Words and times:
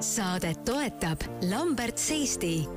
saadet 0.00 0.64
toetab 0.64 1.20
Lamberts 1.50 2.10
Eesti. 2.10 2.68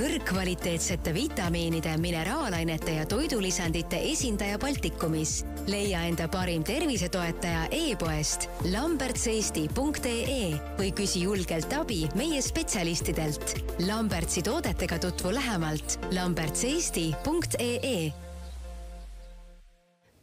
kõrgkvaliteetsete 0.00 1.12
vitamiinide, 1.12 1.96
mineraalainete 1.98 2.92
ja 2.94 3.06
toidulisandite 3.06 3.98
esindaja 4.12 4.58
Baltikumis. 4.58 5.44
leia 5.66 6.02
enda 6.06 6.28
parim 6.28 6.64
tervisetoetaja 6.64 7.66
e-poest 7.70 8.48
lambertseesti.ee 8.70 10.60
või 10.78 10.92
küsi 10.94 11.22
julgelt 11.22 11.72
abi 11.72 12.08
meie 12.14 12.42
spetsialistidelt. 12.42 13.54
Lambertsi 13.86 14.42
toodetega 14.42 14.98
tutvu 14.98 15.34
lähemalt 15.34 15.98
lambertseesti.ee 16.12 18.29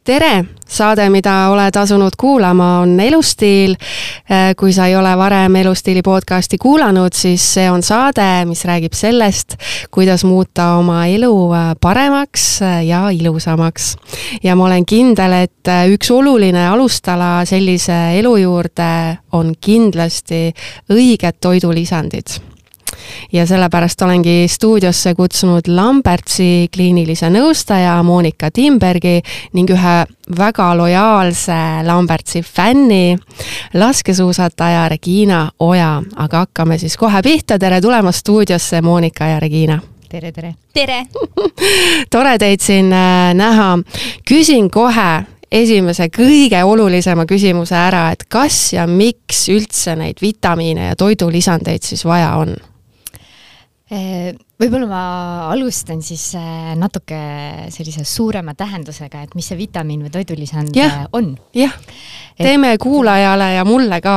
tere, 0.08 0.44
saade, 0.64 1.04
mida 1.12 1.32
oled 1.52 1.76
asunud 1.76 2.14
kuulama, 2.16 2.68
on 2.80 2.94
Elustiil. 3.00 3.74
Äh, 4.30 4.54
kui 4.56 4.72
sa 4.72 4.86
ei 4.88 4.96
ole 4.96 5.12
varem 5.20 5.56
Elustiili 5.60 6.02
podcasti 6.02 6.56
kuulanud, 6.60 7.12
siis 7.12 7.44
see 7.54 7.66
on 7.70 7.84
saade, 7.84 8.24
mis 8.48 8.64
räägib 8.68 8.96
sellest, 8.96 9.58
kuidas 9.92 10.24
muuta 10.24 10.70
oma 10.80 11.02
elu 11.12 11.32
äh, 11.52 11.70
paremaks 11.80 12.46
äh, 12.62 12.80
ja 12.86 13.08
ilusamaks. 13.12 13.96
ja 14.42 14.56
ma 14.56 14.64
olen 14.70 14.86
kindel, 14.88 15.32
et 15.44 15.72
üks 15.92 16.10
oluline 16.10 16.68
alustala 16.68 17.44
sellise 17.44 17.98
elu 18.18 18.36
juurde 18.36 18.92
on 19.32 19.52
kindlasti 19.60 20.46
õiged 20.92 21.40
toidulisandid 21.40 22.38
ja 23.32 23.46
sellepärast 23.46 24.02
olengi 24.02 24.46
stuudiosse 24.48 25.14
kutsunud 25.14 25.68
Lambertsi 25.68 26.68
kliinilise 26.74 27.30
nõustaja 27.30 27.98
Monika 28.02 28.50
Timbergi 28.50 29.20
ning 29.52 29.70
ühe 29.70 29.98
väga 30.38 30.70
lojaalse 30.76 31.58
Lambertsi 31.86 32.42
fänni, 32.42 33.18
laskesuusataja 33.74 34.88
Regina 34.88 35.50
Oja. 35.60 36.02
aga 36.16 36.44
hakkame 36.46 36.78
siis 36.78 36.96
kohe 36.96 37.22
pihta, 37.22 37.58
tere 37.58 37.80
tulemast 37.80 38.18
stuudiosse, 38.26 38.82
Monika 38.82 39.26
ja 39.26 39.40
Regina 39.40 39.80
tere, 40.08 40.32
tere! 40.32 40.54
tere! 40.72 41.02
tore 42.12 42.36
teid 42.38 42.62
siin 42.64 42.92
äh, 42.92 43.34
näha. 43.36 43.76
küsin 44.28 44.70
kohe 44.70 45.10
esimese 45.52 46.08
kõige 46.12 46.60
olulisema 46.64 47.26
küsimuse 47.28 47.76
ära, 47.76 48.08
et 48.12 48.26
kas 48.28 48.72
ja 48.74 48.86
miks 48.88 49.46
üldse 49.52 49.96
neid 49.96 50.20
vitamiine 50.22 50.90
ja 50.90 50.96
toidulisandeid 50.98 51.84
siis 51.84 52.04
vaja 52.08 52.34
on? 52.40 52.56
Eh, 53.88 54.34
võib-olla 54.60 54.84
ma 54.84 55.02
alustan 55.48 56.02
siis 56.04 56.34
eh, 56.36 56.72
natuke 56.76 57.18
sellise 57.72 58.02
suurema 58.04 58.52
tähendusega, 58.52 59.22
et 59.24 59.36
mis 59.38 59.46
see 59.48 59.56
vitamiin 59.56 60.02
või 60.04 60.12
toidulisand 60.12 60.76
ja, 60.76 60.88
eh, 60.90 61.06
on. 61.16 61.30
jah, 61.56 61.72
teeme 62.36 62.74
et... 62.76 62.82
kuulajale 62.82 63.46
ja 63.54 63.64
mulle 63.64 64.02
ka 64.04 64.16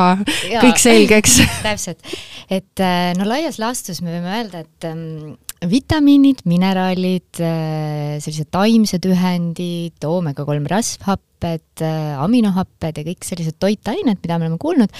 ja, 0.49 0.59
kõik 0.59 0.81
selgeks. 0.81 1.37
Täpselt, 1.67 2.03
et 2.51 2.83
no 3.15 3.29
laias 3.29 3.61
laastus 3.63 4.03
me 4.03 4.17
võime 4.17 4.35
öelda, 4.41 4.65
et 4.65 4.89
um, 4.91 5.37
vitamiinid, 5.69 6.45
mineraalid, 6.49 7.37
sellised 7.37 8.49
taimsed 8.53 9.05
ühendid, 9.05 9.97
oomega 10.09 10.45
kolm 10.47 10.65
rasvhapp, 10.69 11.21
happed, 11.41 11.81
äh, 11.81 12.13
aminohapped 12.21 12.97
ja 12.97 13.05
kõik 13.05 13.25
sellised 13.25 13.57
toitained, 13.61 14.19
mida 14.21 14.37
me 14.37 14.47
oleme 14.47 14.59
kuulnud, 14.61 14.93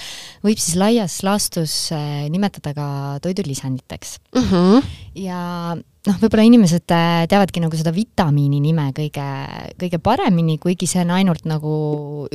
võib 0.44 0.58
siis 0.58 0.76
laias 0.76 1.20
laastus 1.22 1.92
äh, 1.94 2.26
nimetada 2.32 2.74
ka 2.74 2.88
toidulisanditeks 3.22 4.18
mm. 4.34 4.48
-hmm. 4.50 4.92
ja 5.14 5.76
noh, 6.08 6.16
võib-olla 6.18 6.44
inimesed 6.46 6.92
äh, 6.94 7.24
teavadki 7.30 7.62
nagu 7.62 7.78
seda 7.78 7.92
vitamiini 7.94 8.58
nime 8.62 8.88
kõige, 8.96 9.26
kõige 9.78 10.00
paremini, 10.02 10.56
kuigi 10.62 10.88
see 10.90 11.02
on 11.04 11.12
ainult 11.14 11.46
nagu 11.48 11.74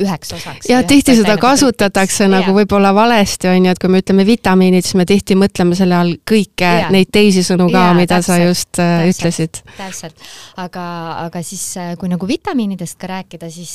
üheks 0.00 0.32
osaks. 0.38 0.68
ja 0.70 0.80
tihti 0.88 1.16
seda 1.18 1.36
kasutatakse 1.40 2.28
nagu, 2.28 2.48
nagu 2.48 2.56
võib-olla 2.56 2.94
valesti, 2.96 3.50
on 3.52 3.68
ju, 3.68 3.74
et 3.74 3.82
kui 3.82 3.92
me 3.92 4.00
ütleme 4.02 4.24
vitamiinid, 4.28 4.86
siis 4.86 4.96
me 5.00 5.04
tihti 5.08 5.36
mõtleme 5.38 5.76
selle 5.78 5.98
all 5.98 6.14
kõike 6.28 6.70
ja. 6.84 6.88
neid 6.94 7.12
teisi 7.12 7.44
sõnu 7.46 7.68
ka, 7.72 7.90
mida 7.98 8.22
täpselt, 8.22 8.32
sa 8.32 8.40
just 8.40 8.80
äh, 8.80 8.94
täpselt, 9.04 9.18
ütlesid. 9.18 9.60
täpselt, 9.76 10.24
aga, 10.64 10.86
aga 11.26 11.44
siis 11.44 11.66
äh, 11.80 11.92
kui 12.00 12.08
nagu 12.12 12.30
vitamiinidest 12.30 12.98
ka 13.00 13.12
rääkida, 13.12 13.52
siis 13.52 13.74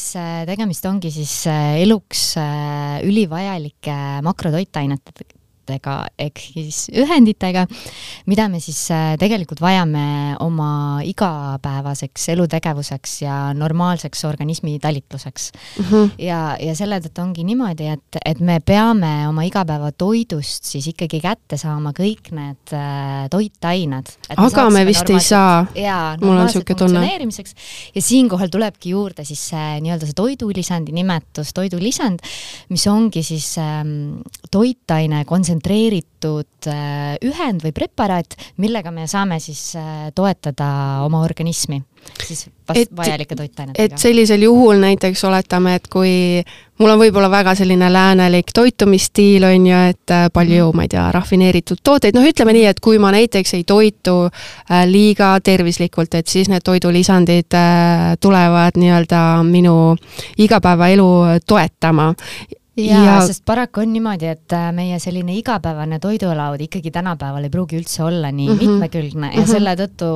tegemist 0.50 0.90
ongi 0.90 1.14
siis 1.14 1.44
eluks 1.84 2.34
ülivajalike 3.06 4.02
makrotoitainetega 4.26 5.43
toodetega 5.64 5.96
ehk 6.20 6.40
siis 6.40 6.88
ühenditega, 6.92 7.66
mida 8.28 8.48
me 8.52 8.60
siis 8.64 8.80
äh, 8.92 9.16
tegelikult 9.20 9.62
vajame 9.64 10.36
oma 10.44 11.02
igapäevaseks 11.08 12.30
elutegevuseks 12.34 13.22
ja 13.24 13.38
normaalseks 13.56 14.26
organismi 14.26 14.78
talitluseks 14.80 15.52
mm. 15.54 15.86
-hmm. 15.86 16.12
ja, 16.18 16.58
ja 16.60 16.76
selle 16.76 17.00
tõttu 17.00 17.24
ongi 17.24 17.44
niimoodi, 17.44 17.88
et, 17.96 18.20
et 18.26 18.40
me 18.40 18.60
peame 18.60 19.28
oma 19.28 19.44
igapäevatoidust 19.44 20.64
siis 20.64 20.88
ikkagi 20.92 21.22
kätte 21.22 21.58
saama 21.58 21.94
kõik 21.96 22.32
need 22.32 22.74
äh, 22.74 23.30
toitained. 23.30 24.12
aga 24.36 24.70
me 24.70 24.86
vist 24.86 25.10
ei 25.10 25.20
saa. 25.20 25.66
jaa, 25.76 26.18
normaalselt 26.18 26.68
funktsioneerimiseks 26.68 27.56
ja 27.96 28.02
siinkohal 28.02 28.50
tulebki 28.50 28.90
juurde 28.90 29.24
siis 29.24 29.50
see 29.54 29.80
nii-öelda 29.84 30.06
see 30.06 30.18
toidulisandi 30.18 30.92
nimetus, 30.92 31.54
toidulisand, 31.54 32.20
mis 32.70 32.88
ongi 32.88 33.24
siis 33.24 33.58
ähm, 33.58 34.22
toitaine 34.52 35.24
kontsentratsioon 35.26 35.53
kontsentreeritud 35.54 36.68
äh, 36.68 37.18
ühend 37.22 37.64
või 37.64 37.74
preparaat, 37.74 38.36
millega 38.58 38.92
me 38.92 39.08
saame 39.08 39.40
siis 39.40 39.76
äh, 39.76 40.12
toetada 40.16 41.04
oma 41.06 41.24
organismi 41.24 41.82
siis 42.20 42.50
vast 42.68 42.90
vajalike 42.92 43.36
toitainetega. 43.36 43.80
et 43.80 43.98
sellisel 43.98 44.42
juhul 44.44 44.76
näiteks 44.82 45.22
oletame, 45.24 45.76
et 45.76 45.86
kui 45.88 46.42
mul 46.82 46.92
on 46.92 47.00
võib-olla 47.00 47.30
väga 47.32 47.54
selline 47.56 47.88
läänelik 47.88 48.52
toitumisstiil, 48.54 49.46
on 49.48 49.68
ju, 49.70 49.78
et 49.94 50.12
äh, 50.12 50.26
palju 50.34 50.66
mm., 50.66 50.76
ma 50.76 50.84
ei 50.84 50.92
tea, 50.92 51.06
rafineeritud 51.16 51.80
tooteid, 51.84 52.18
noh, 52.18 52.26
ütleme 52.28 52.56
nii, 52.58 52.66
et 52.74 52.82
kui 52.84 53.00
ma 53.00 53.14
näiteks 53.16 53.56
ei 53.56 53.64
toitu 53.64 54.18
liiga 54.90 55.38
tervislikult, 55.44 56.18
et 56.20 56.28
siis 56.28 56.52
need 56.52 56.66
toidulisandid 56.66 57.56
tulevad 58.20 58.80
nii-öelda 58.80 59.24
minu 59.48 59.78
igapäevaelu 60.44 61.08
toetama 61.48 62.12
jaa 62.78 63.06
ja..., 63.06 63.18
sest 63.28 63.44
paraku 63.46 63.84
on 63.84 63.94
niimoodi, 63.94 64.30
et 64.34 64.56
äh, 64.56 64.72
meie 64.76 65.00
selline 65.00 65.36
igapäevane 65.38 66.00
toidulaud 66.04 66.62
ikkagi 66.66 66.92
tänapäeval 66.92 67.46
ei 67.48 67.54
pruugi 67.54 67.78
üldse 67.82 68.04
olla 68.04 68.32
nii 68.32 68.50
mm 68.50 68.56
-hmm. 68.56 68.70
mitmekülgne 68.70 69.28
ja 69.28 69.34
mm 69.38 69.44
-hmm. 69.44 69.52
selle 69.52 69.76
tõttu 69.76 70.10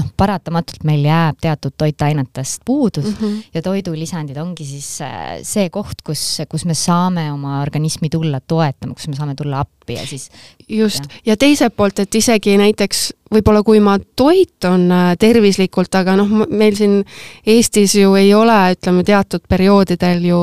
noh, 0.00 0.08
paratamatult 0.16 0.84
meil 0.88 1.04
jääb 1.06 1.40
teatud 1.42 1.74
toitainetest 1.78 2.62
puudus 2.64 3.04
mm 3.04 3.16
-hmm. 3.20 3.42
ja 3.54 3.62
toidulisandid 3.62 4.36
ongi 4.36 4.64
siis 4.64 5.00
äh, 5.00 5.38
see 5.42 5.70
koht, 5.70 6.02
kus, 6.04 6.42
kus 6.48 6.64
me 6.64 6.74
saame 6.74 7.30
oma 7.32 7.60
organismi 7.62 8.08
tulla 8.08 8.40
toetama, 8.40 8.94
kus 8.94 9.08
me 9.08 9.16
saame 9.16 9.34
tulla 9.34 9.60
appi 9.60 9.94
ja 9.94 10.06
siis 10.06 10.30
just, 10.68 11.04
ja 11.26 11.36
teiselt 11.36 11.76
poolt, 11.76 11.98
et 11.98 12.14
isegi 12.14 12.56
näiteks 12.58 13.12
võib-olla 13.32 13.62
kui 13.66 13.80
ma 13.82 13.96
toitun 13.98 14.86
äh, 14.92 15.10
tervislikult, 15.18 15.94
aga 15.98 16.16
noh, 16.18 16.30
meil 16.50 16.76
siin 16.78 17.00
Eestis 17.46 17.96
ju 17.98 18.14
ei 18.18 18.32
ole, 18.34 18.56
ütleme, 18.76 19.04
teatud 19.06 19.44
perioodidel 19.48 20.24
ju 20.24 20.40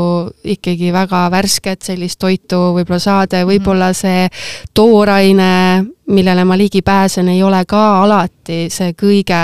ikkagi 0.55 0.91
väga 0.93 1.25
värsket 1.31 1.83
sellist 1.87 2.19
toitu 2.19 2.59
võib-olla 2.77 2.99
saada 3.03 3.43
ja 3.43 3.49
võib-olla 3.49 3.91
mhm. 3.93 3.99
see 3.99 4.73
tooraine, 4.75 5.51
millele 6.07 6.43
ma 6.43 6.57
ligi 6.57 6.81
pääsen, 6.81 7.27
ei 7.31 7.43
ole 7.43 7.63
ka 7.67 7.81
alati 8.03 8.67
see 8.73 8.91
kõige 8.99 9.39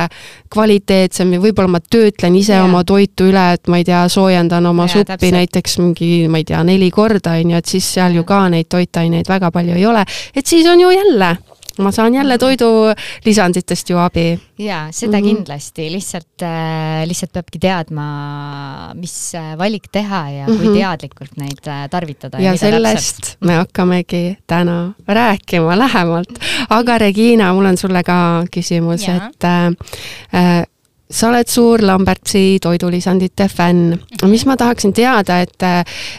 kvaliteetsem 0.52 1.34
ja 1.34 1.40
võib-olla 1.40 1.72
ma 1.78 1.80
töötlen 1.80 2.36
ise 2.36 2.54
yeah. 2.58 2.66
oma 2.66 2.84
toitu 2.84 3.30
üle, 3.32 3.46
et 3.56 3.72
ma 3.72 3.80
ei 3.80 3.86
tea, 3.88 4.02
soojendan 4.12 4.66
oma 4.66 4.88
yeah, 4.88 4.98
suppi 4.98 5.14
täpselt. 5.14 5.38
näiteks 5.38 5.78
mingi, 5.80 6.10
ma 6.28 6.42
ei 6.42 6.48
tea, 6.50 6.64
neli 6.68 6.92
korda, 6.92 7.38
on 7.40 7.54
ju, 7.56 7.62
et 7.62 7.76
siis 7.76 7.94
seal 7.94 8.18
ju 8.20 8.26
ka 8.28 8.42
neid 8.52 8.68
toitaineid 8.70 9.30
väga 9.30 9.52
palju 9.56 9.78
ei 9.78 9.86
ole, 9.88 10.04
et 10.36 10.46
siis 10.46 10.68
on 10.68 10.82
ju 10.84 10.92
jälle 10.96 11.38
ma 11.80 11.92
saan 11.96 12.14
jälle 12.14 12.38
toidulisanditest 12.38 13.90
ju 13.90 13.98
abi. 13.98 14.40
jaa, 14.60 14.88
seda 14.92 15.18
mm 15.18 15.24
-hmm. 15.24 15.28
kindlasti, 15.28 15.92
lihtsalt 15.92 16.44
äh,, 16.44 17.08
lihtsalt 17.08 17.34
peabki 17.34 17.60
teadma, 17.60 18.94
mis 18.96 19.36
äh, 19.36 19.58
valik 19.58 19.88
teha 19.92 20.30
ja 20.30 20.48
mm 20.48 20.54
-hmm. 20.54 20.58
kui 20.58 20.68
mhm. 20.68 20.78
teadlikult 20.78 21.38
neid 21.38 21.68
äh, 21.68 21.90
tarvitada. 21.90 22.38
ja, 22.40 22.52
ja 22.52 22.58
sellest 22.58 23.18
täpselt. 23.18 23.38
me 23.42 23.56
hakkamegi 23.56 24.38
täna 24.48 24.94
rääkima 25.08 25.78
lähemalt. 25.78 26.40
aga 26.70 26.98
Regina, 26.98 27.54
mul 27.54 27.66
on 27.66 27.78
sulle 27.78 28.04
ka 28.04 28.44
küsimus, 28.52 29.08
et 29.10 29.44
äh 29.44 30.64
sa 31.10 31.30
oled 31.32 31.50
suur 31.50 31.82
Lambertsi 31.82 32.60
toidulisandite 32.62 33.48
fänn. 33.50 33.98
mis 34.30 34.46
ma 34.46 34.56
tahaksin 34.58 34.94
teada, 34.94 35.40
et, 35.42 35.66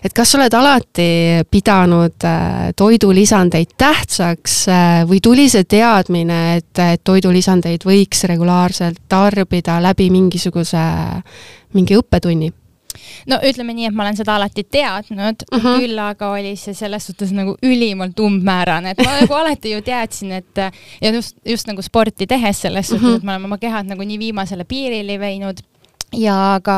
et 0.04 0.12
kas 0.14 0.32
sa 0.32 0.38
oled 0.38 0.54
alati 0.54 1.08
pidanud 1.50 2.26
äh, 2.26 2.72
toidulisandeid 2.76 3.76
tähtsaks 3.78 4.56
äh, 4.68 5.02
või 5.08 5.20
tuli 5.22 5.48
see 5.48 5.64
teadmine, 5.64 6.40
et, 6.56 6.82
et 6.82 7.04
toidulisandeid 7.04 7.86
võiks 7.86 8.24
regulaarselt 8.26 9.04
tarbida 9.08 9.78
läbi 9.82 10.10
mingisuguse, 10.10 10.86
mingi 11.78 11.98
õppetunni? 12.00 12.50
No 13.30 13.40
ütleme 13.46 13.74
nii, 13.76 13.88
et 13.90 13.96
ma 13.96 14.06
olen 14.06 14.20
seda 14.20 14.36
alati 14.38 14.64
teadnud 14.64 15.46
uh, 15.46 15.58
-huh. 15.58 15.80
küll 15.80 15.98
aga 16.04 16.30
oli 16.36 16.54
see 16.56 16.74
selles 16.74 17.06
suhtes 17.10 17.32
nagu 17.36 17.56
ülimalt 17.62 18.20
umbmäärane, 18.20 18.94
et 18.94 19.04
ma 19.04 19.16
nagu 19.20 19.34
alati 19.34 19.74
ju 19.74 19.82
teadsin, 19.82 20.32
et 20.32 20.64
ja 21.00 21.12
just, 21.12 21.36
just 21.44 21.68
nagu 21.70 21.82
sporti 21.82 22.26
tehes 22.26 22.62
selles 22.66 22.88
suhtes 22.88 23.08
uh, 23.08 23.14
-huh. 23.14 23.16
et 23.16 23.22
me 23.22 23.32
oleme 23.32 23.50
oma 23.50 23.58
kehad 23.58 23.86
nagu 23.86 24.02
nii 24.02 24.18
viimasele 24.18 24.64
piirile 24.64 25.18
viinud 25.20 25.60
ja 26.16 26.60
ka 26.64 26.76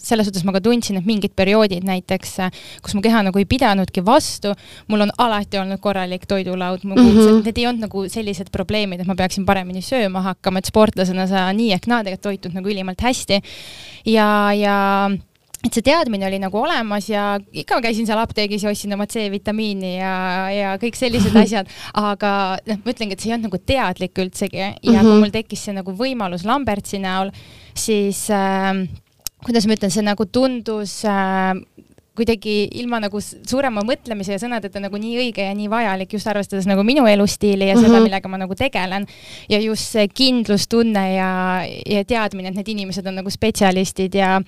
selles 0.00 0.28
suhtes 0.28 0.44
ma 0.48 0.54
ka 0.54 0.62
tundsin, 0.64 0.98
et 1.00 1.08
mingid 1.08 1.34
perioodid 1.36 1.84
näiteks, 1.86 2.36
kus 2.84 2.96
mu 2.96 3.02
keha 3.04 3.22
nagu 3.26 3.40
ei 3.40 3.48
pidanudki 3.48 4.04
vastu, 4.04 4.54
mul 4.88 5.06
on 5.06 5.12
alati 5.22 5.60
olnud 5.60 5.80
korralik 5.82 6.24
toidulaud, 6.28 6.84
mu 6.84 6.96
kuulsad 6.96 7.20
mm, 7.20 7.38
-hmm. 7.38 7.44
need 7.44 7.58
ei 7.58 7.66
olnud 7.68 7.86
nagu 7.88 8.06
sellised 8.08 8.52
probleemid, 8.52 9.00
et 9.00 9.10
ma 9.10 9.16
peaksin 9.18 9.46
paremini 9.46 9.82
sööma 9.84 10.22
hakkama, 10.22 10.58
et 10.58 10.70
sportlasena 10.70 11.26
sa 11.26 11.50
nii 11.52 11.72
ehk 11.76 11.86
naa 11.86 12.00
tegelikult 12.04 12.22
toitud 12.22 12.56
nagu 12.56 12.68
ülimalt 12.68 13.00
hästi. 13.00 13.42
ja, 14.06 14.52
ja 14.56 15.10
et 15.62 15.76
see 15.76 15.84
teadmine 15.86 16.26
oli 16.26 16.40
nagu 16.42 16.58
olemas 16.58 17.06
ja 17.10 17.36
ikka 17.52 17.80
käisin 17.84 18.06
seal 18.08 18.18
apteegis 18.22 18.64
ja 18.64 18.72
ostsin 18.72 18.94
oma 18.96 19.06
C-vitamiini 19.10 19.92
ja, 19.98 20.14
ja 20.50 20.72
kõik 20.82 20.98
sellised 20.98 21.36
asjad, 21.44 21.70
aga 21.98 22.32
noh, 22.66 22.82
ma 22.82 22.94
ütlengi, 22.94 23.14
et 23.14 23.22
see 23.22 23.30
ei 23.30 23.36
olnud 23.36 23.50
nagu 23.50 23.62
teadlik 23.62 24.18
üldsegi 24.24 24.58
ja 24.58 24.72
mm 24.72 24.90
-hmm. 24.90 25.08
kui 25.08 25.22
mul 25.22 25.34
tekkis 25.34 25.64
see 25.68 25.76
nagu 25.76 25.94
võimalus 25.94 26.46
Lambertsi 26.48 26.98
näol, 26.98 27.30
siis 27.74 28.26
äh, 28.30 28.82
kuidas 29.46 29.66
ma 29.66 29.78
ütlen, 29.78 29.90
see 29.94 30.02
nagu 30.02 30.26
tundus 30.26 31.04
äh, 31.04 31.54
kuidagi 32.16 32.68
ilma 32.76 33.00
nagu 33.00 33.20
suurema 33.22 33.80
mõtlemise 33.86 34.34
ja 34.34 34.40
sõnadeta 34.40 34.80
nagu 34.82 34.98
nii 35.00 35.14
õige 35.22 35.46
ja 35.46 35.54
nii 35.56 35.68
vajalik, 35.72 36.12
just 36.12 36.28
arvestades 36.28 36.68
nagu 36.68 36.84
minu 36.84 37.06
elustiili 37.08 37.70
ja 37.70 37.76
seda 37.76 37.88
mm, 37.88 37.94
-hmm. 37.94 38.08
millega 38.08 38.28
ma 38.28 38.40
nagu 38.42 38.54
tegelen. 38.54 39.06
ja 39.48 39.60
just 39.60 39.92
see 39.92 40.08
kindlustunne 40.08 41.04
ja, 41.14 41.30
ja 41.86 42.04
teadmine, 42.04 42.48
et 42.48 42.54
need 42.54 42.68
inimesed 42.68 43.06
on 43.06 43.14
nagu 43.22 43.30
spetsialistid 43.30 44.14
ja 44.14 44.42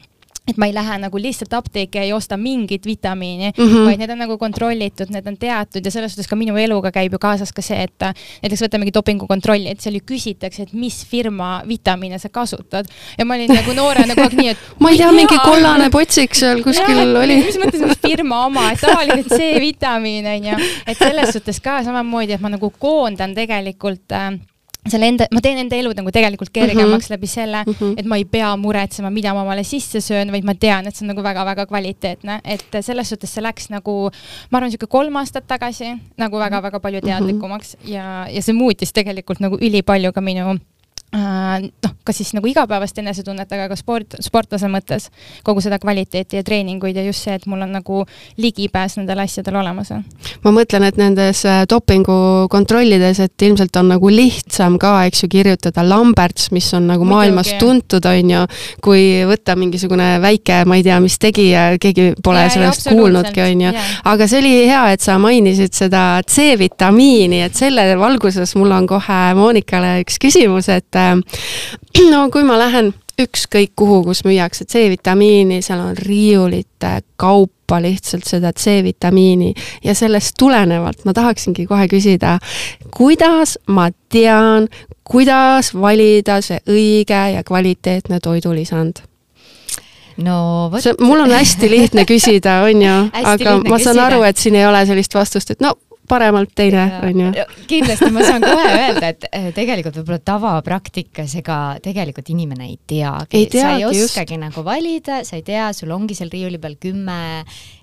et 0.49 0.59
ma 0.61 0.67
ei 0.69 0.75
lähe 0.77 0.99
nagu 1.01 1.21
lihtsalt 1.21 1.55
apteeki 1.57 1.99
ja 1.99 2.05
ei 2.05 2.13
osta 2.13 2.37
mingit 2.37 2.87
vitamiini 2.87 3.53
mm, 3.57 3.65
-hmm. 3.65 3.87
vaid 3.87 3.99
need 3.99 4.11
on 4.11 4.19
nagu 4.19 4.37
kontrollitud, 4.39 5.09
need 5.11 5.27
on 5.27 5.37
teatud 5.41 5.85
ja 5.85 5.91
selles 5.91 6.13
suhtes 6.13 6.29
ka 6.29 6.37
minu 6.37 6.57
eluga 6.61 6.93
käib 6.93 7.13
ju 7.13 7.19
kaasas 7.19 7.53
ka 7.53 7.63
see, 7.63 7.83
et 7.83 8.07
näiteks 8.43 8.67
võtamegi 8.67 8.93
dopingukontrolli, 8.95 9.71
et 9.71 9.81
seal 9.81 9.97
ju 9.97 10.05
küsitakse, 10.07 10.63
et 10.63 10.73
mis 10.73 11.01
firma 11.07 11.63
vitamiine 11.69 12.19
sa 12.19 12.29
kasutad. 12.29 12.87
ja 13.19 13.25
ma 13.25 13.35
olin 13.35 13.55
nagu 13.55 13.73
noorena 13.73 14.15
kogu 14.15 14.29
aeg 14.29 14.39
nii, 14.41 14.49
et 14.49 14.59
ma 14.85 14.91
ei 14.91 15.01
tea, 15.01 15.13
mingi 15.13 15.39
kollane 15.45 15.91
potsik 15.91 16.35
seal 16.35 16.63
kuskil 16.63 16.97
ja, 16.97 17.09
oli. 17.21 17.41
mis 17.45 17.61
mõttes, 17.61 17.81
mis 17.81 18.03
firma 18.05 18.45
oma, 18.47 18.71
et 18.73 18.81
tavaliselt 18.81 19.33
C-vitamiin 19.33 20.27
on 20.27 20.51
ju, 20.53 20.73
et 20.87 20.99
selles 20.99 21.33
suhtes 21.33 21.61
ka 21.61 21.83
samamoodi, 21.85 22.37
et 22.37 22.45
ma 22.45 22.53
nagu 22.53 22.73
koondan 22.79 23.35
tegelikult 23.35 24.13
äh, 24.13 24.35
selle 24.91 25.09
enda, 25.09 25.27
ma 25.33 25.41
teen 25.45 25.59
enda 25.63 25.77
elu 25.79 25.93
nagu 25.97 26.13
tegelikult 26.13 26.53
kergemaks 26.53 26.85
mm 26.85 26.99
-hmm. 26.99 27.13
läbi 27.15 27.27
selle 27.27 27.63
mm, 27.67 27.73
-hmm. 27.73 27.95
et 27.99 28.07
ma 28.07 28.17
ei 28.17 28.25
pea 28.25 28.57
muretsema, 28.57 29.11
mida 29.11 29.35
ma 29.35 29.43
omale 29.43 29.65
sisse 29.65 30.01
söön, 30.01 30.33
vaid 30.33 30.45
ma 30.45 30.55
tean, 30.55 30.87
et 30.87 30.97
see 30.97 31.05
on 31.07 31.15
nagu 31.15 31.23
väga-väga 31.23 31.67
kvaliteetne, 31.67 32.41
et 32.45 32.77
selles 32.81 33.09
suhtes 33.09 33.35
see 33.35 33.43
läks 33.43 33.71
nagu, 33.71 34.11
ma 34.51 34.59
arvan, 34.59 34.69
niisugune 34.69 34.91
kolm 34.91 35.17
aastat 35.17 35.47
tagasi 35.47 35.97
nagu 36.19 36.39
väga-väga 36.39 36.81
palju 36.81 37.01
mhm. 37.01 37.09
teadlikumaks 37.09 37.77
mm 37.77 37.87
-hmm. 37.87 37.93
ja, 37.95 38.27
ja 38.31 38.43
see 38.43 38.55
muutis 38.55 38.93
tegelikult 38.93 39.41
nagu 39.41 39.59
ülipalju 39.61 40.13
ka 40.13 40.21
minu 40.21 40.59
noh, 41.15 41.93
kas 42.05 42.19
siis 42.19 42.33
nagu 42.35 42.49
igapäevast 42.51 42.99
enesetunnet, 42.99 43.51
aga 43.55 43.69
ka 43.71 43.77
sport, 43.79 44.17
sportlase 44.25 44.69
mõttes 44.71 45.09
kogu 45.47 45.63
seda 45.63 45.79
kvaliteeti 45.83 46.41
ja 46.41 46.45
treeninguid 46.47 46.97
ja 46.99 47.05
just 47.07 47.23
see, 47.25 47.37
et 47.39 47.47
mul 47.51 47.63
on 47.63 47.71
nagu 47.77 48.01
ligipääs 48.41 48.99
nendele 48.99 49.23
asjadele 49.29 49.61
olemas. 49.61 49.93
ma 50.45 50.53
mõtlen, 50.55 50.87
et 50.89 50.99
nendes 50.99 51.45
äh, 51.47 51.63
dopingukontrollides, 51.71 53.21
et 53.21 53.47
ilmselt 53.47 53.77
on 53.79 53.93
nagu 53.95 54.11
lihtsam 54.11 54.79
ka, 54.83 54.97
eks 55.11 55.25
ju, 55.25 55.31
kirjutada 55.37 55.85
Lamberts, 55.87 56.51
mis 56.51 56.73
on 56.75 56.89
nagu 56.91 57.05
Muidugi. 57.05 57.15
maailmas 57.15 57.53
tuntud, 57.63 58.11
on 58.11 58.35
ju, 58.35 58.43
kui 58.83 59.07
võtta 59.29 59.55
mingisugune 59.59 60.17
väike, 60.25 60.65
ma 60.67 60.81
ei 60.81 60.87
tea, 60.87 60.99
mis 61.05 61.19
tegija, 61.23 61.67
keegi 61.81 62.11
pole 62.25 62.43
ja, 62.43 62.51
sellest 62.57 62.91
kuulnudki, 62.91 63.45
on 63.45 63.65
ju. 63.69 63.75
aga 64.15 64.29
see 64.31 64.43
oli 64.43 64.55
hea, 64.67 64.83
et 64.97 65.05
sa 65.05 65.19
mainisid 65.23 65.79
seda 65.79 66.05
C-vitamiini, 66.27 67.45
et 67.47 67.55
selle 67.55 67.87
valguses 68.01 68.57
mul 68.59 68.75
on 68.75 68.91
kohe 68.91 69.23
Monikale 69.39 70.01
üks 70.03 70.19
küsimus, 70.19 70.69
et 70.73 71.04
Äh, 71.04 71.04
no 72.13 72.29
kui 72.33 72.45
ma 72.47 72.59
lähen 72.61 72.93
ükskõik 73.21 73.75
kuhu, 73.79 74.01
kus 74.09 74.25
müüakse 74.27 74.67
C-vitamiini, 74.67 75.61
seal 75.63 75.83
on 75.85 75.95
riiulite 75.99 76.97
kaupa 77.21 77.79
lihtsalt 77.83 78.27
seda 78.27 78.51
C-vitamiini 78.53 79.53
ja 79.85 79.95
sellest 79.95 80.35
tulenevalt 80.39 81.05
ma 81.07 81.15
tahaksingi 81.15 81.67
kohe 81.71 81.87
küsida, 81.91 82.39
kuidas 82.95 83.57
ma 83.71 83.89
tean, 84.11 84.69
kuidas 85.07 85.73
valida 85.79 86.41
see 86.43 86.59
õige 86.67 87.23
ja 87.37 87.45
kvaliteetne 87.47 88.21
toidulisand? 88.21 89.05
no 90.17 90.69
vot. 90.73 91.01
mul 91.01 91.25
on 91.25 91.31
hästi 91.31 91.71
lihtne 91.71 92.05
küsida, 92.09 92.63
on 92.67 92.83
ju, 92.83 92.99
aga 93.35 93.57
ma 93.63 93.79
saan 93.79 93.95
küsida. 93.95 94.07
aru, 94.07 94.23
et 94.27 94.43
siin 94.43 94.59
ei 94.59 94.67
ole 94.67 94.85
sellist 94.87 95.15
vastust, 95.15 95.55
et 95.55 95.63
no 95.63 95.75
paremalt 96.09 96.53
teine, 96.57 96.85
on 97.03 97.21
ju. 97.21 97.45
kindlasti 97.69 98.11
ma 98.13 98.25
saan 98.27 98.45
kohe 98.45 98.65
öelda, 98.71 99.11
et 99.15 99.27
eh, 99.31 99.49
tegelikult 99.57 99.99
võib-olla 100.01 100.21
tavapraktikas 100.25 101.37
ega 101.41 101.59
tegelikult 101.85 102.29
inimene 102.35 102.69
ei 102.69 102.79
teagi. 102.87 103.45
sa 103.53 103.75
ei 103.79 103.87
oskagi 103.89 104.37
just. 104.37 104.43
nagu 104.43 104.65
valida, 104.67 105.23
sa 105.25 105.39
ei 105.39 105.45
tea, 105.47 105.71
sul 105.77 105.93
ongi 105.97 106.17
seal 106.19 106.33
riiuli 106.33 106.61
peal 106.61 106.77
kümme 106.81 107.19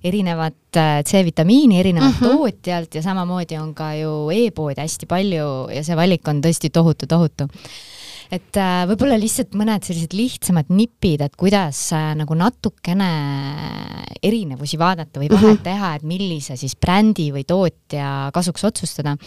erinevat 0.04 0.82
eh, 0.82 1.02
C-vitamiini 1.08 1.80
erinevalt 1.80 2.20
mm 2.20 2.28
-hmm. 2.28 2.38
tootjalt 2.38 2.96
ja 2.96 3.02
samamoodi 3.02 3.58
on 3.58 3.74
ka 3.74 3.94
ju 3.96 4.30
e-poodi 4.30 4.82
hästi 4.82 5.10
palju 5.10 5.48
ja 5.74 5.84
see 5.84 5.96
valik 5.96 6.28
on 6.28 6.42
tõesti 6.42 6.70
tohutu, 6.70 7.08
tohutu 7.08 7.50
et 8.32 8.60
äh, 8.60 8.84
võib-olla 8.90 9.18
lihtsalt 9.20 9.56
mõned 9.60 9.84
sellised 9.84 10.16
lihtsamad 10.16 10.72
nipid, 10.72 11.26
et 11.26 11.36
kuidas 11.40 11.80
äh, 11.96 12.12
nagu 12.20 12.38
natukene 12.38 13.12
erinevusi 14.24 14.80
vaadata 14.80 15.20
või 15.20 15.32
vahet 15.32 15.48
mm 15.48 15.60
-hmm. 15.60 15.66
teha, 15.68 15.94
et 15.96 16.08
millise 16.08 16.58
siis 16.60 16.78
brändi 16.80 17.32
või 17.36 17.44
tootja 17.48 18.32
kasuks 18.34 18.64
otsustada 18.72 19.18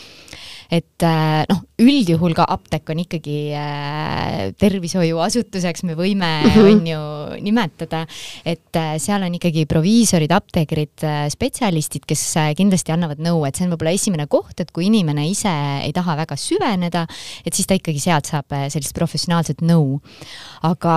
et 0.72 1.04
äh, 1.04 1.44
noh, 1.50 1.60
üldjuhul 1.82 2.34
ka 2.36 2.46
apteek 2.54 2.90
on 2.92 3.02
ikkagi 3.04 3.38
äh, 3.58 4.52
tervishoiuasutuseks, 4.60 5.84
me 5.88 5.96
võime 5.98 6.28
mm, 6.28 6.50
-hmm. 6.54 6.68
on 6.70 6.88
ju, 6.88 7.02
nimetada, 7.44 8.04
et 8.44 8.78
äh, 8.78 8.94
seal 9.02 9.24
on 9.26 9.36
ikkagi 9.38 9.66
proviisorid, 9.70 10.32
apteekrid, 10.34 11.06
spetsialistid, 11.34 12.06
kes 12.08 12.24
kindlasti 12.56 12.94
annavad 12.94 13.20
nõu, 13.22 13.44
et 13.46 13.56
see 13.56 13.66
on 13.66 13.74
võib-olla 13.74 13.94
esimene 13.94 14.26
koht, 14.30 14.60
et 14.60 14.72
kui 14.74 14.88
inimene 14.88 15.26
ise 15.28 15.52
ei 15.84 15.92
taha 15.96 16.16
väga 16.24 16.38
süveneda, 16.38 17.06
et 17.44 17.54
siis 17.54 17.68
ta 17.68 17.78
ikkagi 17.78 18.00
sealt 18.00 18.30
saab 18.30 18.56
sellist 18.72 18.93
professionaalset 18.94 19.62
nõu. 19.64 20.00
aga 20.64 20.94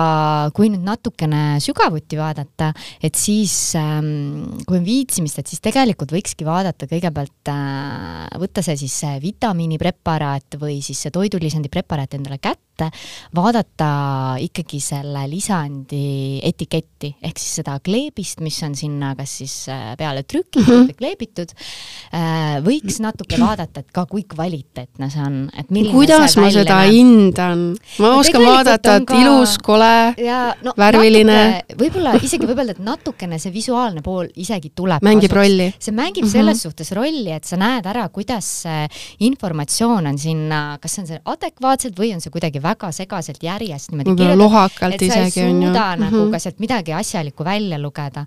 kui 0.56 0.70
nüüd 0.72 0.84
natukene 0.84 1.58
sügavuti 1.60 2.16
vaadata, 2.16 2.72
et 3.04 3.18
siis 3.18 3.74
ähm, 3.76 4.58
kui 4.66 4.78
on 4.80 4.86
viitsimist, 4.86 5.42
et 5.42 5.50
siis 5.50 5.60
tegelikult 5.60 6.12
võikski 6.14 6.46
vaadata 6.48 6.88
kõigepealt 6.88 7.52
äh,, 7.52 8.24
võtta 8.40 8.64
see 8.64 8.78
siis 8.80 8.96
vitamiin, 9.22 9.68
vitamiinipreparaat 9.68 10.58
või 10.60 10.80
siis 10.82 11.00
see 11.04 11.12
toidulisandi 11.14 11.68
preparaat 11.72 12.14
endale 12.14 12.38
kätte, 12.38 12.67
vaadata 13.34 13.90
ikkagi 14.40 14.80
selle 14.80 15.26
lisandi 15.30 16.40
etiketti 16.42 17.12
ehk 17.22 17.38
siis 17.40 17.60
seda 17.60 17.78
kleebist, 17.84 18.40
mis 18.44 18.58
on 18.66 18.74
sinna 18.78 19.14
kas 19.18 19.38
siis 19.40 19.54
äh, 19.72 19.92
peale 19.98 20.22
trükitud 20.22 20.62
mm 20.62 20.68
-hmm. 20.68 20.88
või 20.88 20.96
kleebitud. 20.98 21.54
Äh, 22.14 22.58
võiks 22.64 23.00
natuke 23.02 23.38
vaadata, 23.40 23.80
et 23.80 23.90
ka 23.92 24.06
kui 24.06 24.24
kvaliteetne 24.28 25.10
see 25.10 25.22
on, 25.22 25.38
et 25.56 25.70
milline 25.70 25.94
kuidas 25.94 26.36
ma 26.36 26.50
seda 26.50 26.80
näeb. 26.82 26.92
hindan? 26.92 27.64
ma 27.98 28.12
no, 28.12 28.18
oskan 28.18 28.44
vaadata, 28.44 28.96
et 28.96 29.08
ka... 29.08 29.20
ilus, 29.20 29.58
kole, 29.62 30.14
no, 30.62 30.74
värviline. 30.78 31.38
võib-olla 31.78 32.14
isegi 32.22 32.46
võib 32.46 32.58
öelda, 32.58 32.76
et 32.76 32.84
natukene 32.84 33.38
see 33.38 33.52
visuaalne 33.52 34.02
pool 34.02 34.28
isegi 34.36 34.72
tuleb. 34.74 35.02
mängib 35.02 35.30
kasuks. 35.30 35.40
rolli. 35.40 35.68
see 35.78 35.94
mängib 35.94 36.24
mm 36.24 36.28
-hmm. 36.28 36.32
selles 36.32 36.62
suhtes 36.62 36.92
rolli, 36.92 37.32
et 37.32 37.44
sa 37.44 37.56
näed 37.56 37.86
ära, 37.86 38.08
kuidas 38.08 38.46
see 38.62 38.86
informatsioon 39.18 40.06
on 40.06 40.18
sinna, 40.18 40.78
kas 40.80 40.94
see 40.94 41.02
on 41.02 41.08
see 41.08 41.20
adekvaatselt 41.24 41.98
või 41.98 42.14
on 42.14 42.20
see 42.20 42.30
kuidagi 42.30 42.62
väga 42.68 42.92
segaselt 42.92 43.42
järjest 43.42 43.92
niimoodi 43.92 44.14
kirjutatud, 44.14 44.44
lokakalt 44.44 45.02
isegi 45.08 45.44
on 45.44 45.62
ju. 45.62 45.72
nagu 45.72 46.04
mm 46.04 46.08
-hmm. 46.10 46.30
ka 46.30 46.38
sealt 46.38 46.58
midagi 46.58 46.92
asjalikku 46.92 47.44
välja 47.44 47.78
lugeda 47.78 48.26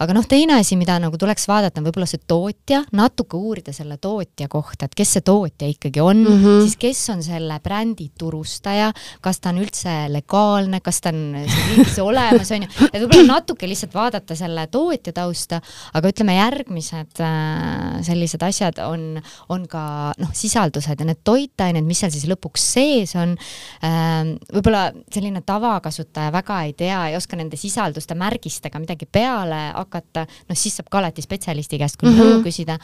aga 0.00 0.14
noh, 0.16 0.26
teine 0.28 0.56
asi, 0.60 0.76
mida 0.80 0.96
nagu 1.02 1.18
tuleks 1.20 1.44
vaadata, 1.50 1.80
on 1.80 1.88
võib-olla 1.88 2.08
see 2.08 2.20
tootja, 2.28 2.82
natuke 2.96 3.36
uurida 3.36 3.74
selle 3.74 3.98
tootja 4.02 4.48
kohta, 4.52 4.88
et 4.88 4.96
kes 4.96 5.16
see 5.16 5.24
tootja 5.26 5.68
ikkagi 5.70 6.02
on 6.02 6.22
mm, 6.22 6.38
-hmm. 6.42 6.60
siis 6.66 6.76
kes 6.80 7.02
on 7.14 7.22
selle 7.24 7.58
brändi 7.62 8.10
turustaja, 8.18 8.92
kas 9.20 9.40
ta 9.40 9.52
on 9.52 9.60
üldse 9.62 9.94
legaalne, 10.12 10.80
kas 10.80 11.00
ta 11.00 11.12
on 11.12 11.36
riigis 11.36 11.98
olemas, 12.08 12.52
on 12.54 12.66
ju, 12.66 12.70
et 12.92 13.00
võib-olla 13.02 13.26
natuke 13.34 13.68
lihtsalt 13.68 13.94
vaadata 13.94 14.36
selle 14.38 14.66
tootja 14.72 15.12
tausta, 15.12 15.60
aga 15.94 16.12
ütleme, 16.12 16.36
järgmised 16.38 17.20
äh, 17.20 18.00
sellised 18.02 18.42
asjad 18.42 18.80
on, 18.86 19.20
on 19.48 19.66
ka 19.68 19.84
noh, 20.18 20.32
sisaldused 20.32 21.00
ja 21.00 21.08
need 21.08 21.22
toitained, 21.24 21.84
mis 21.84 22.02
seal 22.02 22.12
siis 22.14 22.26
lõpuks 22.30 22.64
sees 22.74 23.14
on 23.16 23.36
äh,, 23.84 24.32
võib-olla 24.52 24.90
selline 25.12 25.42
tavakasutaja 25.46 26.32
väga 26.32 26.62
ei 26.66 26.72
tea, 26.72 27.00
ei 27.10 27.16
oska 27.16 27.36
nende 27.36 27.56
sisalduste 27.60 28.14
märgistega 28.18 28.80
midagi 28.82 29.06
peale 29.06 29.72
hakata, 29.72 29.91
hakata, 29.92 30.24
noh 30.48 30.58
siis 30.58 30.78
saab 30.78 30.88
ka 30.92 31.00
alati 31.02 31.24
spetsialisti 31.24 31.78
käest 31.80 31.98
küll 32.00 32.12
mm 32.12 32.18
-hmm. 32.18 32.38
nõu 32.38 32.46
küsida, 32.46 32.78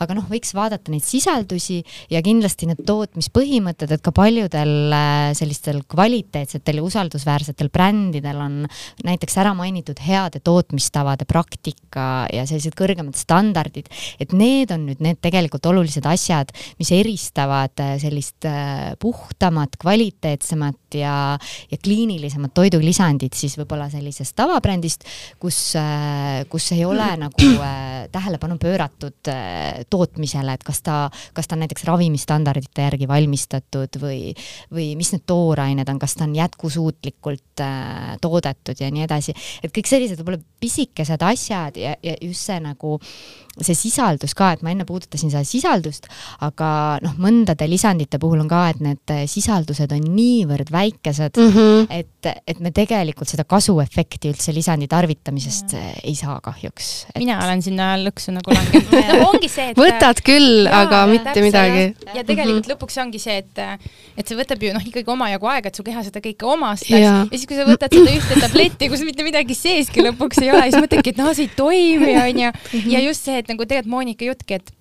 aga 0.00 0.16
noh, 0.16 0.26
võiks 0.28 0.52
vaadata 0.54 0.92
neid 0.92 1.04
sisaldusi 1.04 1.80
ja 2.10 2.20
kindlasti 2.22 2.68
need 2.68 2.84
tootmispõhimõtted, 2.86 3.90
et 3.90 4.02
ka 4.04 4.12
paljudel 4.12 4.92
äh, 4.92 5.32
sellistel 5.36 5.82
kvaliteetsetel 5.88 6.80
ja 6.80 6.86
usaldusväärsetel 6.86 7.70
brändidel 7.72 8.36
on 8.36 8.66
näiteks 9.04 9.38
ära 9.40 9.54
mainitud 9.54 10.00
heade 10.00 10.40
tootmistavade 10.40 11.24
praktika 11.24 12.26
ja 12.32 12.46
sellised 12.46 12.76
kõrgemad 12.76 13.16
standardid, 13.16 13.88
et 14.20 14.32
need 14.32 14.70
on 14.70 14.86
nüüd 14.86 15.00
need 15.00 15.20
tegelikult 15.20 15.66
olulised 15.66 16.06
asjad, 16.06 16.52
mis 16.78 16.90
eristavad 16.92 17.74
äh, 17.80 17.96
sellist 17.98 18.44
äh, 18.44 18.94
puhtamat, 19.00 19.76
kvaliteetsemat 19.80 20.98
ja, 21.00 21.38
ja 21.70 21.78
kliinilisemat 21.78 22.54
toidulisandit 22.54 23.34
siis 23.34 23.56
võib-olla 23.58 23.88
sellisest 23.90 24.34
tavabrändist, 24.36 25.06
kus, 25.40 25.58
kus 26.48 26.70
ei 26.72 26.84
ole 26.84 27.06
nagu 27.20 27.50
tähelepanu 28.12 28.56
pööratud 28.60 29.30
tootmisele, 29.90 30.54
et 30.54 30.64
kas 30.66 30.82
ta, 30.86 30.96
kas 31.36 31.48
ta 31.48 31.56
on 31.56 31.64
näiteks 31.64 31.84
ravimistandardite 31.88 32.86
järgi 32.88 33.08
valmistatud 33.10 34.00
või, 34.02 34.34
või 34.72 34.92
mis 34.98 35.12
need 35.14 35.26
toorained 35.28 35.88
on, 35.90 36.00
kas 36.00 36.16
ta 36.18 36.26
on 36.26 36.34
jätkusuutlikult 36.36 37.64
äh, 37.64 38.14
toodetud 38.20 38.80
ja 38.80 38.90
nii 38.92 39.06
edasi, 39.06 39.34
et 39.62 39.74
kõik 39.74 39.90
sellised 39.90 40.20
võib-olla 40.20 40.40
pisikesed 40.60 41.22
asjad 41.26 41.78
ja, 41.80 41.94
ja 42.02 42.16
just 42.20 42.48
see 42.48 42.60
nagu 42.62 42.98
see 43.58 43.74
sisaldus 43.76 44.34
ka, 44.38 44.52
et 44.54 44.62
ma 44.64 44.72
enne 44.72 44.86
puudutasin 44.88 45.32
seda 45.32 45.42
sisaldust, 45.46 46.06
aga 46.46 46.98
noh, 47.02 47.16
mõndade 47.20 47.66
lisandite 47.68 48.20
puhul 48.22 48.44
on 48.44 48.50
ka, 48.50 48.62
et 48.72 48.82
need 48.84 49.14
sisaldused 49.30 49.90
on 49.96 50.06
niivõrd 50.14 50.70
väikesed 50.72 51.40
mm, 51.40 51.50
-hmm. 51.56 51.86
et, 51.90 52.30
et 52.46 52.60
me 52.62 52.70
tegelikult 52.74 53.28
seda 53.28 53.44
kasuefekti 53.48 54.30
üldse 54.30 54.54
lisandi 54.54 54.86
tarvitamisest 54.90 55.74
ja. 55.74 55.82
ei 56.04 56.14
saa 56.14 56.38
kahjuks 56.44 56.90
et.... 57.10 57.18
mina 57.18 57.40
olen 57.44 57.62
sinna 57.62 57.92
lõksu 58.00 58.34
nagu 58.36 58.54
langenud 58.54 58.94
no, 59.10 59.30
ongi 59.32 59.50
see, 59.50 59.72
et 59.72 59.80
võtad 59.80 60.22
küll, 60.24 60.68
aga 60.70 61.02
mitte 61.10 61.32
täpselt, 61.32 61.48
midagi. 61.48 61.84
ja 62.14 62.24
tegelikult 62.24 62.54
mm 62.54 62.62
-hmm. 62.62 62.72
lõpuks 62.74 63.00
ongi 63.02 63.22
see, 63.22 63.40
et, 63.42 63.62
et 64.16 64.30
see 64.30 64.38
võtab 64.38 64.62
ju 64.62 64.72
noh, 64.76 64.86
ikkagi 64.92 65.10
omajagu 65.10 65.50
aega, 65.52 65.74
et 65.74 65.80
su 65.80 65.86
keha 65.86 66.04
seda 66.06 66.22
kõike 66.22 66.46
omastaks 66.46 66.94
ja. 66.94 67.00
ja 67.00 67.26
siis, 67.34 67.48
kui 67.50 67.58
sa 67.58 67.66
võtad 67.68 67.92
seda 67.98 68.14
ühte 68.14 68.40
tabletti, 68.40 68.88
kus 68.92 69.04
mitte 69.06 69.26
midagi 69.26 69.58
seeski 69.58 70.06
lõpuks 70.06 70.40
ei 70.44 70.52
ole, 70.54 70.64
siis 70.70 70.80
mõtledki, 70.80 71.14
et 71.14 71.20
noh, 71.20 71.34
see 71.34 71.48
ei 71.48 71.54
toimi, 71.56 72.14
onju. 72.22 72.52
ja 72.94 73.02
just 73.04 73.26
see, 73.26 73.39
et 73.42 73.48
nagu 73.50 73.66
tegelikult 73.66 73.90
Monika 73.90 74.24
juttki, 74.24 74.60
et 74.60 74.72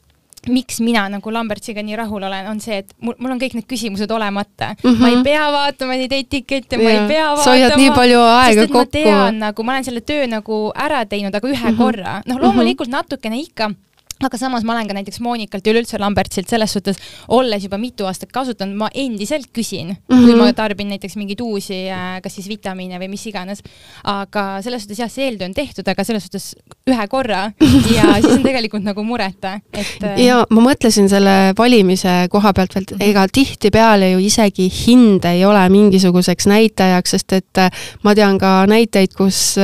miks 0.48 0.80
mina 0.84 1.04
nagu 1.12 1.32
Lambertsiga 1.34 1.84
nii 1.84 1.98
rahul 2.00 2.24
olen, 2.24 2.48
on 2.48 2.62
see, 2.64 2.80
et 2.84 2.94
mul, 3.04 3.18
mul 3.20 3.34
on 3.34 3.42
kõik 3.42 3.58
need 3.58 3.68
küsimused 3.68 4.12
olemata 4.16 4.72
mm. 4.78 4.86
-hmm. 4.86 5.02
ma 5.02 5.10
ei 5.12 5.24
pea 5.26 5.50
vaatama 5.52 5.98
neid 6.00 6.16
etikette, 6.16 6.80
ma 6.80 6.94
ei 6.94 7.02
pea 7.10 7.26
vaatama. 7.26 7.44
sa 7.44 7.56
hoiad 7.58 7.76
nii 7.76 7.92
palju 7.96 8.22
aega 8.24 8.68
kokku. 8.68 8.78
ma 8.78 8.86
tean 8.86 9.40
nagu, 9.44 9.64
ma 9.64 9.76
olen 9.76 9.90
selle 9.90 10.02
töö 10.02 10.28
nagu 10.32 10.62
ära 10.76 11.04
teinud, 11.06 11.36
aga 11.36 11.48
ühe 11.48 11.58
mm 11.58 11.70
-hmm. 11.70 11.78
korra. 11.78 12.22
noh, 12.26 12.40
loomulikult 12.40 12.88
mm 12.88 12.94
-hmm. 12.94 13.04
natukene 13.04 13.40
ikka 13.40 13.72
aga 14.20 14.38
samas 14.38 14.66
ma 14.68 14.74
olen 14.76 14.90
ka 14.90 14.96
näiteks 14.98 15.22
Monikalt 15.24 15.66
ja 15.66 15.72
üleüldse 15.72 16.00
Lambertsilt 16.00 16.50
selles 16.52 16.74
suhtes, 16.76 16.98
olles 17.32 17.64
juba 17.64 17.78
mitu 17.80 18.08
aastat 18.10 18.34
kasutanud, 18.36 18.76
ma 18.76 18.90
endiselt 18.92 19.48
küsin 19.56 19.94
mm, 19.94 20.02
-hmm. 20.10 20.26
kui 20.26 20.36
ma 20.36 20.50
tarbin 20.54 20.90
näiteks 20.92 21.16
mingeid 21.16 21.40
uusi, 21.42 21.86
äh, 21.88 22.20
kas 22.24 22.36
siis 22.36 22.50
vitamiine 22.52 23.00
või 23.00 23.10
mis 23.16 23.26
iganes. 23.28 23.64
aga 24.04 24.62
selles 24.62 24.84
suhtes 24.84 25.00
jah, 25.00 25.12
see 25.12 25.30
eeltöö 25.30 25.48
on 25.48 25.54
tehtud, 25.54 25.88
aga 25.88 26.04
selles 26.04 26.24
suhtes 26.28 26.56
ühe 26.88 27.08
korra 27.08 27.52
ja 27.98 28.18
siis 28.20 28.34
on 28.34 28.44
tegelikult 28.44 28.84
nagu 28.84 29.04
mureta, 29.04 29.60
et. 29.74 30.04
Äh, 30.04 30.20
ja 30.26 30.44
ma 30.50 30.66
mõtlesin 30.68 31.08
selle 31.10 31.54
valimise 31.58 32.28
koha 32.30 32.54
pealt 32.54 32.76
veel, 32.76 32.88
mhm. 32.92 33.02
ega 33.02 33.26
tihtipeale 33.28 34.12
ju 34.12 34.20
isegi 34.20 34.68
hind 34.68 35.26
ei 35.26 35.46
ole 35.46 35.64
mingisuguseks 35.70 36.48
näitajaks, 36.48 37.16
sest 37.16 37.38
et 37.40 37.64
äh, 37.64 37.72
ma 38.04 38.16
tean 38.16 38.38
ka 38.38 38.66
näiteid, 38.68 39.16
kus 39.16 39.56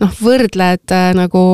noh, 0.00 0.14
võrdled 0.22 0.94
nagu 1.14 1.44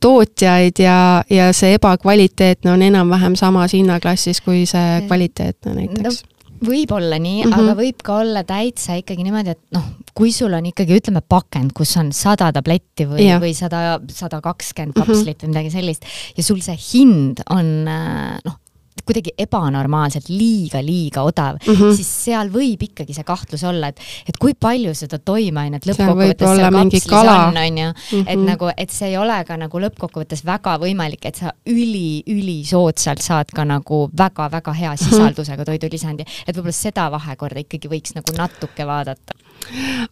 tootjaid 0.00 0.80
ja, 0.80 0.96
ja 1.30 1.52
see 1.52 1.76
ebakvaliteetne 1.82 2.72
on 2.72 2.82
enam-vähem 2.82 3.34
samas 3.38 3.74
hinnaklassis 3.76 4.40
kui 4.44 4.66
see 4.70 5.02
kvaliteetne 5.08 5.74
näiteks 5.80 6.22
no 6.22 6.32
võib 6.62 6.92
olla 6.94 7.18
nii 7.18 7.42
mm, 7.44 7.52
-hmm. 7.52 7.58
aga 7.58 7.74
võib 7.78 8.02
ka 8.06 8.16
olla 8.22 8.44
täitsa 8.46 8.94
ikkagi 9.00 9.24
niimoodi, 9.26 9.56
et 9.56 9.62
noh, 9.74 9.86
kui 10.14 10.32
sul 10.32 10.52
on 10.54 10.66
ikkagi 10.70 10.94
ütleme 11.00 11.22
pakend, 11.26 11.72
kus 11.74 11.96
on 11.98 12.12
sada 12.14 12.52
tabletti 12.54 13.06
või, 13.08 13.26
või 13.42 13.54
sada, 13.58 13.98
sada 14.08 14.40
kakskümmend 14.44 14.94
mhm. 14.94 15.06
kapslit 15.06 15.42
või 15.42 15.54
midagi 15.54 15.72
sellist 15.74 16.06
ja 16.36 16.46
sul 16.46 16.62
see 16.62 16.78
hind 16.78 17.42
on 17.50 17.72
noh, 17.86 18.58
kuidagi 19.06 19.32
ebanormaalselt 19.38 20.28
liiga-liiga 20.30 21.24
odav 21.26 21.58
mm, 21.58 21.74
-hmm. 21.74 21.96
siis 21.96 22.10
seal 22.24 22.50
võib 22.52 22.84
ikkagi 22.86 23.14
see 23.16 23.26
kahtlus 23.26 23.64
olla, 23.66 23.90
et, 23.92 24.00
et 24.28 24.38
kui 24.40 24.54
palju 24.54 24.94
seda 24.94 25.18
toimeainet 25.18 25.86
lõppkokkuvõttes 25.88 26.56
seal 26.56 26.76
kapslis 26.76 27.08
on, 27.12 27.58
on 27.64 27.78
ju, 27.82 27.88
et 28.22 28.38
mhm. 28.38 28.46
nagu, 28.46 28.70
et 28.76 28.94
see 28.94 29.12
ei 29.12 29.18
ole 29.18 29.38
ka 29.48 29.56
nagu 29.60 29.82
lõppkokkuvõttes 29.86 30.44
väga 30.46 30.76
võimalik, 30.82 31.26
et 31.28 31.40
sa 31.42 31.54
üli-ülisoodsalt 31.66 33.22
saad 33.22 33.54
ka 33.54 33.66
nagu 33.68 34.04
väga-väga 34.18 34.76
hea 34.78 34.94
mhm. 34.94 35.04
sisaldusega 35.04 35.66
toidulisandi, 35.68 36.28
et 36.46 36.56
võib-olla 36.56 36.76
seda 36.76 37.10
vahekorda 37.12 37.64
ikkagi 37.66 37.90
võiks 37.90 38.16
nagu 38.18 38.36
natuke 38.38 38.86
vaadata 38.86 39.40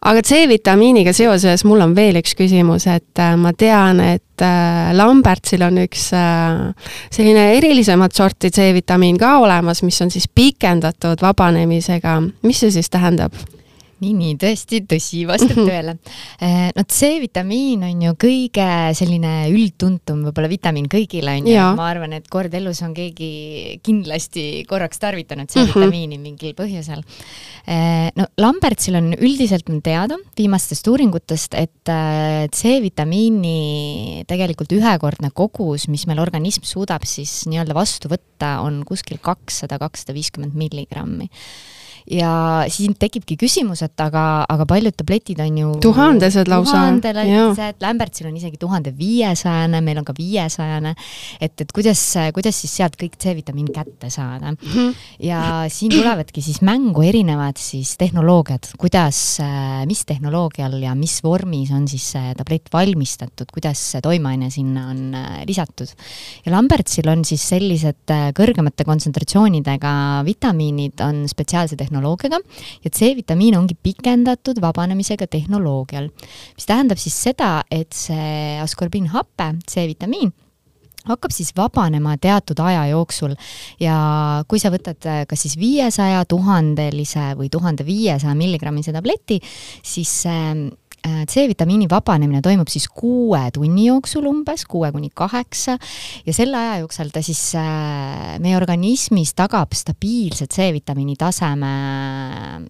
aga 0.01 0.21
C-vitamiiniga 0.23 1.13
seoses 1.13 1.65
mul 1.67 1.83
on 1.83 1.95
veel 1.95 2.19
üks 2.21 2.35
küsimus, 2.39 2.87
et 2.91 3.19
äh, 3.19 3.35
ma 3.39 3.53
tean, 3.57 3.99
et 3.99 4.23
äh, 4.41 4.91
Lambertsil 4.97 5.63
on 5.65 5.81
üks 5.83 6.09
äh, 6.17 6.91
selline 7.11 7.47
erilisemat 7.57 8.15
sorti 8.17 8.51
C-vitamiin 8.51 9.17
ka 9.21 9.37
olemas, 9.43 9.83
mis 9.83 10.01
on 10.01 10.11
siis 10.11 10.27
pikendatud 10.27 11.21
vabanemisega. 11.21 12.19
mis 12.43 12.63
see 12.63 12.71
siis 12.71 12.89
tähendab? 12.89 13.35
Nii, 14.01 14.13
nii 14.17 14.37
tõesti 14.41 14.81
tõsi, 14.89 15.23
vastab 15.29 15.59
tõele. 15.61 15.95
no 16.75 16.83
C-vitamiin 16.83 17.85
on 17.87 18.03
ju 18.07 18.15
kõige 18.21 18.67
selline 18.97 19.33
üldtuntum 19.51 20.23
võib-olla 20.27 20.49
vitamiin 20.51 20.89
kõigile 20.91 21.37
on 21.39 21.49
ju, 21.49 21.65
ma 21.77 21.89
arvan, 21.91 22.15
et 22.17 22.29
kord 22.31 22.53
elus 22.57 22.81
on 22.85 22.95
keegi 22.97 23.79
kindlasti 23.85 24.63
korraks 24.69 25.01
tarvitanud 25.01 25.51
C-vitamiini 25.51 26.17
mhm. 26.17 26.23
mingil 26.25 26.55
põhjusel. 26.57 27.03
no 28.17 28.27
Lambertsil 28.41 28.97
on 28.99 29.11
üldiselt 29.17 29.69
on 29.71 29.81
teada 29.85 30.17
viimastest 30.37 30.87
uuringutest, 30.91 31.55
et 31.59 31.91
äh, 31.91 32.47
C-vitamiini 32.53 34.25
tegelikult 34.29 34.73
ühekordne 34.75 35.31
kogus, 35.35 35.87
mis 35.91 36.07
meil 36.09 36.21
organism 36.23 36.65
suudab 36.67 37.05
siis 37.09 37.43
nii-öelda 37.51 37.77
vastu 37.77 38.09
võtta, 38.11 38.57
on 38.65 38.81
kuskil 38.87 39.21
kakssada, 39.21 39.77
kakssada 39.81 40.17
viiskümmend 40.17 40.57
milligrammi 40.57 41.29
ja 42.09 42.31
siin 42.71 42.95
tekibki 42.99 43.37
küsimus, 43.39 43.83
et 43.85 44.03
aga, 44.03 44.45
aga 44.49 44.65
paljud 44.69 44.95
tabletid 44.97 45.39
on 45.43 45.57
ju 45.57 45.73
tuhandesed 45.83 46.49
lausa. 46.51 46.71
tuhandelised, 46.71 47.81
Lambertsil 47.81 48.29
on 48.29 48.37
isegi 48.37 48.59
tuhande 48.61 48.93
viiesajane, 48.97 49.81
meil 49.81 50.01
on 50.01 50.07
ka 50.07 50.15
viiesajane. 50.17 50.95
et, 51.39 51.53
et 51.61 51.71
kuidas, 51.71 52.01
kuidas 52.33 52.61
siis 52.61 52.75
sealt 52.81 52.97
kõik 52.99 53.17
C-vitamiin 53.21 53.71
kätte 53.73 54.09
saada. 54.09 54.51
-hmm. 54.51 54.93
ja 55.19 55.65
siin 55.69 55.91
tulevadki 55.91 56.41
siis 56.41 56.61
mängu 56.61 57.01
erinevad 57.01 57.57
siis 57.57 57.95
tehnoloogiad, 57.97 58.73
kuidas, 58.77 59.39
mis 59.85 60.05
tehnoloogial 60.05 60.79
ja 60.81 60.95
mis 60.95 61.19
vormis 61.23 61.71
on 61.71 61.87
siis 61.87 62.11
see 62.15 62.33
tablett 62.37 62.69
valmistatud, 62.73 63.49
kuidas 63.53 63.79
see 63.93 64.01
toimeaine 64.01 64.49
sinna 64.49 64.87
on 64.89 65.15
äh, 65.15 65.43
lisatud. 65.47 65.87
ja 66.45 66.51
Lambertsil 66.51 67.07
on 67.11 67.25
siis 67.25 67.43
sellised 67.49 68.11
äh, 68.11 68.29
kõrgemate 68.37 68.85
kontsentratsioonidega 68.87 69.93
vitamiinid 70.25 71.01
on 71.05 71.23
spetsiaalse 71.29 71.75
tehnoloogia 71.75 71.90
tehnoloogiaga 71.91 72.39
ja 72.83 72.89
C-vitamiin 72.89 73.57
ongi 73.57 73.75
pikendatud 73.75 74.61
vabanemisega 74.61 75.27
tehnoloogial, 75.27 76.07
mis 76.55 76.69
tähendab 76.69 77.01
siis 77.01 77.17
seda, 77.27 77.63
et 77.71 77.91
see 77.93 78.59
askorbiinhape, 78.61 79.51
C-vitamiin, 79.67 80.31
hakkab 81.09 81.33
siis 81.33 81.51
vabanema 81.57 82.15
teatud 82.21 82.59
aja 82.63 82.85
jooksul. 82.91 83.35
Ja 83.81 84.43
kui 84.47 84.61
sa 84.61 84.71
võtad 84.71 85.01
kas 85.27 85.43
siis 85.43 85.57
viiesaja, 85.59 86.23
tuhandelise 86.29 87.33
või 87.39 87.49
tuhande 87.51 87.85
viiesaja 87.85 88.35
milligrammise 88.37 88.93
tableti, 88.95 89.41
siis 89.83 90.21
Äh, 90.29 90.80
C-vitamiini 91.01 91.87
vabanemine 91.89 92.41
toimub 92.45 92.69
siis 92.69 92.85
kuue 92.93 93.39
tunni 93.53 93.87
jooksul 93.87 94.27
umbes, 94.29 94.67
kuue 94.69 94.91
kuni 94.93 95.09
kaheksa, 95.13 95.77
ja 96.25 96.35
selle 96.35 96.59
aja 96.59 96.77
jooksul 96.83 97.09
ta 97.13 97.23
siis 97.25 97.41
äh, 97.57 98.37
meie 98.43 98.57
organismis 98.57 99.33
tagab 99.37 99.73
stabiilse 99.77 100.45
C-vitamiini 100.51 101.17
taseme 101.19 101.71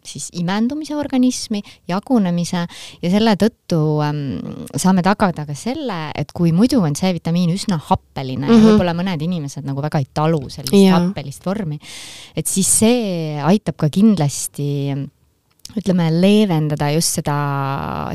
siis 0.08 0.30
imendumise 0.40 0.96
organismi, 0.96 1.62
jagunemise 1.92 2.64
ja 3.02 3.12
selle 3.12 3.36
tõttu 3.40 3.84
ähm, 4.06 4.24
saame 4.80 5.04
tagada 5.06 5.46
ka 5.50 5.56
selle, 5.58 6.02
et 6.16 6.32
kui 6.36 6.56
muidu 6.56 6.82
on 6.86 6.96
C-vitamiin 6.96 7.52
üsna 7.54 7.82
happeline 7.90 8.46
mm 8.46 8.48
-hmm. 8.48 8.54
ja 8.54 8.60
mhm. 8.60 8.68
võib-olla 8.70 8.96
mõned 8.96 9.28
inimesed 9.28 9.68
nagu 9.68 9.82
väga 9.84 10.00
ei 10.00 10.08
talu 10.14 10.46
sellist 10.50 10.80
ja. 10.80 11.00
happelist 11.00 11.46
vormi, 11.46 11.80
et 12.36 12.48
siis 12.48 12.68
see 12.80 13.42
aitab 13.44 13.76
ka 13.76 13.90
kindlasti 13.90 14.96
ütleme, 15.78 16.10
leevendada 16.22 16.90
just 16.96 17.20
seda 17.20 17.36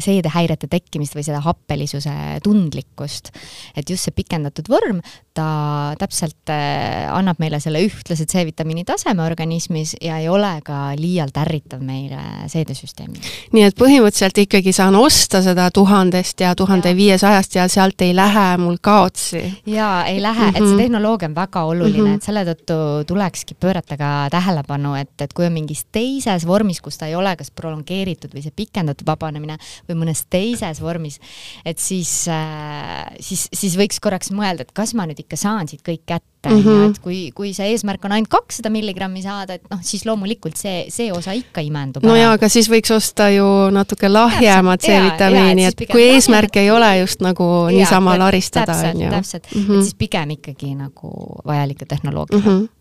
seedehäirete 0.02 0.68
tekkimist 0.70 1.16
või 1.16 1.24
seda 1.26 1.40
happelisuse 1.44 2.14
tundlikkust. 2.44 3.30
et 3.76 3.90
just 3.90 4.06
see 4.06 4.14
pikendatud 4.16 4.68
vorm, 4.68 5.00
ta 5.36 5.94
täpselt 6.00 6.50
äh, 6.52 7.06
annab 7.12 7.40
meile 7.42 7.60
selle 7.60 7.82
ühtlase 7.84 8.26
C-vitamiini 8.28 8.84
taseme 8.88 9.24
organismis 9.24 9.94
ja 10.00 10.18
ei 10.22 10.28
ole 10.32 10.54
ka 10.64 10.94
liialt 10.98 11.36
ärritav 11.42 11.82
meile 11.84 12.48
seedesüsteemi. 12.52 13.20
nii 13.56 13.66
et 13.68 13.76
põhimõtteliselt 13.78 14.40
ikkagi 14.46 14.72
saan 14.76 14.96
osta 14.98 15.42
seda 15.44 15.68
tuhandest 15.74 16.40
ja 16.44 16.54
tuhande 16.56 16.94
viiesajast 16.96 17.58
ja 17.58 17.68
sealt 17.72 18.00
ei 18.04 18.14
lähe 18.16 18.46
mul 18.62 18.80
kaotsi? 18.80 19.42
jaa, 19.66 20.04
ei 20.06 20.22
lähe 20.22 20.40
mm, 20.40 20.50
-hmm. 20.50 20.56
et 20.56 20.62
see 20.62 20.74
mhm. 20.74 20.82
tehnoloogia 20.84 21.28
on 21.28 21.34
väga 21.34 21.64
oluline 21.64 21.98
mm, 21.98 22.06
-hmm. 22.06 22.16
et 22.16 22.22
selle 22.22 22.44
tõttu 22.44 22.78
tulekski 23.06 23.54
pöörata 23.54 23.96
ka 23.96 24.12
tähelepanu, 24.30 24.94
et, 24.94 25.12
et 25.20 25.32
kui 25.32 25.46
on 25.46 25.52
mingis 25.52 25.84
teises 25.92 26.46
vormis, 26.46 26.80
kus 26.80 26.98
ta 26.98 27.06
ei 27.06 27.14
ole 27.14 27.36
kas 27.46 27.54
prolongeeritud 27.54 28.34
või 28.34 28.44
see 28.44 28.54
pikendatud 28.56 29.06
vabanemine 29.06 29.58
või 29.88 30.00
mõnes 30.02 30.24
teises 30.30 30.80
vormis, 30.82 31.20
et 31.64 31.78
siis 31.82 32.26
äh,, 32.32 33.06
siis, 33.20 33.46
siis 33.54 33.76
võiks 33.78 34.00
korraks 34.02 34.32
mõelda, 34.34 34.66
et 34.66 34.74
kas 34.76 34.94
ma 34.98 35.06
nüüd 35.06 35.22
ikka 35.22 35.38
saan 35.38 35.70
siit 35.70 35.84
kõik 35.86 36.04
kätte, 36.06 36.50
on 36.50 36.60
ju, 36.62 36.76
et 36.90 37.00
kui, 37.02 37.18
kui 37.34 37.52
see 37.56 37.72
eesmärk 37.72 38.04
on 38.06 38.14
ainult 38.16 38.30
kakssada 38.30 38.70
milligrammi 38.70 39.22
saada, 39.24 39.56
et 39.58 39.66
noh, 39.70 39.80
siis 39.86 40.04
loomulikult 40.06 40.58
see, 40.58 40.86
see 40.94 41.10
osa 41.14 41.34
ikka 41.36 41.64
imendub. 41.66 42.06
no 42.06 42.16
jaa, 42.18 42.34
aga 42.36 42.50
siis 42.52 42.70
võiks 42.70 42.92
osta 42.94 43.28
ju 43.34 43.46
natuke 43.74 44.10
lahjemat 44.10 44.86
C-vitamiini, 44.86 45.68
et 45.70 45.86
kui 45.90 46.06
eesmärk 46.12 46.60
ei 46.62 46.70
ole 46.74 46.92
just 47.02 47.24
nagu 47.24 47.48
ja, 47.70 47.74
niisama 47.80 48.16
laristada, 48.20 48.78
on 48.92 49.06
ju. 49.06 49.10
täpselt, 49.10 49.50
mm 49.52 49.62
-hmm. 49.62 49.78
et 49.78 49.90
siis 49.90 49.98
pigem 49.98 50.36
ikkagi 50.38 50.74
nagu 50.74 51.12
vajalikke 51.46 51.86
tehnoloogiaid 51.86 52.44
mm. 52.44 52.50
-hmm 52.50 52.75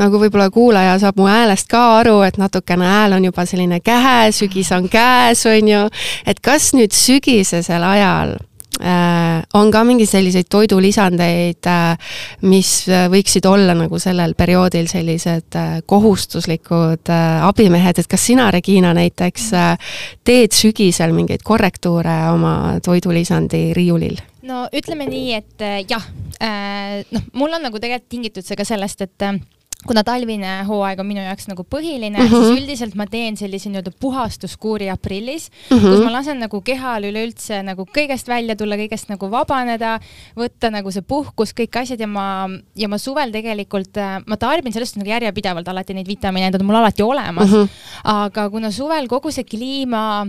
nagu 0.00 0.20
võib-olla 0.22 0.50
kuulaja 0.50 0.98
saab 1.02 1.18
mu 1.20 1.26
häälest 1.30 1.68
ka 1.70 1.82
aru, 2.00 2.20
et 2.26 2.38
natukene 2.40 2.88
hääl 2.88 3.18
on 3.18 3.28
juba 3.30 3.46
selline 3.48 3.80
kähe, 3.84 4.32
sügis 4.34 4.72
on 4.76 4.88
käes, 4.92 5.44
on 5.46 5.68
ju, 5.68 5.82
et 6.26 6.40
kas 6.44 6.72
nüüd 6.76 6.94
sügisesel 6.96 7.84
ajal 7.86 8.36
äh, 8.80 9.42
on 9.54 9.70
ka 9.74 9.84
mingeid 9.84 10.10
selliseid 10.10 10.48
toidulisandeid 10.50 11.68
äh,, 11.70 12.16
mis 12.48 12.72
võiksid 12.88 13.46
olla 13.48 13.76
nagu 13.78 14.00
sellel 14.02 14.34
perioodil 14.38 14.88
sellised 14.90 15.58
äh, 15.58 15.78
kohustuslikud 15.86 17.12
äh, 17.12 17.46
abimehed, 17.46 18.02
et 18.02 18.10
kas 18.10 18.26
sina, 18.32 18.50
Regina, 18.54 18.94
näiteks 18.96 19.48
äh, 19.58 19.94
teed 20.24 20.56
sügisel 20.56 21.14
mingeid 21.16 21.44
korrektuure 21.46 22.18
oma 22.32 22.56
toidulisandi 22.84 23.70
riiulil? 23.76 24.20
No 24.48 24.66
ütleme 24.74 25.06
nii, 25.10 25.32
et 25.38 25.64
äh, 25.64 25.80
jah 25.88 26.04
äh,, 26.42 27.02
noh, 27.14 27.26
mul 27.32 27.52
on 27.54 27.62
nagu 27.68 27.80
tegelikult 27.82 28.10
tingitud 28.12 28.46
see 28.46 28.58
ka 28.58 28.66
sellest, 28.68 29.04
et 29.06 29.26
äh, 29.26 29.38
kuna 29.86 30.02
talvine 30.06 30.50
hooaeg 30.68 31.00
on 31.02 31.08
minu 31.08 31.22
jaoks 31.24 31.48
nagu 31.50 31.64
põhiline 31.66 32.14
mm, 32.14 32.28
-hmm. 32.28 32.44
siis 32.46 32.60
üldiselt 32.60 32.94
ma 32.98 33.06
teen 33.10 33.36
sellise 33.36 33.70
nii-öelda 33.70 33.90
puhastuskuuri 34.00 34.90
aprillis 34.90 35.48
mm, 35.50 35.78
-hmm. 35.78 35.88
kus 35.88 36.04
ma 36.04 36.12
lasen 36.12 36.38
nagu 36.38 36.60
kehal 36.62 37.08
üleüldse 37.08 37.62
nagu 37.66 37.86
kõigest 37.98 38.30
välja 38.30 38.56
tulla, 38.56 38.78
kõigest 38.78 39.10
nagu 39.10 39.30
vabaneda, 39.30 39.98
võtta 40.38 40.70
nagu 40.70 40.90
see 40.94 41.02
puhkus, 41.02 41.54
kõik 41.54 41.80
asjad 41.82 42.00
ja 42.00 42.06
ma, 42.06 42.48
ja 42.76 42.88
ma 42.88 42.98
suvel 42.98 43.34
tegelikult, 43.34 43.98
ma 44.26 44.36
tarbin 44.36 44.72
sellest 44.72 44.96
nagu 45.00 45.10
järjepidevalt 45.10 45.68
alati 45.68 45.94
neid 45.94 46.06
vitamiine, 46.06 46.50
need 46.50 46.60
on 46.60 46.66
mul 46.66 46.78
alati 46.78 47.02
olemas 47.02 47.50
mm. 47.50 47.56
-hmm. 47.56 47.68
aga 48.04 48.50
kuna 48.50 48.70
suvel 48.70 49.08
kogu 49.08 49.30
see 49.30 49.44
kliima 49.44 50.26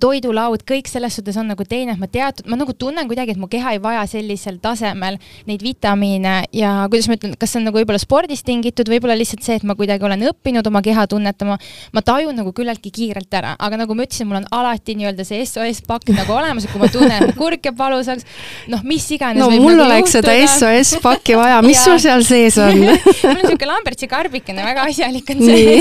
toidulaud, 0.00 0.62
kõik 0.62 0.86
selles 0.86 1.16
suhtes 1.18 1.36
on 1.40 1.48
nagu 1.50 1.64
teine, 1.66 1.96
et 1.96 2.00
ma 2.00 2.06
teatud, 2.06 2.46
ma 2.46 2.58
nagu 2.58 2.70
tunnen 2.78 3.08
kuidagi, 3.10 3.34
et 3.34 3.40
mu 3.40 3.48
keha 3.50 3.74
ei 3.74 3.80
vaja 3.82 4.04
sellisel 4.06 4.60
tasemel 4.62 5.18
neid 5.48 5.64
vitamiine 5.64 6.36
ja 6.54 6.74
kuidas 6.90 7.08
ma 7.10 7.16
ütlen, 7.18 7.34
kas 7.38 7.50
see 7.50 7.60
on 7.60 7.66
nagu 7.66 7.80
võib-olla 7.80 7.98
spordist 7.98 8.46
tingitud, 8.46 8.86
võib-olla 8.90 9.16
lihtsalt 9.18 9.42
see, 9.42 9.58
et 9.58 9.66
ma 9.66 9.74
kuidagi 9.78 10.06
olen 10.06 10.22
õppinud 10.30 10.66
oma 10.70 10.82
keha 10.86 11.08
tunnetama, 11.10 11.58
ma 11.92 12.04
tajun 12.06 12.38
nagu 12.38 12.52
küllaltki 12.54 12.92
kiirelt 12.94 13.34
ära, 13.34 13.56
aga 13.58 13.80
nagu 13.82 13.96
ma 13.98 14.06
ütlesin, 14.06 14.28
mul 14.30 14.40
on 14.42 14.46
alati 14.54 14.94
nii-öelda 15.00 15.26
see 15.26 15.42
SOS 15.42 15.82
pakk 15.88 16.14
nagu 16.14 16.36
olemas, 16.36 16.66
et 16.66 16.72
kui 16.72 16.82
ma 16.82 16.90
tunnen, 16.92 17.26
et 17.26 17.34
kurk 17.38 17.66
jääb 17.66 17.78
valusaks, 17.80 18.26
noh, 18.70 18.86
mis 18.86 19.06
iganes. 19.16 19.42
no 19.42 19.50
mul 19.50 19.74
nagu 19.74 19.88
oleks 19.88 20.14
juhtuda. 20.14 20.36
seda 20.36 20.82
SOS 20.84 21.02
pakki 21.02 21.36
vaja, 21.38 21.58
mis 21.66 21.82
sul 21.86 21.98
seal 22.02 22.22
sees 22.26 22.58
on? 22.62 22.78
Mul 22.86 23.32
on 23.32 23.40
niisugune 23.40 23.70
Lambertsi 23.72 24.08
karbikene, 24.10 24.62
väga 24.62 24.86
asjalik 24.86 25.34
on 25.34 25.42
see. 25.42 25.80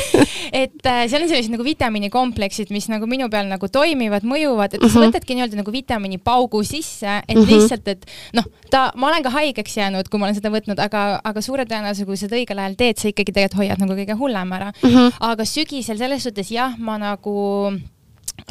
Et 0.60 0.86
äh, 0.88 1.04
seal 1.10 1.22
on 1.22 1.30
sellised 1.30 1.52
nagu 1.52 1.64
vitamiinikompleksid, 1.66 2.72
mis 2.74 2.88
nagu 2.90 3.06
minu 3.10 3.19
minu 3.20 3.28
peal 3.32 3.50
nagu 3.50 3.68
toimivad, 3.68 4.24
mõjuvad, 4.24 4.74
et 4.74 4.80
mm 4.80 4.86
-hmm. 4.86 4.92
sa 4.92 4.98
mhm. 4.98 5.06
võtadki 5.08 5.36
nii-öelda 5.36 5.60
nagu 5.60 5.72
vitamiinipaugu 5.72 6.62
sisse, 6.64 7.20
et 7.28 7.36
mm 7.36 7.42
-hmm. 7.42 7.52
lihtsalt, 7.52 7.88
et 7.88 8.06
noh, 8.34 8.44
ta, 8.70 8.90
ma 8.96 9.08
olen 9.08 9.22
ka 9.22 9.30
haigeks 9.30 9.76
jäänud, 9.76 10.08
kui 10.08 10.18
ma 10.18 10.26
olen 10.26 10.34
seda 10.34 10.50
võtnud, 10.50 10.80
aga, 10.80 11.20
aga 11.24 11.40
suure 11.40 11.64
tõenäosusega, 11.64 12.06
kui 12.06 12.16
sa 12.16 12.26
seda 12.26 12.36
õigel 12.36 12.58
ajal 12.58 12.74
teed, 12.76 12.98
sa 12.98 13.08
ikkagi 13.08 13.32
tegelikult 13.32 13.60
hoiad 13.60 13.78
nagu 13.78 13.92
kõige 13.92 14.16
hullem 14.16 14.52
ära 14.52 14.72
mm. 14.72 14.88
-hmm. 14.88 15.12
aga 15.20 15.44
sügisel 15.44 15.98
selles 15.98 16.22
suhtes 16.22 16.50
jah, 16.50 16.78
ma 16.78 16.98
nagu 16.98 17.72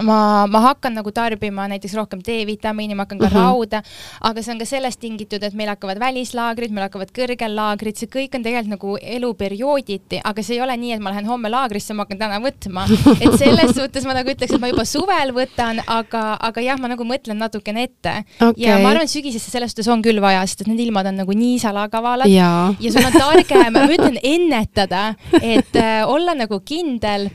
ma, 0.03 0.48
ma 0.48 0.62
hakkan 0.69 0.96
nagu 1.00 1.12
tarbima 1.15 1.67
näiteks 1.72 1.96
rohkem 1.98 2.22
D-vitamiini, 2.25 2.96
ma 2.96 3.05
hakkan 3.05 3.19
ka 3.19 3.29
mhm. 3.29 3.36
-huh. 3.36 3.46
rauda, 3.46 3.81
aga 4.22 4.43
see 4.43 4.53
on 4.53 4.60
ka 4.60 4.65
sellest 4.65 5.00
tingitud, 5.00 5.43
et 5.43 5.53
meil 5.53 5.69
hakkavad 5.69 6.00
välislaagrid, 6.00 6.72
meil 6.72 6.88
hakkavad 6.88 7.13
kõrgellaagrid, 7.15 7.98
see 7.98 8.10
kõik 8.10 8.36
on 8.36 8.43
tegelikult 8.43 8.75
nagu 8.75 8.98
eluperiooditi, 9.01 10.22
aga 10.24 10.43
see 10.43 10.58
ei 10.58 10.62
ole 10.62 10.77
nii, 10.77 10.93
et 10.98 11.03
ma 11.03 11.13
lähen 11.13 11.25
homme 11.29 11.50
laagrisse, 11.50 11.93
ma 11.93 12.05
hakkan 12.05 12.19
täna 12.19 12.39
võtma. 12.43 12.86
et 13.19 13.38
selles 13.39 13.75
suhtes 13.79 14.05
ma 14.05 14.13
nagu 14.17 14.29
ütleks, 14.29 14.53
et 14.53 14.62
ma 14.62 14.72
juba 14.72 14.86
suvel 14.86 15.34
võtan, 15.36 15.81
aga, 15.88 16.38
aga 16.50 16.62
jah, 16.62 16.79
ma 16.79 16.91
nagu 16.91 17.03
mõtlen 17.03 17.39
natukene 17.39 17.84
ette 17.89 18.24
okay.. 18.39 18.65
ja 18.65 18.79
ma 18.79 18.93
arvan, 18.93 19.08
et 19.08 19.13
sügisesse 19.13 19.51
selles 19.51 19.74
suhtes 19.74 19.88
on 19.91 20.03
küll 20.05 20.22
vaja, 20.22 20.46
sest 20.48 20.65
et 20.65 20.72
need 20.72 20.88
ilmad 20.88 21.10
on 21.10 21.22
nagu 21.24 21.36
nii 21.36 21.60
salakavalad 21.62 22.29
ja, 22.31 22.74
ja 22.79 22.93
sul 22.93 23.05
on 23.05 23.15
targem, 23.15 23.74
ma 23.75 23.86
ütlen 23.89 24.19
ennetada, 24.24 25.13
et 25.41 25.75
äh, 25.84 26.01
olla 26.08 26.36
nagu 26.38 26.62
kindel 26.65 27.29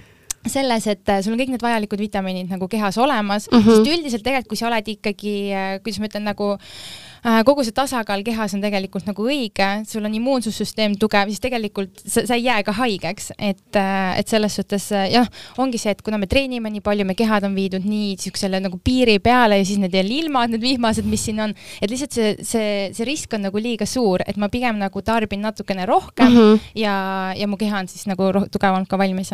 selles, 0.47 0.87
et 0.91 1.09
äh, 1.09 1.23
sul 1.25 1.35
on 1.35 1.41
kõik 1.41 1.55
need 1.55 1.65
vajalikud 1.65 2.01
vitamiinid 2.01 2.51
nagu 2.53 2.69
kehas 2.69 2.99
olemas 3.01 3.49
mm, 3.51 3.59
-hmm. 3.59 3.71
sest 3.71 3.93
üldiselt 3.95 4.25
tegelikult, 4.25 4.53
kui 4.53 4.61
sa 4.61 4.69
oled 4.69 4.89
ikkagi, 4.89 5.35
äh, 5.53 5.73
kuidas 5.83 6.01
ma 6.01 6.09
ütlen, 6.11 6.27
nagu 6.29 6.51
äh, 6.55 7.41
kogu 7.45 7.65
see 7.65 7.73
tasakaal 7.73 8.23
kehas 8.25 8.55
on 8.55 8.61
tegelikult 8.61 9.07
nagu 9.07 9.25
õige, 9.25 9.71
sul 9.89 10.05
on 10.05 10.15
immuunsussüsteem 10.15 10.99
tugev, 11.01 11.33
siis 11.33 11.41
tegelikult 11.41 12.05
sa, 12.05 12.27
sa 12.27 12.35
ei 12.35 12.45
jää 12.45 12.63
ka 12.63 12.73
haigeks, 12.73 13.33
et, 13.39 13.77
et 14.19 14.29
selles 14.29 14.57
suhtes 14.61 14.91
jah, 14.91 15.29
ongi 15.59 15.79
see, 15.79 15.95
et 15.97 16.03
kuna 16.03 16.19
me 16.19 16.27
treenime 16.27 16.71
nii 16.71 16.85
palju, 16.85 17.05
me 17.09 17.15
kehad 17.15 17.49
on 17.49 17.57
viidud 17.57 17.85
nii 17.85 18.15
niisugusele 18.15 18.61
nagu 18.61 18.79
piiri 18.85 19.19
peale 19.19 19.59
ja 19.59 19.65
siis 19.65 19.81
need 19.81 19.95
jälle 19.95 20.15
ilmad, 20.15 20.53
need 20.53 20.63
vihmased, 20.63 21.09
mis 21.09 21.25
siin 21.25 21.41
on, 21.41 21.55
et 21.81 21.91
lihtsalt 21.91 22.13
see, 22.13 22.37
see, 22.43 22.71
see 22.93 23.09
risk 23.09 23.33
on 23.35 23.47
nagu 23.49 23.59
liiga 23.61 23.87
suur, 23.89 24.23
et 24.27 24.37
ma 24.37 24.51
pigem 24.53 24.79
nagu 24.81 25.03
tarbin 25.03 25.45
natukene 25.45 25.87
rohkem 25.87 26.33
mm 26.33 26.39
-hmm. 26.39 26.73
ja, 26.75 26.97
ja 27.37 27.49
mu 27.49 27.57
keha 27.57 27.79
on 27.79 27.89
siis 27.89 28.07
nagu 28.07 28.33
tugevamalt 28.51 28.89
ka 28.89 28.99
valmis 28.99 29.33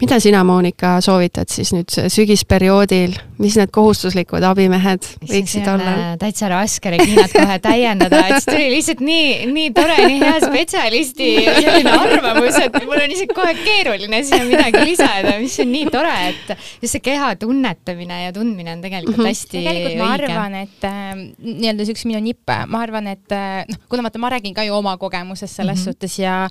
mida 0.00 0.20
sina, 0.20 0.42
Monika, 0.44 0.98
soovitad 1.04 1.50
siis 1.52 1.72
nüüd 1.74 1.92
sügisperioodil, 2.12 3.16
mis 3.40 3.56
need 3.58 3.72
kohustuslikud 3.74 4.44
abimehed 4.44 5.06
võiksid 5.28 5.68
olla? 5.70 5.94
Täitsa 6.20 6.50
raske 6.52 6.92
Reginat 6.92 7.32
kohe 7.34 7.58
täiendada, 7.62 8.22
et 8.26 8.38
siis 8.38 8.48
tuli 8.50 8.66
lihtsalt 8.74 9.02
nii, 9.04 9.30
nii 9.52 9.70
tore, 9.76 9.96
nii 10.06 10.20
hea 10.22 10.36
spetsialisti 10.44 11.30
selline 11.46 11.94
arvamus, 11.94 12.58
et 12.60 12.78
mul 12.84 12.98
on 12.98 13.14
isegi 13.16 13.36
kohe 13.36 13.54
keeruline 13.60 14.22
siia 14.26 14.42
midagi 14.48 14.84
lisada, 14.88 15.36
mis 15.40 15.56
on 15.64 15.72
nii 15.72 15.92
tore, 15.92 16.16
et 16.32 16.54
just 16.82 16.96
see 16.96 17.04
keha 17.04 17.32
tunnetamine 17.40 18.24
ja 18.26 18.34
tundmine 18.36 18.74
on 18.76 18.84
tegelikult 18.84 19.20
-hmm. 19.20 19.30
hästi 19.30 19.56
tegelikult 19.56 19.98
ma 20.00 20.10
õige. 20.10 20.30
arvan, 20.30 20.54
et 20.60 20.84
äh, 20.84 21.08
nii-öelda 21.38 21.86
see 21.86 21.96
üks 21.96 22.06
minu 22.08 22.20
nipp, 22.24 22.52
ma 22.66 22.84
arvan, 22.84 23.10
et 23.14 23.36
äh, 23.36 23.64
noh, 23.70 23.80
kuna 23.88 24.04
vaata, 24.06 24.22
ma 24.22 24.32
räägin 24.36 24.54
ka 24.54 24.64
ju 24.66 24.74
oma 24.74 24.96
kogemusest 24.96 25.56
selles 25.56 25.78
mm 25.78 25.80
-hmm. 25.80 25.84
suhtes 25.84 26.18
ja 26.18 26.48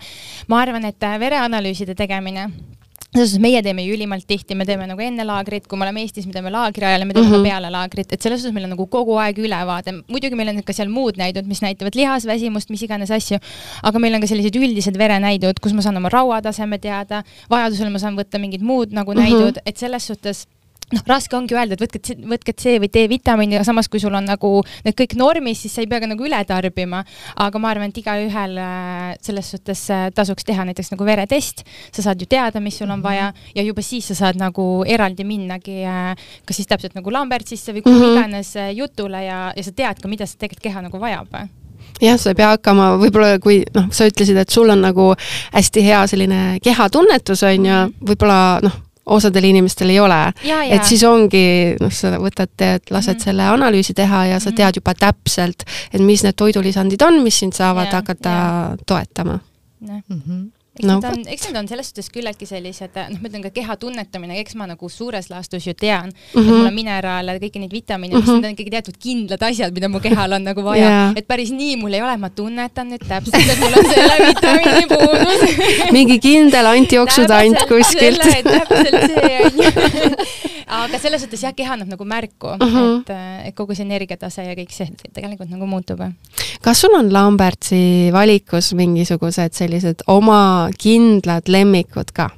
ma 0.47 0.61
arvan, 0.61 0.85
et 0.85 1.03
äh, 1.03 1.19
vereanalüüside 1.19 1.95
tegemine 1.95 2.49
selles 3.09 3.31
suhtes 3.31 3.41
meie 3.41 3.61
teeme 3.65 3.81
ju 3.81 3.95
ülimalt 3.95 4.27
tihti, 4.29 4.53
me 4.55 4.67
teeme 4.69 4.85
nagu 4.89 5.01
enne 5.01 5.23
laagrit, 5.25 5.65
kui 5.67 5.79
me 5.79 5.87
oleme 5.87 6.03
Eestis, 6.05 6.27
me 6.29 6.33
teeme 6.35 6.51
laagri 6.53 6.85
ajal 6.85 7.01
ja 7.01 7.07
me 7.09 7.15
teeme 7.15 7.25
mm 7.27 7.33
-hmm. 7.33 7.37
ka 7.37 7.41
mhm. 7.41 7.49
peale 7.49 7.71
laagrit, 7.73 8.13
et 8.13 8.21
selles 8.21 8.41
suhtes 8.41 8.53
meil 8.53 8.65
on 8.65 8.73
nagu 8.75 8.85
kogu 8.85 9.17
aeg 9.17 9.39
ülevaade, 9.39 9.95
muidugi 10.07 10.35
meil 10.35 10.49
on 10.49 10.61
ka 10.63 10.73
seal 10.73 10.89
muud 10.89 11.17
näidud, 11.17 11.47
mis 11.47 11.61
näitavad 11.61 11.95
lihasväsimust, 11.95 12.69
mis 12.69 12.83
iganes 12.83 13.11
asju, 13.11 13.39
aga 13.83 13.99
meil 13.99 14.13
on 14.13 14.21
ka 14.21 14.27
sellised 14.27 14.55
üldised 14.55 14.97
verenäidud, 14.97 15.59
kus 15.59 15.73
ma 15.73 15.81
saan 15.81 15.97
oma 15.97 16.09
rauataseme 16.09 16.77
teada, 16.77 17.23
vajadusel 17.49 17.89
ma 17.89 17.99
saan 17.99 18.15
võtta 18.15 18.39
mingid 18.39 18.61
muud 18.61 18.93
nagu 18.93 19.13
mm 19.13 19.17
-hmm. 19.17 19.21
näidud, 19.21 19.57
et 19.65 19.77
selles 19.77 20.07
suhtes 20.07 20.47
noh, 20.93 21.03
raske 21.09 21.37
ongi 21.37 21.55
öelda, 21.57 21.75
et 21.75 21.83
võtke, 21.83 22.15
võtke 22.31 22.55
C 22.57 22.77
või 22.81 22.89
D-vitamiini, 22.93 23.57
aga 23.59 23.67
samas, 23.67 23.89
kui 23.91 24.01
sul 24.01 24.15
on 24.17 24.25
nagu 24.29 24.51
need 24.85 24.97
kõik 24.97 25.15
normis, 25.19 25.61
siis 25.63 25.75
sa 25.75 25.83
ei 25.83 25.89
pea 25.89 26.01
ka 26.01 26.09
nagu 26.09 26.25
üle 26.25 26.39
tarbima. 26.49 27.03
aga 27.35 27.61
ma 27.61 27.71
arvan, 27.73 27.93
et 27.93 28.01
igaühel 28.01 28.57
äh, 28.57 29.13
selles 29.25 29.51
suhtes 29.53 29.85
äh, 29.93 30.09
tasuks 30.15 30.47
teha 30.47 30.65
näiteks 30.65 30.93
nagu 30.95 31.05
veretest, 31.05 31.63
sa 31.91 32.05
saad 32.05 32.21
ju 32.21 32.27
teada, 32.29 32.59
mis 32.63 32.77
sul 32.79 32.89
on 32.89 33.03
vaja 33.05 33.29
mhm. 33.29 33.53
ja 33.55 33.67
juba 33.67 33.85
siis 33.85 34.09
sa 34.11 34.17
saad 34.17 34.39
nagu 34.39 34.83
eraldi 34.87 35.25
minnagi 35.27 35.83
äh, 35.85 36.13
kas 36.45 36.59
siis 36.59 36.69
täpselt 36.69 36.97
nagu 36.97 37.13
Lambertsisse 37.13 37.73
või 37.75 37.85
kuhu 37.85 37.95
mm 37.95 38.03
-hmm. 38.03 38.17
iganes 38.17 38.53
jutule 38.75 39.23
ja, 39.23 39.53
ja 39.55 39.63
sa 39.63 39.71
tead 39.71 40.01
ka, 40.01 40.07
mida 40.07 40.25
see 40.25 40.37
tegelikult 40.37 40.63
keha 40.63 40.81
nagu 40.81 40.99
vajab 40.99 41.27
jah, 42.01 42.17
sa 42.17 42.31
ei 42.31 42.35
pea 42.35 42.49
hakkama, 42.55 42.95
võib-olla 42.97 43.39
kui 43.39 43.63
noh, 43.75 43.89
sa 43.91 44.07
ütlesid, 44.07 44.37
et 44.37 44.49
sul 44.49 44.69
on 44.69 44.81
nagu 44.81 45.13
hästi 45.53 45.83
hea 45.83 46.07
selline 46.07 46.59
kehatunnetus 46.63 47.43
on 47.43 47.65
ju, 47.65 47.79
mhm. 47.79 47.97
võib-olla 48.01 48.59
noh 48.63 48.88
osadel 49.09 49.49
inimestel 49.49 49.89
ei 49.89 49.99
ole. 49.99 50.19
et 50.69 50.85
siis 50.85 51.03
ongi, 51.03 51.75
noh, 51.81 51.91
sa 51.93 52.13
võtad, 52.21 52.51
teed, 52.57 52.89
lased 52.89 53.13
mm 53.13 53.17
-hmm. 53.17 53.23
selle 53.23 53.49
analüüsi 53.55 53.93
teha 53.93 54.25
ja 54.25 54.39
sa 54.39 54.49
mhm. 54.49 54.55
tead 54.55 54.81
juba 54.81 54.93
täpselt, 54.93 55.65
et 55.93 56.01
mis 56.01 56.23
need 56.23 56.35
toidulisandid 56.35 57.01
on, 57.01 57.21
mis 57.23 57.39
sind 57.39 57.53
saavad 57.53 57.91
ja, 57.91 58.01
hakata 58.01 58.29
ja. 58.29 58.77
toetama. 58.85 59.39
Mm 59.79 60.01
-hmm 60.09 60.58
eks 60.79 60.87
no, 60.87 60.95
need 60.95 61.07
on, 61.09 61.23
eks 61.33 61.47
need 61.47 61.57
on 61.59 61.67
selles 61.67 61.89
suhtes 61.91 62.07
küllaltki 62.13 62.47
sellised, 62.47 62.95
noh, 62.95 63.19
ma 63.19 63.29
ütlen 63.29 63.43
ka 63.43 63.51
keha 63.55 63.75
tunnetamine, 63.79 64.37
eks 64.39 64.55
ma 64.59 64.67
nagu 64.69 64.89
suures 64.91 65.27
laastus 65.31 65.67
ju 65.67 65.73
tean 65.75 66.07
mm, 66.07 66.15
-hmm. 66.15 66.39
et 66.39 66.45
mhm. 66.45 66.55
mul 66.55 66.69
on 66.69 66.77
mineraale, 66.77 67.35
kõiki 67.43 67.63
neid 67.63 67.75
vitamiine 67.75 68.15
mm, 68.15 68.21
-hmm. 68.21 68.31
mis 68.31 68.41
need 68.41 68.49
on 68.49 68.55
ikkagi 68.55 68.73
teatud 68.75 68.99
kindlad 68.99 69.43
asjad, 69.49 69.73
mida 69.75 69.89
mu 69.91 69.99
kehal 69.99 70.37
on 70.39 70.43
nagu 70.43 70.63
vaja 70.63 70.85
yeah., 70.85 71.13
et 71.15 71.27
päris 71.27 71.51
nii 71.51 71.75
mul 71.81 71.93
ei 71.93 72.01
ole, 72.01 72.15
ma 72.17 72.29
tunnetan 72.29 72.93
nüüd 72.93 73.03
täpselt, 73.07 73.43
et 73.43 73.59
mul 73.59 73.75
on 73.75 73.91
selle 73.91 74.15
vitamiini 74.27 74.87
puudus 74.93 75.41
mingi 75.97 76.19
kindel 76.19 76.71
antijooksudant 76.75 77.65
kuskilt. 77.67 78.23
täpselt 78.43 79.03
see 79.11 79.35
on 79.45 79.63
ju 79.63 80.48
aga 80.69 80.99
selles 81.01 81.23
suhtes 81.23 81.43
jah, 81.43 81.53
keha 81.55 81.75
annab 81.75 81.89
nagu 81.93 82.05
märku 82.05 82.53
uh, 82.53 82.57
-huh. 82.61 82.89
et, 83.01 83.13
et 83.49 83.55
kogu 83.57 83.75
see 83.75 83.85
energiatase 83.87 84.45
ja 84.45 84.55
kõik 84.57 84.73
see 84.73 84.89
tegelikult 85.13 85.49
nagu 85.49 85.65
muutub. 85.65 86.01
kas 86.61 86.81
sul 86.81 86.95
on 86.97 87.13
Lambertsi 87.13 88.11
valikus 88.13 88.73
mingisugused 88.73 89.53
sellised 89.53 90.05
oma 90.07 90.69
kindlad 90.77 91.49
lemmikud 91.49 92.13
ka? 92.13 92.29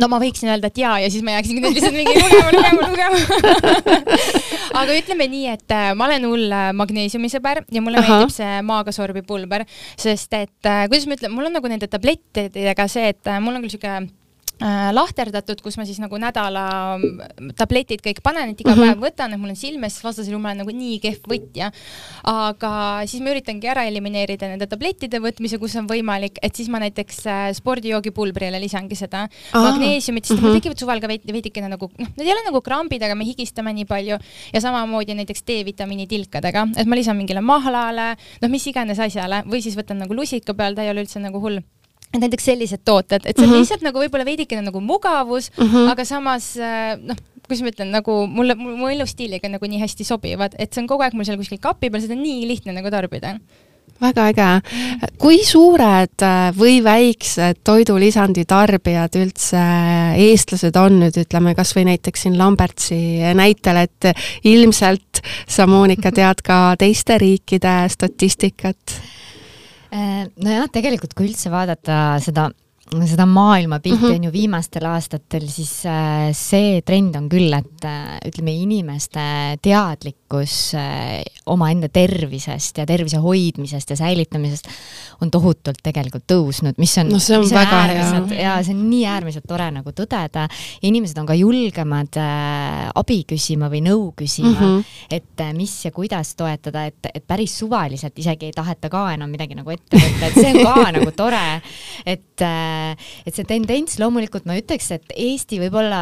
no 0.00 0.08
ma 0.08 0.18
võiksin 0.18 0.50
öelda, 0.50 0.72
et 0.72 0.78
jaa, 0.78 0.96
ja 1.04 1.10
siis 1.10 1.22
ma 1.22 1.36
jääksingi 1.36 1.60
nüüd 1.62 1.76
lihtsalt 1.76 1.94
mingi 1.94 2.16
lugema, 2.18 2.50
lugema, 2.56 2.88
lugema 2.88 3.98
aga 4.80 4.96
ütleme 4.96 5.28
nii, 5.30 5.46
et 5.52 5.76
äh, 5.76 5.92
ma 5.94 6.08
olen 6.08 6.26
hull 6.30 6.50
äh, 6.50 6.72
magneesiumisõber 6.74 7.62
ja 7.70 7.84
mulle 7.84 8.02
Aha. 8.02 8.08
meeldib 8.08 8.34
see 8.34 8.58
maaga 8.66 8.96
sorbipulber, 8.96 9.68
sest 9.94 10.34
et 10.34 10.70
äh, 10.70 10.84
kuidas 10.88 11.06
ma 11.06 11.18
ütlen, 11.18 11.36
mul 11.36 11.46
on 11.46 11.56
nagu 11.60 11.70
nende 11.70 11.90
tablettidega 11.90 12.88
see, 12.90 13.14
et 13.14 13.34
mul 13.44 13.54
on 13.54 13.62
küll 13.62 13.76
sihuke 13.76 13.94
Äh, 13.94 14.23
lahterdatud, 14.60 15.60
kus 15.60 15.76
ma 15.76 15.84
siis 15.86 15.98
nagu 15.98 16.16
nädala 16.20 16.64
tabletid 17.58 18.02
kõik 18.04 18.20
panen, 18.24 18.52
et 18.54 18.60
iga 18.60 18.70
mm 18.72 18.78
-hmm. 18.78 18.94
päev 18.94 19.02
võtan, 19.02 19.34
et 19.34 19.40
mul 19.40 19.50
on 19.50 19.58
silme 19.58 19.86
ees, 19.86 19.98
vastasel 20.04 20.32
juhul 20.32 20.42
ma 20.42 20.52
olen 20.52 20.62
nagu 20.62 20.70
nii 20.70 21.00
kehv 21.02 21.26
võtja. 21.28 21.72
aga 22.24 23.02
siis 23.06 23.22
ma 23.22 23.30
üritangi 23.34 23.68
ära 23.68 23.84
elimineerida 23.84 24.48
nende 24.48 24.66
tablettide 24.66 25.18
võtmise, 25.18 25.58
kus 25.58 25.76
on 25.76 25.88
võimalik, 25.88 26.38
et 26.42 26.54
siis 26.54 26.68
ma 26.68 26.78
näiteks 26.78 27.26
äh, 27.26 27.52
spordijoogipulbrile 27.52 28.60
lisangi 28.60 28.94
seda 28.94 29.28
magneesiumit, 29.52 30.24
sest 30.24 30.40
mm 30.40 30.46
-hmm. 30.46 30.54
tekivad 30.60 30.78
suvel 30.78 31.00
ka 31.00 31.08
veid, 31.08 31.26
veidikene 31.26 31.68
nagu, 31.68 31.90
noh, 31.98 32.08
need 32.16 32.26
ei 32.26 32.32
ole 32.32 32.44
nagu 32.46 32.60
krambid, 32.60 33.02
aga 33.02 33.14
me 33.14 33.24
higistame 33.24 33.72
nii 33.72 33.84
palju 33.84 34.18
ja 34.52 34.60
samamoodi 34.60 35.14
näiteks 35.14 35.42
D-vitamiini 35.42 36.06
tilkadega, 36.06 36.68
et 36.76 36.86
ma 36.86 36.94
lisan 36.94 37.16
mingile 37.16 37.40
mahlale, 37.40 38.16
noh, 38.40 38.50
mis 38.50 38.66
iganes 38.66 38.98
asjale 38.98 39.42
või 39.46 39.62
siis 39.62 39.76
võtan 39.76 39.98
nagu 39.98 40.14
lusika 40.14 40.54
peal, 40.54 40.74
ta 40.74 40.82
ei 40.82 40.90
ole 40.90 41.02
üldse 41.02 41.18
nagu 41.18 41.40
hull 41.40 41.60
et 42.14 42.22
näiteks 42.22 42.48
sellised 42.50 42.84
tooted, 42.86 43.24
et 43.24 43.36
see 43.36 43.44
on 43.44 43.48
mm 43.48 43.54
-hmm. 43.54 43.64
lihtsalt 43.64 43.82
nagu 43.86 43.98
võib-olla 43.98 44.24
veidikene 44.24 44.62
nagu 44.62 44.80
mugavus 44.80 45.50
mm, 45.56 45.66
-hmm. 45.66 45.90
aga 45.92 46.04
samas 46.04 46.54
äh, 46.56 46.94
noh, 47.02 47.18
kuidas 47.44 47.62
ma 47.62 47.74
ütlen, 47.74 47.90
nagu 47.92 48.26
mulle, 48.26 48.54
mu 48.54 48.88
elustiiliga 48.88 49.48
nagu 49.48 49.66
nii 49.66 49.82
hästi 49.82 50.04
sobivad, 50.04 50.54
et 50.58 50.72
see 50.72 50.82
on 50.82 50.88
kogu 50.88 51.02
aeg 51.02 51.14
mul 51.14 51.24
seal 51.24 51.38
kuskil 51.40 51.60
kapi 51.60 51.90
peal, 51.90 52.02
seda 52.02 52.16
on 52.16 52.22
nii 52.22 52.48
lihtne 52.48 52.72
nagu 52.72 52.90
tarbida 52.90 53.38
väga 54.00 54.26
äge. 54.28 54.50
kui 55.18 55.38
suured 55.44 56.22
äh, 56.22 56.50
või 56.56 56.82
väiksed 56.84 57.62
toidulisandi 57.64 58.44
tarbijad 58.44 59.16
üldse 59.20 59.62
eestlased 60.20 60.76
on 60.76 61.00
nüüd, 61.04 61.18
ütleme 61.24 61.54
kas 61.54 61.74
või 61.76 61.86
näiteks 61.92 62.26
siin 62.26 62.38
Lambertsi 62.38 62.98
näitel, 63.34 63.84
et 63.84 64.10
ilmselt 64.44 65.22
sa, 65.46 65.66
Monika, 65.66 66.12
tead 66.12 66.42
ka 66.44 66.74
teiste 66.78 67.18
riikide 67.18 67.84
statistikat? 67.88 68.98
Äh, 69.94 70.26
nojah, 70.42 70.66
tegelikult 70.74 71.14
kui 71.14 71.28
üldse 71.28 71.52
vaadata 71.52 72.18
seda 72.24 72.48
seda 72.84 73.26
maailmapilti 73.26 74.02
mm 74.02 74.10
-hmm. 74.10 74.14
on 74.14 74.24
ju 74.24 74.32
viimastel 74.32 74.84
aastatel, 74.86 75.48
siis 75.48 75.86
äh, 75.86 76.32
see 76.32 76.82
trend 76.82 77.16
on 77.16 77.28
küll, 77.28 77.52
et 77.52 77.84
äh, 77.84 78.18
ütleme, 78.28 78.52
inimeste 78.52 79.20
teadlikkus 79.62 80.74
äh, 80.74 81.22
omaenda 81.46 81.88
tervisest 81.88 82.78
ja 82.78 82.86
tervise 82.86 83.16
hoidmisest 83.16 83.90
ja 83.90 83.96
säilitamisest 83.96 84.68
on 85.20 85.30
tohutult 85.30 85.80
tegelikult 85.82 86.24
tõusnud, 86.32 86.74
mis 86.78 86.98
on, 86.98 87.08
no, 87.08 87.18
see 87.18 87.36
on 87.36 87.44
mis 87.44 87.52
on 87.52 87.58
väga 87.58 87.82
hea. 87.82 88.42
ja 88.42 88.62
see 88.62 88.74
on 88.74 88.90
nii 88.90 89.06
äärmiselt 89.06 89.46
tore 89.48 89.70
nagu 89.70 89.90
tõdeda. 89.90 90.48
inimesed 90.82 91.18
on 91.18 91.26
ka 91.26 91.34
julgemad 91.34 92.16
abi 92.94 93.24
küsima 93.28 93.70
või 93.70 93.80
nõu 93.80 94.12
küsima 94.16 94.50
mm, 94.50 94.56
-hmm. 94.56 94.84
et 95.10 95.56
mis 95.56 95.84
ja 95.84 95.90
kuidas 95.90 96.34
toetada, 96.34 96.84
et, 96.86 97.10
et 97.14 97.26
päris 97.26 97.58
suvaliselt 97.58 98.18
isegi 98.18 98.46
ei 98.46 98.52
taheta 98.52 98.88
ka 98.88 99.12
enam 99.12 99.30
midagi 99.30 99.54
nagu 99.54 99.70
ette 99.70 99.96
võtta, 99.96 100.26
et 100.26 100.34
see 100.34 100.52
on 100.52 100.62
ka 100.64 100.90
nagu 100.98 101.10
tore, 101.16 101.62
et 102.06 102.44
et 103.24 103.34
see 103.34 103.46
tendents 103.48 103.98
loomulikult 104.00 104.46
ma 104.48 104.56
ütleks, 104.58 104.90
et 104.96 105.14
Eesti 105.14 105.60
võib-olla, 105.62 106.00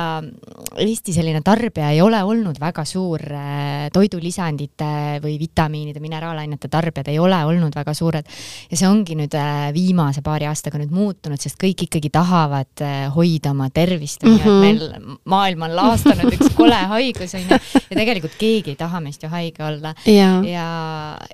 Eesti 0.83 1.15
selline 1.15 1.43
tarbija 1.45 1.93
ei 1.95 2.01
ole 2.05 2.21
olnud 2.27 2.59
väga 2.63 2.85
suur 2.89 3.23
äh, 3.23 3.89
toidulisandite 3.95 5.21
või 5.23 5.37
vitamiinide, 5.41 6.03
mineraalainete 6.03 6.71
tarbijad 6.73 7.11
ei 7.13 7.19
ole 7.23 7.39
olnud 7.49 7.75
väga 7.77 7.95
suured. 7.97 8.29
ja 8.71 8.79
see 8.79 8.89
ongi 8.89 9.17
nüüd 9.19 9.35
äh, 9.39 9.69
viimase 9.75 10.23
paari 10.25 10.49
aastaga 10.51 10.81
nüüd 10.81 10.95
muutunud, 10.95 11.41
sest 11.41 11.61
kõik 11.61 11.87
ikkagi 11.89 12.13
tahavad 12.13 12.85
äh, 12.85 13.07
hoida 13.15 13.53
oma 13.53 13.69
tervist, 13.75 14.25
et 14.25 14.33
mhm. 14.33 14.61
meil 14.63 15.21
maailm 15.29 15.69
on 15.69 15.77
laastanud 15.79 16.33
üks 16.33 16.55
kole 16.57 16.81
haigus, 16.95 17.37
on 17.39 17.47
ju, 17.47 17.61
ja 17.83 17.99
tegelikult 17.99 18.39
keegi 18.41 18.75
ei 18.75 18.81
taha 18.81 19.03
meist 19.05 19.23
ju 19.23 19.31
haige 19.33 19.65
olla. 19.67 19.95
ja, 20.09 20.35
ja, 20.47 20.67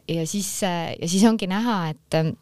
ja 0.08 0.26
siis, 0.28 0.50
ja 0.62 1.08
siis 1.08 1.24
ongi 1.28 1.48
näha, 1.50 1.80
et 1.94 2.36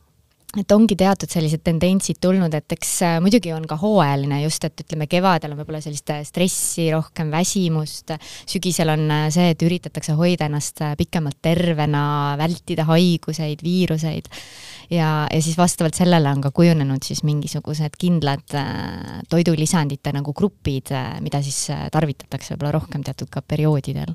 et 0.60 0.72
ongi 0.72 0.96
teatud 0.98 1.30
sellised 1.30 1.62
tendentsid 1.66 2.18
tulnud, 2.22 2.54
et 2.56 2.74
eks 2.76 2.92
äh, 3.04 3.16
muidugi 3.24 3.52
on 3.54 3.66
ka 3.68 3.78
hooajaline 3.80 4.40
just, 4.44 4.64
et 4.64 4.84
ütleme, 4.84 5.08
kevadel 5.10 5.52
on 5.52 5.60
võib-olla 5.60 5.82
sellist 5.84 6.12
äh, 6.14 6.22
stressi, 6.26 6.88
rohkem 6.94 7.30
väsimust, 7.32 8.14
sügisel 8.48 8.92
on 8.94 9.04
äh, 9.12 9.26
see, 9.34 9.50
et 9.52 9.66
üritatakse 9.66 10.16
hoida 10.16 10.48
ennast 10.48 10.82
pikemalt 10.98 11.38
tervena, 11.44 12.06
vältida 12.40 12.86
haiguseid, 12.88 13.62
viiruseid 13.64 14.30
ja, 14.90 15.26
ja 15.28 15.42
siis 15.42 15.58
vastavalt 15.58 15.98
sellele 15.98 16.30
on 16.32 16.42
ka 16.44 16.52
kujunenud 16.56 17.04
siis 17.04 17.22
mingisugused 17.26 17.96
kindlad 17.98 18.56
toidulisandite 19.30 20.12
nagu 20.14 20.32
grupid 20.36 20.92
mida 21.24 21.40
siis 21.42 21.72
tarvitatakse 21.92 22.54
võib-olla 22.54 22.76
rohkem 22.78 23.02
teatud 23.04 23.30
ka 23.32 23.42
perioodidel. 23.42 24.14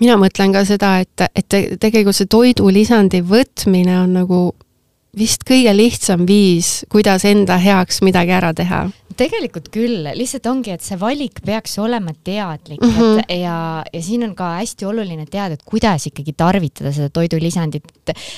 mina 0.00 0.18
mõtlen 0.20 0.52
ka 0.52 0.64
seda, 0.68 0.98
et, 1.00 1.24
et 1.34 1.78
tegelikult 1.80 2.16
see 2.16 2.28
toidulisandi 2.30 3.22
võtmine 3.24 4.02
on 4.02 4.18
nagu 4.20 4.42
vist 5.16 5.44
kõige 5.46 5.72
lihtsam 5.74 6.26
viis, 6.28 6.84
kuidas 6.92 7.24
enda 7.28 7.58
heaks 7.60 8.02
midagi 8.06 8.34
ära 8.36 8.52
teha 8.56 8.86
tegelikult 9.20 9.68
küll, 9.72 10.08
lihtsalt 10.16 10.46
ongi, 10.50 10.74
et 10.74 10.84
see 10.84 10.96
valik 11.00 11.42
peaks 11.44 11.76
olema 11.82 12.12
teadlik 12.24 12.80
mm, 12.80 12.92
-hmm. 12.94 13.18
et 13.18 13.28
mhm. 13.28 13.42
ja, 13.42 13.84
ja 13.92 14.02
siin 14.02 14.24
on 14.24 14.34
ka 14.36 14.54
hästi 14.60 14.86
oluline 14.88 15.26
teada, 15.30 15.58
et 15.58 15.64
kuidas 15.66 16.06
ikkagi 16.08 16.32
tarvitada 16.36 16.92
seda 16.92 17.10
toidulisandit. 17.12 17.84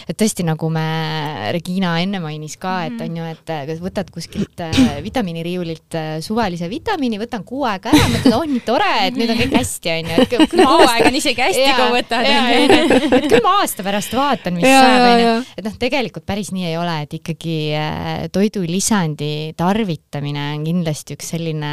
et 0.08 0.16
tõesti, 0.18 0.44
nagu 0.44 0.68
me, 0.70 0.86
Regina 1.54 1.94
enne 2.02 2.20
mainis 2.20 2.56
ka, 2.60 2.84
et 2.86 2.98
mhm. 2.98 3.02
on 3.04 3.16
ju, 3.16 3.24
et 3.72 3.82
võtad 3.82 4.10
kuskilt 4.12 4.60
äh, 4.60 4.80
vitamiiniriiulilt 5.04 5.96
äh, 5.98 6.10
suvalise 6.20 6.68
vitamiini, 6.70 7.20
võtan 7.20 7.44
kuu 7.44 7.64
aega 7.68 7.92
ära, 7.92 8.08
mõtled, 8.08 8.36
oh 8.36 8.44
nii 8.48 8.64
tore, 8.66 8.90
et 9.06 9.16
nüüd 9.16 9.32
on 9.32 9.40
kõik 9.44 9.56
hästi, 9.60 9.94
on 9.94 10.10
ju, 10.12 10.18
et 10.24 10.34
küll 10.34 10.50
kuu 10.50 10.88
aega 10.88 11.08
on 11.12 11.20
isegi 11.20 11.46
hästi, 11.46 11.68
kui 11.78 11.90
võtad. 11.98 12.26
et 12.26 13.28
küll 13.30 13.44
ma 13.44 13.56
aasta 13.62 13.86
pärast 13.86 14.16
vaatan, 14.16 14.58
mis 14.58 14.68
saab, 14.68 15.06
on 15.12 15.24
ju. 15.24 15.34
et 15.56 15.68
noh, 15.68 15.78
tegelikult 15.86 16.26
päris 16.26 16.52
nii 16.52 16.61
ei 16.68 16.76
ole, 16.78 17.02
et 17.04 17.18
ikkagi 17.18 17.56
äh, 17.78 18.28
toidulisandi 18.32 19.52
tarvitamine 19.56 20.52
on 20.56 20.64
kindlasti 20.68 21.18
üks 21.18 21.34
selline 21.34 21.72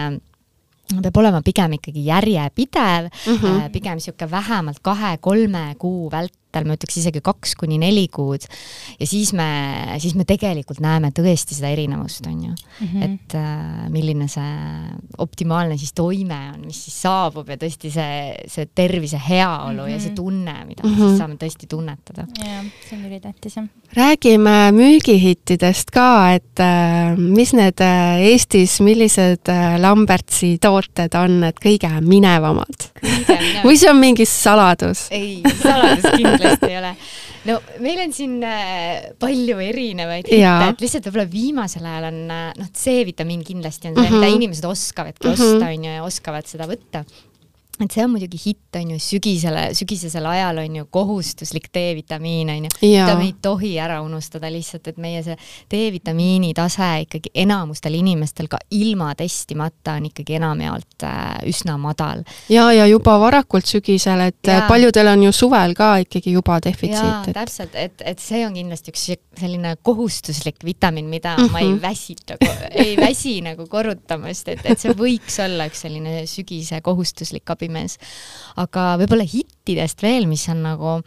peab 0.89 1.17
olema 1.21 1.41
pigem 1.45 1.75
ikkagi 1.77 2.05
järjepidev 2.07 3.09
mm, 3.09 3.35
-hmm. 3.35 3.69
pigem 3.71 3.99
niisugune 3.99 4.31
vähemalt 4.31 4.79
kahe-kolme 4.81 5.75
kuu 5.77 6.09
vält-, 6.11 6.48
vältel, 6.49 6.67
ma 6.67 6.77
ütleks 6.77 6.97
isegi 6.99 7.21
kaks 7.21 7.55
kuni 7.59 7.77
neli 7.79 8.07
kuud. 8.11 8.45
ja 8.99 9.07
siis 9.07 9.33
me, 9.33 9.95
siis 9.99 10.15
me 10.15 10.25
tegelikult 10.25 10.79
näeme 10.81 11.11
tõesti 11.15 11.55
seda 11.55 11.69
erinevust, 11.69 12.25
on 12.27 12.43
ju 12.43 12.51
mm. 12.51 12.87
-hmm. 12.87 13.03
et 13.03 13.35
äh, 13.35 13.89
milline 13.89 14.27
see 14.27 14.45
optimaalne 15.17 15.77
siis 15.77 15.93
toime 15.93 16.51
on, 16.53 16.65
mis 16.65 16.83
siis 16.83 17.01
saabub 17.01 17.49
ja 17.49 17.57
tõesti 17.57 17.91
see, 17.91 18.35
see 18.47 18.65
tervise 18.75 19.19
heaolu 19.29 19.81
mm 19.81 19.85
-hmm. 19.85 19.91
ja 19.91 19.99
see 19.99 20.09
mhm. 20.09 20.15
tunne, 20.15 20.65
mida 20.65 20.83
mm 20.83 20.89
-hmm. 20.89 20.99
me 20.99 21.07
siis 21.07 21.17
saame 21.17 21.35
tõesti 21.35 21.67
tunnetada. 21.69 22.25
jah, 22.39 22.65
see 22.89 22.97
on 22.97 23.05
ülitähtis, 23.05 23.55
jah. 23.55 23.67
räägime 23.93 24.71
müügihittidest 24.71 25.91
ka, 25.91 26.33
et 26.33 26.59
äh, 26.59 27.17
mis 27.17 27.53
need 27.53 27.81
äh, 27.81 28.19
Eestis, 28.19 28.81
millised 28.81 29.49
äh, 29.49 29.79
Lambertsi 29.79 30.57
tooted 30.61 31.13
on 31.13 31.39
need 31.41 31.61
kõige 31.61 32.01
minevamad? 32.01 32.89
või 33.65 33.77
see 33.77 33.89
on 33.89 33.99
mingi 33.99 34.25
saladus? 34.25 35.07
ei, 35.11 35.41
saladus 35.63 36.05
kindlasti 36.15 36.38
kindlasti 36.39 36.71
ei 36.71 36.79
ole. 36.79 36.93
no 37.49 37.59
meil 37.85 38.03
on 38.05 38.15
siin 38.15 38.35
äh, 38.47 39.09
palju 39.21 39.59
erinevaid 39.63 40.29
hitte, 40.31 40.69
et 40.73 40.83
lihtsalt 40.85 41.09
võib-olla 41.09 41.29
viimasel 41.31 41.85
ajal 41.85 42.09
on 42.11 42.21
äh, 42.35 42.45
noh, 42.59 42.69
C-vitamiin 42.73 43.45
kindlasti 43.47 43.91
on 43.91 43.97
see 43.97 44.05
mm, 44.05 44.09
-hmm. 44.09 44.23
mida 44.23 44.39
inimesed 44.39 44.69
oskavadki 44.69 45.27
mm 45.27 45.33
-hmm. 45.33 45.55
osta, 45.55 45.73
on 45.73 45.89
ju, 45.89 45.97
ja 45.99 46.05
oskavad 46.07 46.49
seda 46.49 46.69
võtta 46.69 47.05
et 47.83 47.91
see 47.95 48.03
on 48.03 48.11
muidugi 48.13 48.39
hitt, 48.45 48.75
on 48.75 48.91
ju, 48.93 48.99
sügisele, 49.01 49.69
sügisesel 49.73 50.25
ajal 50.29 50.61
on 50.63 50.75
ju 50.75 50.85
kohustuslik 50.91 51.69
D-vitamiin, 51.73 52.49
on 52.53 52.67
ju. 52.67 52.71
Mida 52.81 53.15
me 53.17 53.25
ei 53.25 53.33
tohi 53.41 53.71
ära 53.79 54.01
unustada 54.05 54.51
lihtsalt, 54.51 54.87
et 54.91 54.97
meie 55.01 55.23
see 55.25 55.37
D-vitamiini 55.71 56.53
tase 56.57 56.89
ikkagi 57.05 57.31
enamustel 57.33 57.97
inimestel 57.99 58.47
ka 58.51 58.59
ilma 58.71 59.13
testimata 59.15 59.97
on 59.97 60.09
ikkagi 60.11 60.37
enamjaolt 60.39 61.07
äh, 61.07 61.39
üsna 61.49 61.77
madal. 61.81 62.23
ja, 62.49 62.69
ja 62.73 62.85
juba 62.87 63.17
varakult 63.19 63.65
sügisel, 63.65 64.21
et 64.29 64.47
Jaa. 64.47 64.67
paljudel 64.67 65.07
on 65.15 65.23
ju 65.23 65.31
suvel 65.31 65.73
ka 65.77 65.95
ikkagi 66.05 66.35
juba 66.37 66.59
defitsiit, 66.63 67.27
et 67.31 67.33
täpselt, 67.33 67.75
et, 67.75 68.01
et 68.05 68.19
see 68.19 68.45
on 68.45 68.53
kindlasti 68.53 68.93
üks 68.93 69.09
selline 69.39 69.75
kohustuslik 69.81 70.61
vitamiin, 70.65 71.09
mida 71.09 71.35
Mhm. 71.39 71.51
ma 71.51 71.59
ei 71.59 71.81
väsita, 71.81 72.35
ei 72.71 72.95
väsi 72.97 73.41
nagu 73.41 73.65
korrutamast, 73.67 74.47
et, 74.47 74.59
et 74.63 74.79
see 74.81 74.93
võiks 74.97 75.39
olla 75.43 75.67
üks 75.69 75.83
selline 75.85 76.23
sügise 76.29 76.81
kohustuslik 76.85 77.49
abimees. 77.69 77.97
aga 78.59 78.95
võib-olla 78.99 79.25
hittidest 79.29 80.01
veel, 80.03 80.27
mis 80.27 80.47
on 80.49 80.65
nagu 80.65 80.99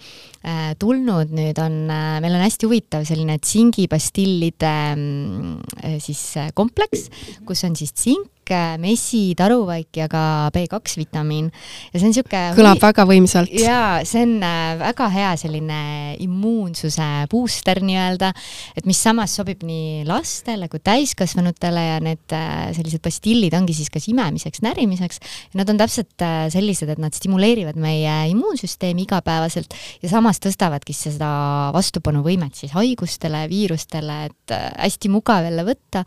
tulnud 0.78 1.30
nüüd, 1.36 1.58
on 1.62 1.78
äh,, 1.92 2.18
meil 2.24 2.34
on 2.34 2.42
hästi 2.42 2.66
huvitav 2.66 3.06
selline 3.06 3.38
tsingipastillide 3.38 4.74
mm, 4.96 5.56
äh, 5.84 5.98
siis 6.02 6.22
äh, 6.40 6.50
kompleks, 6.54 7.08
kus 7.46 7.62
on 7.68 7.76
siis 7.78 7.94
tsink, 7.94 8.32
äh, 8.50 8.76
mesi, 8.80 9.32
taruvaik 9.38 9.96
ja 9.96 10.08
ka 10.10 10.50
B2 10.54 10.96
vitamiin 10.98 11.48
ja 11.48 12.00
see 12.00 12.06
on 12.06 12.12
niisugune 12.12 12.42
kõlab 12.56 12.82
väga 12.82 13.06
võimsalt. 13.08 13.52
jaa, 13.54 14.02
see 14.08 14.24
on 14.26 14.34
äh, 14.46 14.74
väga 14.80 15.08
hea 15.14 15.32
selline 15.40 15.80
immuunsuse 16.22 17.08
booster 17.32 17.82
nii-öelda, 17.84 18.32
et 18.76 18.88
mis 18.88 19.00
samas 19.02 19.36
sobib 19.38 19.62
nii 19.66 20.02
lastele 20.08 20.68
kui 20.72 20.82
täiskasvanutele 20.84 21.86
ja 21.86 22.00
need 22.04 22.36
äh, 22.36 22.70
sellised 22.76 23.02
pastillid 23.04 23.54
ongi 23.58 23.76
siis 23.76 23.90
kas 23.92 24.08
imemiseks, 24.10 24.62
närimiseks. 24.64 25.22
Nad 25.58 25.70
on 25.70 25.80
täpselt 25.80 26.24
äh, 26.24 26.46
sellised, 26.52 26.90
et 26.92 27.00
nad 27.02 27.14
stimuleerivad 27.16 27.78
meie 27.80 28.16
immuunsüsteemi 28.32 29.06
igapäevaselt 29.06 29.74
ja 30.02 30.12
samas 30.12 30.31
tõstavadki 30.42 30.94
seda 30.96 31.28
vastupanuvõimet 31.74 32.56
siis 32.56 32.72
haigustele, 32.76 33.44
viirustele, 33.50 34.18
et 34.30 34.54
äh, 34.54 34.68
hästi 34.86 35.10
mugav 35.12 35.44
jälle 35.48 35.64
võtta 35.66 36.04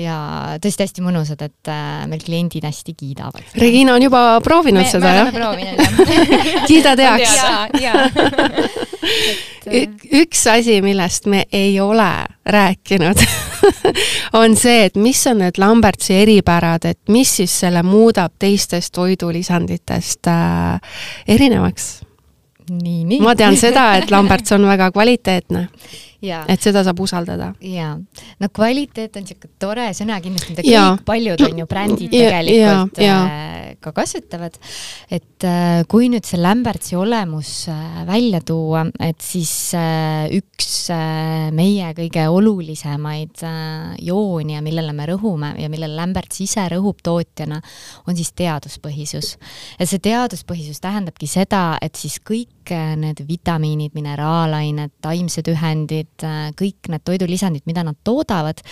ja 0.00 0.16
tõesti 0.62 0.86
hästi 0.86 1.04
mõnusad, 1.04 1.42
et 1.46 1.72
äh, 1.72 2.06
meil 2.10 2.22
kliendid 2.24 2.64
hästi 2.66 2.96
kiidavad. 2.96 3.56
Regina 3.60 3.96
on 3.96 4.06
juba 4.06 4.22
proovinud 4.44 4.88
seda, 4.90 5.14
jah? 5.20 5.32
proovinud 5.34 5.82
jah 5.82 5.96
kiida 6.68 6.96
teaks. 6.96 7.36
jaa, 7.36 7.68
jaa. 7.86 8.06
Ük- 9.66 10.06
üks 10.22 10.46
asi, 10.50 10.80
millest 10.82 11.26
me 11.30 11.44
ei 11.52 11.80
ole 11.80 12.10
rääkinud 12.46 13.22
on 14.40 14.56
see, 14.56 14.86
et 14.86 14.96
mis 15.00 15.20
on 15.26 15.40
need 15.42 15.58
Lambertsi 15.58 16.14
eripärad, 16.22 16.86
et 16.88 17.00
mis 17.12 17.36
siis 17.40 17.52
selle 17.64 17.82
muudab 17.86 18.36
teistest 18.38 18.94
toidulisanditest 18.96 20.30
äh, 20.30 20.98
erinevaks? 21.28 22.05
Nii, 22.70 23.04
nii. 23.04 23.20
ma 23.22 23.34
tean 23.38 23.56
seda, 23.58 23.92
et 24.00 24.10
Lamberts 24.12 24.54
on 24.56 24.66
väga 24.68 24.90
kvaliteetne, 24.94 25.66
et 26.22 26.62
seda 26.62 26.82
saab 26.86 27.00
usaldada. 27.04 27.52
jaa, 27.62 27.94
no 28.40 28.48
kvaliteet 28.54 29.16
on 29.18 29.26
niisugune 29.26 29.52
tore 29.62 29.86
sõna 29.96 30.18
kindlasti, 30.22 30.54
mida 30.54 30.64
kõik 30.66 31.04
paljud 31.06 31.44
on 31.46 31.60
ju 31.62 31.66
brändid 31.70 32.14
Ja- 32.16 32.30
tegelikult 32.30 33.00
jaa, 33.02 33.20
äh, 33.26 33.76
ka 33.80 33.92
kasutavad. 33.92 34.56
et 35.10 35.44
äh, 35.44 35.84
kui 35.88 36.08
nüüd 36.08 36.24
see 36.26 36.40
Lambertsi 36.40 36.96
olemus 36.96 37.68
äh, 37.68 38.02
välja 38.08 38.40
tuua, 38.40 38.86
et 39.00 39.20
siis 39.20 39.72
üks 40.36 40.90
meie 41.52 41.92
kõige 41.96 42.26
olulisemaid 42.32 43.44
jooni 44.02 44.56
ja 44.56 44.62
millele 44.62 44.92
me 44.92 45.06
rõhume 45.06 45.54
ja 45.60 45.68
millele 45.68 45.96
Lamberts 45.96 46.40
ise 46.40 46.66
rõhub 46.72 47.02
tootjana, 47.02 47.60
on 48.06 48.16
siis 48.16 48.32
teaduspõhisus. 48.32 49.36
ja 49.78 49.86
see 49.86 49.98
teaduspõhisus 50.02 50.80
tähendabki 50.80 51.28
seda, 51.30 51.78
et 51.82 51.94
siis 51.94 52.18
kõik 52.20 52.55
äh, 52.74 52.94
need 53.00 53.22
vitamiinid, 53.28 53.94
mineraalained, 53.96 54.94
taimsed 55.04 55.50
ühendid, 55.52 56.26
kõik 56.58 56.90
need 56.92 57.04
toidulisandid, 57.06 57.66
mida 57.68 57.84
nad 57.86 57.98
toodavad, 58.06 58.62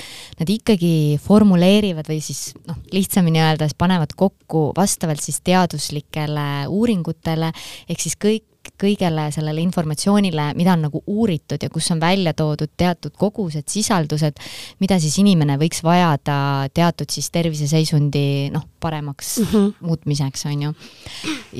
nad 0.41 0.51
ikkagi 0.51 1.21
formuleerivad 1.23 2.09
või 2.11 2.21
siis 2.25 2.55
noh, 2.69 2.79
lihtsamini 2.95 3.43
öeldes 3.45 3.77
panevad 3.79 4.17
kokku 4.17 4.71
vastavalt 4.77 5.23
siis 5.25 5.41
teaduslikele 5.45 6.67
uuringutele, 6.73 7.53
ehk 7.89 8.05
siis 8.05 8.19
kõik 8.21 8.49
kõigele 8.81 9.29
sellele 9.35 9.63
informatsioonile, 9.63 10.49
mida 10.59 10.75
on 10.75 10.85
nagu 10.89 11.03
uuritud 11.07 11.63
ja 11.63 11.71
kus 11.73 11.91
on 11.95 12.01
välja 12.03 12.35
toodud 12.37 12.73
teatud 12.77 13.15
kogused, 13.19 13.67
sisaldused, 13.71 14.41
mida 14.83 14.99
siis 15.03 15.17
inimene 15.23 15.57
võiks 15.61 15.83
vajada 15.87 16.37
teatud 16.75 17.11
siis 17.11 17.31
terviseseisundi 17.35 18.51
noh, 18.55 18.67
paremaks 18.81 19.39
mm 19.39 19.47
-hmm. 19.53 19.73
muutmiseks, 19.87 20.47
on 20.51 20.63
ju. 20.63 20.75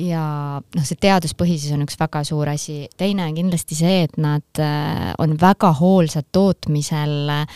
ja 0.09 0.25
noh, 0.61 0.85
see 0.85 0.99
teaduspõhisus 0.99 1.71
on 1.73 1.87
üks 1.87 1.99
väga 1.99 2.23
suur 2.23 2.49
asi, 2.49 2.87
teine 2.97 3.25
on 3.25 3.35
kindlasti 3.35 3.75
see, 3.75 4.03
et 4.03 4.17
nad 4.17 4.59
äh, 4.59 5.13
on 5.17 5.37
väga 5.41 5.71
hoolsad 5.73 6.27
tootmisel 6.31 7.29
äh, 7.29 7.47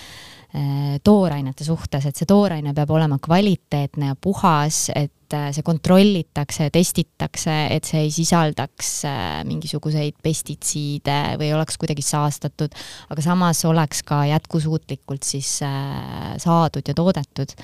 toorainete 1.03 1.63
suhtes, 1.63 2.05
et 2.05 2.15
see 2.15 2.25
tooraine 2.25 2.73
peab 2.73 2.89
olema 2.89 3.19
kvaliteetne 3.21 4.13
ja 4.13 4.15
puhas, 4.15 4.89
et 4.95 5.11
äh, 5.35 5.49
see 5.55 5.65
kontrollitakse, 5.65 6.69
testitakse, 6.73 7.55
et 7.75 7.87
see 7.89 8.05
ei 8.07 8.13
sisaldaks 8.13 8.91
äh, 9.09 9.21
mingisuguseid 9.49 10.17
pestitsiide 10.23 11.19
või 11.41 11.51
oleks 11.57 11.79
kuidagi 11.81 12.05
saastatud, 12.05 12.75
aga 13.09 13.25
samas 13.25 13.63
oleks 13.69 14.03
ka 14.07 14.23
jätkusuutlikult 14.29 15.27
siis 15.27 15.59
äh, 15.65 16.35
saadud 16.41 16.85
ja 16.87 16.97
toodetud. 16.97 17.55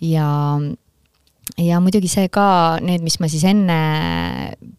ja 0.00 0.26
ja 1.54 1.78
muidugi 1.82 2.08
see 2.10 2.26
ka, 2.32 2.46
need, 2.84 3.04
mis 3.06 3.18
ma 3.22 3.28
siis 3.30 3.44
enne 3.46 3.76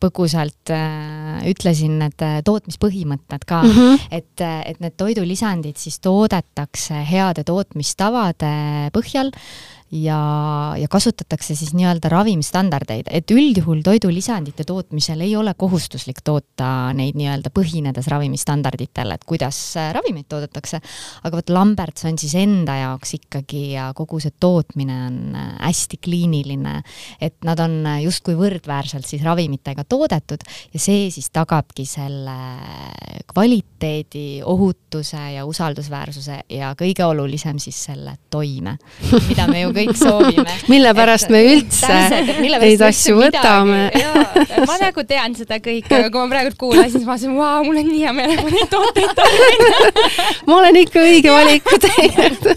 põgusalt 0.02 0.72
äh, 0.74 1.40
ütlesin, 1.50 1.96
need 2.02 2.26
äh, 2.26 2.40
tootmispõhimõtted 2.46 3.48
ka 3.48 3.62
mm, 3.64 3.78
-hmm. 3.78 4.04
et, 4.20 4.44
et 4.44 4.82
need 4.84 4.98
toidulisandid 5.00 5.80
siis 5.80 6.02
toodetakse 6.04 7.00
heade 7.08 7.46
tootmistavade 7.48 8.52
põhjal 8.96 9.32
ja, 9.92 10.74
ja 10.78 10.88
kasutatakse 10.92 11.56
siis 11.56 11.72
nii-öelda 11.78 12.10
ravimstandardeid, 12.12 13.08
et 13.12 13.32
üldjuhul 13.32 13.80
toidulisandite 13.86 14.66
tootmisel 14.68 15.22
ei 15.24 15.36
ole 15.40 15.54
kohustuslik 15.58 16.20
toota 16.28 16.92
neid 16.98 17.16
nii-öelda 17.20 17.52
põhinedes 17.56 18.10
ravimistandarditele, 18.12 19.16
et 19.16 19.24
kuidas 19.28 19.60
äh, 19.80 19.92
ravimeid 19.96 20.28
toodetakse, 20.30 20.82
aga 21.24 21.40
vot 21.40 21.54
Lamberts 21.56 22.08
on 22.10 22.20
siis 22.20 22.36
enda 22.40 22.76
jaoks 22.82 23.16
ikkagi 23.20 23.64
ja 23.78 23.90
kogu 23.96 24.20
see 24.24 24.36
tootmine 24.40 24.98
on 25.08 25.38
äh, 25.40 25.48
hästi 25.70 26.02
kliiniline, 26.04 26.82
et 27.24 27.40
nad 27.48 27.64
on 27.64 27.80
äh, 27.88 28.02
justkui 28.04 28.36
võrdväärselt 28.40 29.08
siis 29.08 29.24
ravimitega 29.24 29.88
toodetud 29.88 30.44
ja 30.74 30.84
see 30.84 31.08
siis 31.14 31.32
tagabki 31.32 31.88
selle 31.88 32.36
kvaliteedi, 33.32 34.42
ohutuse 34.44 35.24
ja 35.38 35.48
usaldusväärsuse 35.48 36.42
ja 36.52 36.74
kõige 36.78 37.06
olulisem 37.08 37.60
siis 37.62 37.80
selle 37.88 38.18
toime, 38.34 38.78
mida 39.30 39.48
me 39.48 39.64
ju 39.64 39.72
kõik 39.78 39.98
soovime. 40.00 40.58
mille 40.74 40.94
pärast 40.98 41.32
me 41.34 41.44
üldse 41.54 42.00
neid 42.42 42.86
asju 42.90 43.18
võtame. 43.22 43.88
ma 44.68 44.80
nagu 44.86 45.06
tean 45.08 45.36
seda 45.38 45.62
kõike, 45.64 45.92
aga 46.02 46.12
kui 46.12 46.24
ma 46.24 46.28
praegu 46.36 46.56
kuulasin, 46.58 46.98
siis 46.98 47.06
ma 47.06 47.16
mõtlesin, 47.16 47.38
vau, 47.38 47.64
mul 47.68 47.82
on 47.84 47.92
nii 47.92 48.04
hea 48.06 48.16
meel, 48.16 48.36
et 48.36 48.44
ma 48.44 48.54
neid 48.54 48.72
tooteid 48.74 49.16
tarvitan. 49.18 50.06
ma 50.48 50.62
olen 50.62 50.82
ikka 50.84 51.06
õige 51.08 51.34
valiku 51.34 51.82
teinud 51.88 52.52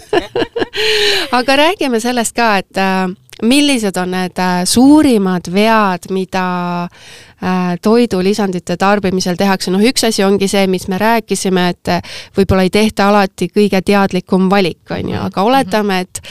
aga 1.39 1.55
räägime 1.55 1.99
sellest 1.99 2.35
ka, 2.35 2.57
et 2.61 2.77
äh, 2.77 3.09
millised 3.41 3.97
on 3.97 4.13
need 4.15 4.39
äh, 4.39 4.61
suurimad 4.65 5.49
vead, 5.53 6.07
mida 6.13 6.45
äh, 6.83 7.75
toidulisandite 7.81 8.77
tarbimisel 8.77 9.39
tehakse, 9.39 9.71
noh 9.73 9.83
üks 9.83 10.05
asi 10.07 10.23
ongi 10.25 10.49
see, 10.51 10.67
mis 10.71 10.87
me 10.91 10.99
rääkisime, 11.01 11.67
et 11.73 11.93
võib-olla 12.37 12.67
ei 12.67 12.73
tehta 12.73 13.09
alati 13.11 13.49
kõige 13.53 13.81
teadlikum 13.85 14.49
valik, 14.51 14.83
on 14.91 15.13
ju, 15.15 15.19
aga 15.27 15.47
oletame, 15.47 16.01
et 16.05 16.23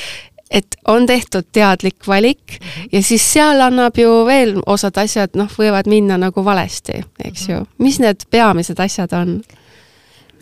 et 0.51 0.77
on 0.91 1.07
tehtud 1.07 1.47
teadlik 1.53 2.07
valik 2.07 2.59
ja 2.93 3.03
siis 3.03 3.25
seal 3.33 3.61
annab 3.63 3.99
ju 3.99 4.25
veel 4.27 4.57
osad 4.67 4.99
asjad, 4.99 5.37
noh, 5.39 5.51
võivad 5.59 5.87
minna 5.91 6.19
nagu 6.19 6.45
valesti, 6.45 7.03
eks 7.25 7.49
ju. 7.49 7.63
mis 7.79 8.01
need 8.03 8.27
peamised 8.31 8.81
asjad 8.83 9.15
on? 9.17 9.39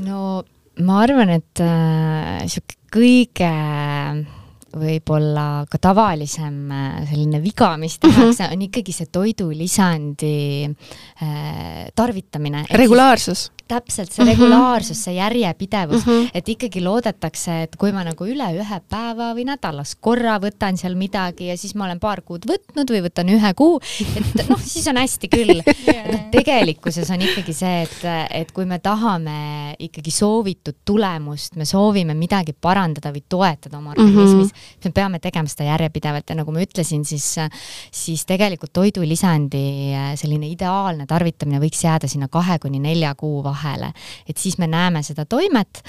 no 0.05 0.43
ma 0.85 1.03
arvan, 1.05 1.37
et 1.39 1.63
niisugune 1.63 2.75
äh, 2.75 2.77
kõige 2.89 3.49
võib-olla 4.79 5.65
ka 5.71 5.81
tavalisem 5.81 6.57
äh, 6.73 6.99
selline 7.09 7.41
viga, 7.43 7.73
mis 7.81 7.99
tehakse 7.99 8.45
mm, 8.45 8.49
-hmm. 8.49 8.53
on 8.53 8.63
ikkagi 8.69 8.93
see 8.93 9.07
toidulisandi 9.13 10.69
äh, 10.69 11.89
tarvitamine. 11.95 12.65
regulaarsus. 12.71 13.51
Täpselt 13.69 14.13
see 14.15 14.27
regulaarsus, 14.27 15.01
see 15.07 15.17
järjepidevus 15.19 16.07
mm, 16.07 16.13
-hmm. 16.13 16.31
et 16.35 16.49
ikkagi 16.49 16.83
loodetakse, 16.85 17.63
et 17.67 17.77
kui 17.77 17.93
ma 17.93 18.05
nagu 18.07 18.27
üle 18.29 18.49
ühe 18.57 18.81
päeva 18.91 19.31
või 19.37 19.45
nädalas 19.49 19.95
korra 20.01 20.39
võtan 20.43 20.79
seal 20.81 20.97
midagi 20.99 21.51
ja 21.51 21.57
siis 21.61 21.75
ma 21.75 21.85
olen 21.87 22.01
paar 22.01 22.23
kuud 22.27 22.47
võtnud 22.49 22.91
või 22.95 23.03
võtan 23.05 23.29
ühe 23.35 23.53
kuu, 23.59 23.81
et 24.17 24.49
noh, 24.49 24.61
siis 24.63 24.87
on 24.89 25.01
hästi 25.01 25.31
küll 25.33 25.55
yeah.. 25.61 26.09
noh, 26.09 26.25
tegelikkuses 26.33 27.11
on 27.15 27.25
ikkagi 27.29 27.55
see, 27.57 27.83
et, 27.87 27.99
et 28.43 28.53
kui 28.57 28.67
me 28.69 28.79
tahame 28.79 29.77
ikkagi 29.79 30.11
soovitud 30.15 30.81
tulemust, 30.85 31.57
me 31.57 31.69
soovime 31.69 32.17
midagi 32.19 32.55
parandada 32.55 33.13
või 33.15 33.25
toetada 33.29 33.79
oma 33.79 33.95
organismis 33.95 34.53
mm, 34.53 34.57
-hmm. 34.57 34.89
me 34.89 34.97
peame 35.01 35.19
tegema 35.19 35.49
seda 35.49 35.69
järjepidevalt 35.71 36.31
ja 36.31 36.39
nagu 36.41 36.53
ma 36.53 36.65
ütlesin, 36.65 37.05
siis, 37.05 37.37
siis 37.93 38.25
tegelikult 38.27 38.73
toidulisandi 38.73 39.65
selline 40.17 40.49
ideaalne 40.49 41.07
tarvitamine 41.07 41.61
võiks 41.63 41.85
jääda 41.85 42.09
sinna 42.09 42.29
kahe 42.33 42.59
kuni 42.63 42.81
nelja 42.83 43.15
kuu 43.19 43.43
vahele. 43.45 43.58
Et 44.29 44.37
siis 44.39 44.59
me 44.59 44.67
näeme 44.71 45.03
seda 45.07 45.25
toimet. 45.29 45.83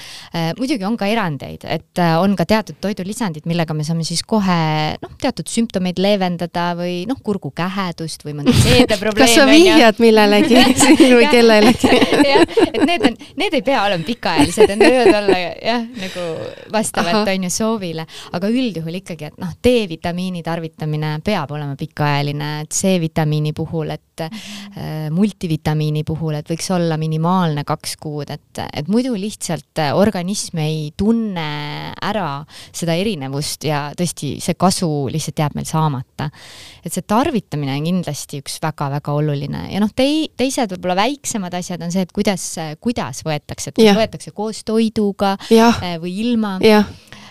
muidugi 0.58 0.84
on 0.84 0.96
ka 0.96 1.06
erandeid, 1.10 1.64
et 1.64 2.00
on 2.20 2.34
ka 2.36 2.46
teatud 2.48 2.78
toidulisandid, 2.80 3.46
millega 3.50 3.74
me 3.74 3.84
saame 3.86 4.04
siis 4.06 4.22
kohe 4.26 4.58
noh, 5.00 5.12
teatud 5.20 5.48
sümptomeid 5.50 5.98
leevendada 6.02 6.70
või 6.78 7.04
noh, 7.08 7.18
kurgukähedust 7.24 8.24
või 8.26 8.36
mõnda 8.40 8.54
seedeprobleemi. 8.56 9.20
kas 9.24 9.36
sa 9.36 9.46
vihjad 9.48 10.00
millelegi 10.02 10.64
siin 10.82 11.14
või 11.16 11.28
kellelegi? 11.30 11.90
jah, 12.32 12.44
et 12.66 12.80
need 12.86 13.06
on, 13.08 13.18
need 13.40 13.58
ei 13.58 13.64
pea 13.66 13.84
olema 13.86 14.06
pikaajalised, 14.06 14.74
need 14.74 14.84
võivad 14.84 15.20
olla 15.22 15.40
jah, 15.42 15.86
nagu 16.04 16.26
vastavalt 16.72 17.30
on 17.34 17.46
ju 17.46 17.52
soovile, 17.54 18.06
aga 18.36 18.50
üldjuhul 18.50 19.00
ikkagi, 19.00 19.30
et 19.30 19.40
noh, 19.42 19.52
D-vitamiini 19.62 20.44
tarvitamine 20.46 21.16
peab 21.24 21.54
olema 21.56 21.76
pikaajaline, 21.80 22.50
et 22.64 22.76
C-vitamiini 22.76 23.54
puhul, 23.56 23.94
et 23.96 24.24
äh, 24.26 25.08
multivitamiini 25.14 26.04
puhul, 26.08 26.38
et 26.40 26.50
võiks 26.50 26.70
olla 26.74 26.98
minimaalne 27.00 27.59
kaks 27.68 27.96
kuud, 28.00 28.30
et, 28.32 28.62
et 28.76 28.88
muidu 28.90 29.14
lihtsalt 29.18 29.82
organism 29.94 30.60
ei 30.62 30.90
tunne 30.98 31.46
ära 31.94 32.42
seda 32.72 32.96
erinevust 32.98 33.64
ja 33.68 33.88
tõesti, 33.96 34.36
see 34.42 34.58
kasu 34.60 34.90
lihtsalt 35.12 35.42
jääb 35.44 35.56
meil 35.58 35.68
saamata. 35.68 36.30
et 36.84 36.92
see 36.92 37.04
tarvitamine 37.06 37.76
on 37.76 37.86
kindlasti 37.86 38.40
üks 38.42 38.58
väga-väga 38.62 39.12
oluline 39.12 39.66
ja 39.72 39.80
noh, 39.82 39.92
tei-, 39.96 40.30
teised 40.36 40.74
võib-olla 40.74 40.98
väiksemad 41.02 41.54
asjad 41.60 41.82
on 41.84 41.92
see, 41.92 42.04
et 42.06 42.12
kuidas, 42.16 42.46
kuidas 42.80 43.24
võetakse, 43.26 43.70
et 43.70 43.80
kas 43.80 43.98
võetakse 43.98 44.34
koos 44.36 44.64
toiduga 44.66 45.36
ja. 45.52 45.72
Eh, 45.84 45.96
või 46.00 46.16
ilma. 46.24 46.58
Äh, 46.64 46.86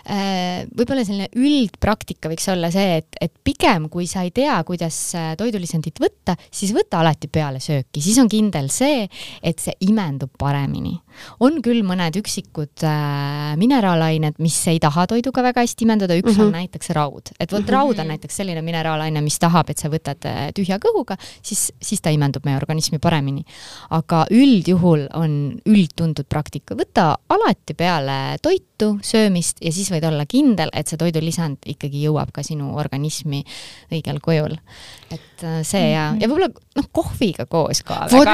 võib-olla 0.06 1.04
selline 1.06 1.30
üldpraktika 1.36 2.32
võiks 2.32 2.48
olla 2.52 2.72
see, 2.74 3.00
et, 3.02 3.20
et 3.22 3.34
pigem 3.44 3.90
kui 3.92 4.08
sa 4.10 4.24
ei 4.26 4.32
tea, 4.36 4.58
kuidas 4.68 4.98
äh, 5.18 5.32
toidulisandit 5.40 6.00
võtta, 6.02 6.36
siis 6.52 6.74
võta 6.76 7.02
alati 7.04 7.30
peale 7.32 7.62
sööki, 7.64 8.02
siis 8.04 8.20
on 8.22 8.30
kindel 8.32 8.70
see, 8.74 9.08
et 9.44 9.60
see 9.64 9.76
imendub 9.90 10.34
paremini. 10.40 10.96
On 11.40 11.60
küll 11.66 11.84
mõned 11.88 12.20
üksikud 12.20 12.86
äh, 12.88 13.56
mineraalained, 13.60 14.40
mis 14.44 14.58
ei 14.72 14.80
taha 14.82 15.08
toiduga 15.10 15.44
väga 15.46 15.64
hästi 15.66 15.86
imenduda, 15.88 16.18
üks 16.20 16.32
mm 16.32 16.36
-hmm. 16.36 16.42
on 16.42 16.48
mhm. 16.48 16.58
näiteks 16.64 16.90
raud, 16.98 17.32
et 17.40 17.52
vot 17.52 17.60
mm 17.60 17.66
-hmm. 17.66 17.72
raud 17.74 18.00
on 18.00 18.08
näiteks 18.08 18.36
selline 18.36 18.62
mineraalaine, 18.62 19.22
mis 19.22 19.40
tahab, 19.40 19.70
et 19.70 19.78
sa 19.78 19.90
võtad 19.90 20.26
äh, 20.26 20.52
tühja 20.56 20.80
kõhuga, 20.80 21.18
siis, 21.42 21.72
siis 21.82 22.02
ta 22.02 22.10
imendub 22.10 22.46
meie 22.46 22.58
organismi 22.58 23.00
paremini. 23.00 23.44
aga 23.90 24.26
üldjuhul 24.32 25.08
on 25.14 25.60
üldtuntud 25.66 26.26
praktika, 26.30 26.76
võta 26.76 27.16
alati 27.30 27.74
peale 27.74 28.38
toitu, 28.42 29.00
söömist 29.02 29.58
ja 29.62 29.72
siis 29.72 29.92
võid 29.92 30.06
olla 30.08 30.26
kindel, 30.26 30.70
et 30.74 30.88
see 30.88 30.98
toidulisand 30.98 31.58
ikkagi 31.66 32.04
jõuab 32.04 32.32
ka 32.32 32.44
sinu 32.44 32.78
organismi 32.78 33.44
õigel 33.92 34.20
kujul. 34.22 34.58
et 35.12 35.44
äh, 35.44 35.62
see 35.64 35.92
ja, 35.92 36.16
ja 36.20 36.28
võib-olla 36.28 36.50
noh, 36.80 36.88
kohviga 36.92 37.46
koos 37.46 37.82
ka. 37.84 38.06
vot 38.12 38.28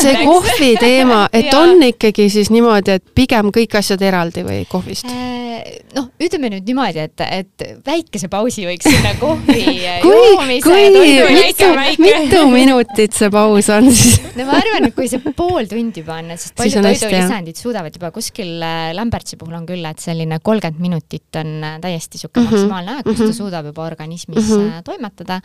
see 0.00 0.24
kohvi 0.24 0.74
teema, 0.80 1.28
et 1.32 1.52
on 1.62 1.82
ikkagi 2.12 2.30
siis 2.32 2.50
niimoodi, 2.52 2.98
et 2.98 3.04
pigem 3.16 3.50
kõik 3.54 3.76
asjad 3.80 4.02
eraldi 4.02 4.44
või 4.46 4.64
kohvist? 4.70 5.08
Äh, 5.08 5.80
noh, 5.96 6.08
ütleme 6.20 6.50
nüüd 6.52 6.66
niimoodi, 6.68 7.02
et, 7.06 7.22
et 7.26 7.64
väikese 7.86 8.30
pausi 8.32 8.66
võiks 8.68 8.86
sinna 8.86 9.12
kohvi 9.20 9.64
joomise 10.06 10.62
kui 10.64 10.90
mitu, 11.34 11.68
mitu 12.02 12.42
minutit 12.52 13.16
see 13.16 13.30
paus 13.32 13.70
on 13.72 13.90
siis? 13.90 14.20
no 14.38 14.46
ma 14.48 14.58
arvan, 14.60 14.88
et 14.88 14.96
kui 14.96 15.08
see 15.10 15.22
pool 15.36 15.68
tundi 15.70 16.04
panna, 16.06 16.36
sest 16.40 16.56
paljud 16.58 16.86
toidulisandid 16.86 17.60
suudavad 17.60 17.96
juba 17.96 18.12
kuskil 18.14 18.60
äh, 18.64 18.90
Lambertsi 18.96 19.38
puhul 19.40 19.58
on 19.60 19.66
küll, 19.68 19.84
et 19.88 20.02
selline 20.02 20.40
kolmkümmend 20.44 20.82
minutit 20.82 21.40
on 21.40 21.52
äh, 21.66 21.78
täiesti 21.82 22.18
niisugune 22.18 22.44
mm 22.44 22.48
-hmm. 22.48 22.56
maksimaalne 22.56 22.96
aeg, 22.96 23.04
kus 23.06 23.18
ta 23.18 23.24
mhm. 23.24 23.36
suudab 23.38 23.70
juba 23.70 23.86
organismis 23.86 24.48
mm 24.48 24.56
-hmm. 24.56 24.82
toimetada, 24.84 25.40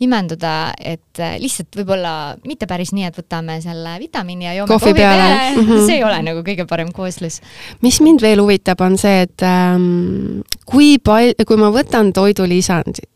imenduda, 0.00 0.72
et 0.78 1.22
lihtsalt 1.38 1.76
võib-olla 1.76 2.36
mitte 2.44 2.66
päris 2.66 2.92
nii, 2.92 3.04
et 3.08 3.18
võtame 3.18 3.60
selle 3.62 3.98
vitamiini 3.98 4.44
ja 4.44 4.54
joome 4.54 4.72
kohvi 4.72 4.94
peale, 4.94 5.22
peale., 5.22 5.56
mm 5.56 5.66
-hmm. 5.68 5.86
see 5.88 5.99
ei 6.00 6.06
ole 6.08 6.18
nagu 6.24 6.42
kõige 6.46 6.66
parem 6.68 6.90
kooslus. 6.96 7.40
mis 7.84 8.00
mind 8.00 8.24
veel 8.24 8.42
huvitab, 8.42 8.80
on 8.84 8.98
see, 9.00 9.24
et 9.28 9.46
ähm, 9.46 10.42
kui 10.68 10.96
palju, 10.98 11.46
kui 11.46 11.60
ma 11.60 11.70
võtan 11.74 12.12
toidulisandit, 12.16 13.08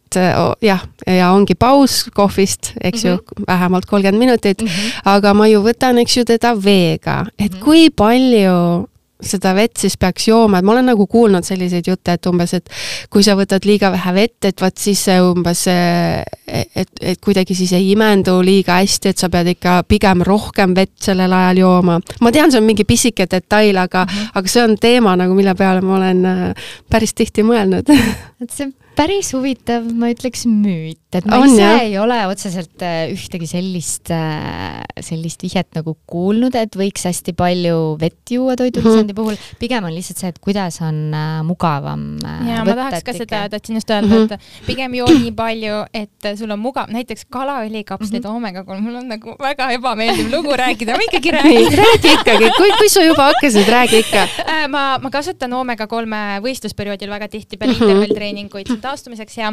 jah, 0.63 0.83
ja 1.11 1.33
ongi 1.35 1.57
paus 1.59 2.05
kohvist, 2.15 2.73
eks 2.81 3.05
mm 3.05 3.11
-hmm. 3.11 3.13
ju, 3.13 3.17
mhm. 3.17 3.45
vähemalt 3.49 3.87
kolmkümmend 3.87 4.19
minutit 4.19 4.63
mm, 4.63 4.69
-hmm. 4.69 5.01
aga 5.05 5.35
ma 5.35 5.49
ju 5.49 5.63
võtan, 5.63 5.99
eks 5.99 6.17
ju, 6.17 6.25
teda 6.25 6.55
veega, 6.55 7.27
et 7.39 7.53
mm 7.53 7.59
-hmm. 7.59 7.65
kui 7.65 7.91
palju 7.91 8.89
seda 9.29 9.55
vett 9.57 9.81
siis 9.81 9.97
peaks 10.01 10.29
jooma, 10.29 10.61
et 10.61 10.67
ma 10.67 10.75
olen 10.75 10.89
nagu 10.93 11.07
kuulnud 11.11 11.47
selliseid 11.47 11.89
jutte, 11.89 12.17
et 12.17 12.29
umbes, 12.31 12.55
et 12.59 12.71
kui 13.13 13.25
sa 13.27 13.37
võtad 13.39 13.67
liiga 13.69 13.91
vähe 13.95 14.15
vett, 14.17 14.39
et 14.51 14.65
vot 14.65 14.79
siis 14.79 15.01
see 15.09 15.19
umbes, 15.23 15.65
et, 15.71 16.95
et 17.01 17.21
kuidagi 17.25 17.57
siis 17.57 17.73
ei 17.77 17.91
imendu 17.95 18.37
liiga 18.45 18.79
hästi, 18.83 19.15
et 19.15 19.25
sa 19.25 19.31
pead 19.33 19.55
ikka 19.55 19.81
pigem 19.89 20.25
rohkem 20.27 20.77
vett 20.77 20.95
sellel 21.09 21.33
ajal 21.33 21.65
jooma. 21.65 21.99
ma 22.21 22.33
tean, 22.35 22.53
see 22.53 22.63
on 22.63 22.69
mingi 22.69 22.87
pisike 22.89 23.27
detail, 23.31 23.79
aga 23.79 24.05
mm, 24.05 24.15
-hmm. 24.15 24.31
aga 24.35 24.49
see 24.49 24.65
on 24.65 24.79
teema 24.79 25.17
nagu, 25.17 25.35
mille 25.35 25.55
peale 25.55 25.81
ma 25.81 25.97
olen 25.97 26.25
äh, 26.25 26.73
päris 26.91 27.15
tihti 27.15 27.43
mõelnud 27.43 27.91
et 28.43 28.51
see 28.51 28.73
päris 28.97 29.33
huvitav, 29.35 29.87
ma 29.99 30.11
ütleks 30.13 30.45
müüt, 30.49 31.04
et 31.19 31.27
ma 31.29 31.39
on, 31.43 31.49
ise 31.49 31.63
jah. 31.63 31.83
ei 31.85 31.97
ole 32.01 32.19
otseselt 32.31 32.83
äh, 32.85 33.13
ühtegi 33.13 33.49
sellist, 33.51 34.11
äh, 34.15 34.81
sellist 35.05 35.45
vihjet 35.45 35.71
nagu 35.77 35.97
kuulnud, 36.11 36.55
et 36.59 36.77
võiks 36.79 37.07
hästi 37.09 37.35
palju 37.37 37.95
vett 38.01 38.35
juua 38.35 38.57
toidulisandi 38.59 39.13
mm 39.13 39.17
-hmm. 39.17 39.37
puhul. 39.37 39.59
pigem 39.59 39.85
on 39.85 39.95
lihtsalt 39.95 40.23
see, 40.23 40.33
et 40.35 40.39
kuidas 40.39 40.81
on 40.83 41.15
äh, 41.15 41.43
mugavam 41.47 42.05
ja 42.23 42.63
võtta, 42.63 42.65
ma 42.69 42.77
tahaks 42.81 43.07
ka 43.07 43.15
ikka... 43.15 43.19
seda, 43.23 43.43
tahtsin 43.53 43.81
just 43.81 43.91
öelda 43.91 44.09
mm, 44.09 44.27
-hmm. 44.27 44.33
et 44.35 44.67
pigem 44.67 44.95
joo 44.95 45.09
nii 45.09 45.33
palju, 45.33 45.83
et 45.95 46.31
sul 46.39 46.51
on 46.51 46.63
mugav, 46.63 46.91
näiteks 46.95 47.27
kalaõlikapslid 47.31 48.21
mm 48.21 48.29
-hmm. 48.29 48.33
oomega 48.33 48.65
kolm, 48.65 48.83
mul 48.85 49.01
on 49.03 49.09
nagu 49.09 49.37
väga 49.41 49.71
ebameeldiv 49.79 50.33
lugu 50.33 50.57
rääkida, 50.57 50.97
ma 50.97 51.07
ikkagi 51.09 51.31
räägin. 51.31 51.79
räägi 51.83 52.13
ikkagi, 52.19 52.51
kui, 52.57 52.71
kui 52.79 52.89
sa 52.89 53.05
juba 53.05 53.31
hakkasid, 53.33 53.69
räägi 53.69 53.99
ikka 54.05 54.29
ma, 54.69 54.99
ma 55.03 55.11
kasutan 55.11 55.53
oomega 55.53 55.87
kolme 55.87 56.41
võistlusperioodil 56.45 57.11
väga 57.11 57.29
tihti 57.29 57.57
peale 57.57 57.73
mm 57.73 57.79
-hmm. 57.79 57.91
intervalltreeninguid 57.91 58.77
taastumiseks 58.81 59.39
ja 59.39 59.53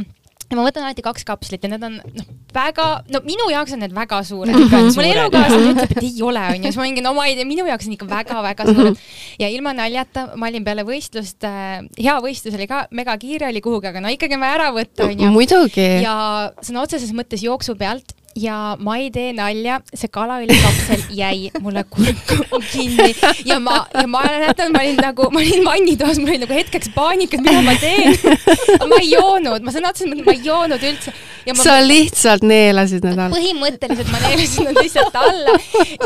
ja 0.51 0.57
ma 0.59 0.65
võtan 0.67 0.85
alati 0.85 1.03
kaks 1.05 1.25
kapslit 1.27 1.63
ja 1.63 1.71
need 1.71 1.85
on 1.87 1.97
noh, 2.01 2.29
väga, 2.53 2.87
no 3.13 3.21
minu 3.25 3.47
jaoks 3.53 3.75
on 3.75 3.83
need 3.85 3.95
väga 3.95 4.21
suured 4.27 4.53
mm. 4.57 4.67
-hmm. 4.67 4.93
mul 4.97 5.09
elukaaslane 5.09 5.73
ütleb, 5.73 5.95
et 5.95 6.03
ei 6.03 6.23
ole, 6.27 6.45
onju, 6.55 6.67
siis 6.67 6.79
ma 6.79 6.87
mingi, 6.87 7.05
no 7.05 7.15
ma 7.17 7.27
ei 7.29 7.37
tea, 7.39 7.47
minu 7.47 7.67
jaoks 7.69 7.87
on 7.87 7.95
ikka 7.97 8.09
väga-väga 8.11 8.67
suured. 8.69 9.03
ja 9.41 9.49
ilma 9.49 9.73
naljata, 9.77 10.27
ma 10.35 10.51
olin 10.51 10.67
peale 10.67 10.85
võistlust 10.87 11.47
äh,, 11.47 11.81
hea 11.97 12.17
võistlus 12.23 12.57
oli 12.59 12.67
ka, 12.71 12.85
mega 12.91 13.17
kiire 13.21 13.47
oli 13.49 13.63
kuhugi, 13.63 13.91
aga 13.91 14.03
no 14.03 14.11
ikkagi 14.11 14.37
on 14.37 14.45
vaja 14.45 14.59
ära 14.59 14.71
võtta, 14.75 15.07
onju. 15.07 15.31
muidugi. 15.33 15.87
ja 16.03 16.15
sõna 16.61 16.83
otseses 16.85 17.15
mõttes 17.15 17.45
jooksu 17.47 17.77
pealt 17.79 18.15
ja 18.35 18.75
ma 18.79 18.95
ei 18.97 19.09
tee 19.11 19.31
nalja, 19.35 19.79
see 19.93 20.09
kalaõlikapsel 20.13 21.03
jäi 21.21 21.51
mulle 21.63 21.83
kurku 21.89 22.61
kinni 22.71 23.11
ja 23.45 23.59
ma, 23.59 23.83
ja 23.93 24.07
ma 24.07 24.23
mäletan, 24.27 24.71
ma 24.75 24.83
olin 24.85 25.01
nagu, 25.01 25.27
ma 25.33 25.41
olin 25.41 25.65
vannitoas, 25.65 26.19
mul 26.21 26.33
oli 26.33 26.43
nagu 26.45 26.55
hetkeks 26.55 26.91
paanikas, 26.95 27.43
mida 27.43 27.63
ma 27.65 27.75
teen. 27.81 28.15
ma 28.91 29.01
ei 29.01 29.11
joonud, 29.11 29.65
ma 29.65 29.73
sõna 29.75 29.91
otseses 29.91 30.11
mõttes, 30.11 30.27
ma 30.27 30.35
ei 30.37 30.45
joonud 30.45 30.87
üldse. 30.91 31.13
Sa 31.49 31.77
ma, 31.77 31.81
lihtsalt 31.85 32.45
neelasid 32.45 33.05
need 33.05 33.17
alla? 33.17 33.29
põhimõtteliselt 33.33 34.11
ma 34.13 34.21
neelasin 34.23 34.69
nad 34.69 34.79
lihtsalt 34.79 35.17
alla 35.21 35.55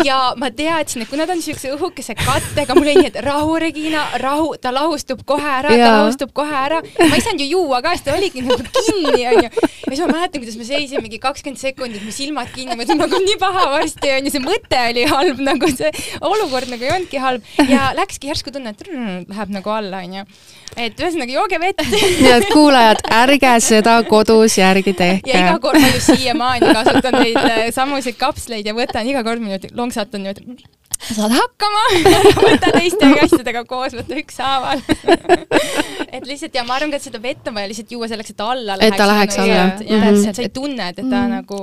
ja 0.07 0.19
ma 0.39 0.49
teadsin, 0.55 1.03
et 1.03 1.11
kui 1.11 1.19
nad 1.19 1.31
on 1.31 1.41
siukse 1.43 1.71
õhukese 1.75 2.15
kattega, 2.19 2.77
mul 2.77 2.87
oli 2.87 2.95
nii, 3.01 3.11
et 3.11 3.19
rahu, 3.25 3.57
Regina, 3.61 4.05
rahu, 4.21 4.53
ta 4.61 4.73
lahustub 4.75 5.23
kohe 5.27 5.51
ära, 5.59 5.73
ta 5.73 5.91
lahustub 5.99 6.33
kohe 6.35 6.55
ära. 6.59 6.81
ma 6.81 7.11
ei 7.17 7.23
saanud 7.25 7.43
ju 7.43 7.49
juua 7.55 7.81
ka, 7.85 7.95
sest 7.95 8.07
ta 8.09 8.15
oligi 8.17 8.43
nagu 8.45 8.59
kinni, 8.65 9.25
onju. 9.33 9.49
ja 9.51 9.91
siis 9.91 10.03
ma 10.03 10.09
mäletan, 10.13 10.43
kuidas 10.43 10.59
me 10.59 10.67
seisime 10.67 11.03
mingi 11.05 11.21
kakskümmend 11.23 11.61
sekundit, 11.61 12.05
silmad 12.15 12.51
kinni, 12.55 12.77
mõtlesin, 12.77 13.01
nagu 13.01 13.21
nii 13.25 13.39
paha 13.41 13.65
varsti 13.75 14.13
on 14.17 14.29
ju, 14.29 14.35
see 14.35 14.43
mõte 14.43 14.83
oli 14.91 15.07
halb, 15.11 15.41
nagu 15.51 15.71
see 15.73 15.91
olukord 16.25 16.71
nagu 16.71 16.87
ei 16.87 16.93
olnudki 16.95 17.21
halb 17.21 17.55
ja 17.69 17.91
läkski 17.97 18.31
järsku 18.31 18.53
tunne, 18.55 18.75
et 18.75 18.85
rrr, 18.87 19.25
läheb 19.31 19.57
nagu 19.59 19.75
alla, 19.75 20.03
onju. 20.05 20.25
Et 20.75 20.99
ühesõnaga 20.99 21.35
jooge 21.35 21.59
vett. 21.61 21.83
nii 22.21 22.31
et 22.35 22.47
kuulajad, 22.53 23.03
ärge 23.17 23.53
seda 23.63 23.97
kodus 24.09 24.57
järgi 24.59 24.95
tehke. 24.97 25.31
ja 25.31 25.43
iga 25.43 25.59
kord 25.63 25.81
ma 25.81 25.91
just 25.93 26.11
siiamaani 26.13 26.73
kasutan 26.75 27.19
neid 27.19 27.41
äh, 27.41 27.67
samuseid 27.75 28.17
kapsleid 28.19 28.67
ja 28.67 28.75
võtan 28.77 29.07
iga 29.09 29.23
kord 29.25 29.43
niimoodi 29.43 29.71
lonksatan 29.75 30.25
niimoodi 30.25 30.67
saad 31.05 31.33
hakkama 31.35 31.83
võta 32.47 32.71
teiste 32.75 33.09
asjadega 33.25 33.65
koos, 33.67 33.95
võta 33.97 34.17
ükshaaval 34.19 34.81
et 36.15 36.25
lihtsalt 36.27 36.55
ja 36.55 36.63
ma 36.67 36.77
arvan 36.79 36.93
ka, 36.93 36.99
et 36.99 37.07
seda 37.07 37.21
vett 37.23 37.49
on 37.49 37.57
vaja 37.57 37.71
lihtsalt 37.71 37.91
juua 37.95 38.09
selleks, 38.11 38.33
et 38.33 38.45
alla 38.45 38.77
läheks. 38.79 38.95
et 38.95 39.01
ta 39.01 39.09
läheks 39.09 39.39
alla. 39.43 39.59
ja, 39.59 39.67
ja, 39.89 40.01
et 40.11 40.37
sa 40.39 40.45
ei 40.45 40.53
tunne, 40.55 40.89
et 40.91 41.01
ta 41.01 41.05
mm. 41.05 41.35
nagu. 41.35 41.59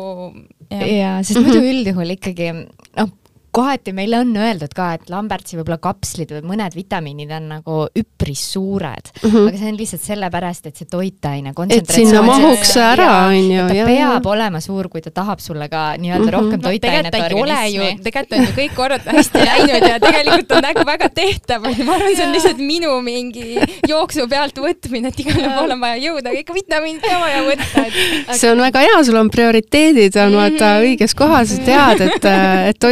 jaa, 0.71 1.19
sest 1.27 1.43
muidu 1.43 1.65
üldjuhul 1.73 2.17
ikkagi 2.19 2.53
noh 2.53 3.19
kohati 3.53 3.93
meile 3.93 4.19
on 4.23 4.31
öeldud 4.37 4.73
ka, 4.77 4.93
et 4.97 5.11
Lambertsi 5.13 5.59
võib-olla 5.59 5.77
kapslid 5.83 6.31
või 6.33 6.43
mõned 6.55 6.73
vitamiinid 6.77 7.33
on 7.37 7.49
nagu 7.51 7.79
üpris 7.99 8.45
suured 8.55 9.11
mm, 9.13 9.29
-hmm. 9.29 9.49
aga 9.51 9.61
see 9.61 9.69
on 9.69 9.79
lihtsalt 9.81 10.07
sellepärast, 10.07 10.69
et 10.71 10.81
see 10.81 10.89
toitaine 10.89 11.53
et 11.69 11.93
sinna 11.93 12.23
mahuks 12.25 12.73
ära, 12.81 13.09
on 13.29 13.51
ju. 13.53 13.67
ta 13.69 13.87
peab 13.89 14.29
olema 14.33 14.61
suur, 14.65 14.89
kui 14.93 15.05
ta 15.05 15.13
tahab 15.13 15.43
sulle 15.45 15.69
ka 15.69 15.83
nii-öelda 16.01 16.25
mm 16.25 16.29
-hmm. 16.29 16.37
rohkem 16.39 16.61
toitainet 16.61 17.13
no, 17.13 17.25
organismi. 17.41 17.99
tegelikult 18.05 18.39
on 18.39 18.47
ju 18.47 18.55
kõik 18.57 18.75
korrad 18.77 19.05
hästi 19.17 19.45
läinud 19.45 19.89
ja 19.89 20.01
tegelikult 20.01 20.53
on 20.57 20.65
nagu 20.69 20.87
väga 20.87 21.09
tehtav, 21.09 21.69
onju, 21.69 21.85
ma 21.85 21.95
arvan, 21.99 22.17
see 22.17 22.27
on 22.27 22.33
lihtsalt 22.33 22.65
minu 22.73 23.01
mingi 23.03 23.61
jooksu 23.89 24.29
pealt 24.29 24.59
võtmine, 24.59 25.13
et 25.13 25.21
igale 25.21 25.53
poole 25.59 25.77
on 25.77 25.81
vaja 25.81 26.01
jõuda, 26.07 26.33
aga 26.33 26.39
ikka 26.41 26.55
vitamiinid 26.55 27.05
ka 27.05 27.21
vaja 27.21 27.45
võtta 27.51 27.87
et.... 27.87 28.35
see 28.41 28.51
on 28.51 28.65
väga 28.65 28.87
hea, 28.89 29.05
sul 29.05 29.21
on 29.21 29.31
prioriteedid 29.31 30.17
on 30.25 30.41
vaata 30.41 30.73
mhm. 30.79 30.89
õiges 30.89 31.15
kohas, 31.15 31.53
tead, 31.69 32.01
et, 32.01 32.31
et 32.73 32.85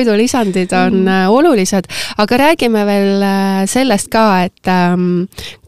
toidulisandid 0.51 0.73
on 0.73 1.05
mm 1.05 1.19
olulised, 1.31 1.87
aga 2.19 2.37
räägime 2.37 2.85
veel 2.87 3.23
äh, 3.23 3.67
sellest 3.69 4.09
ka, 4.11 4.45
et 4.45 4.69
ähm, 4.69 5.27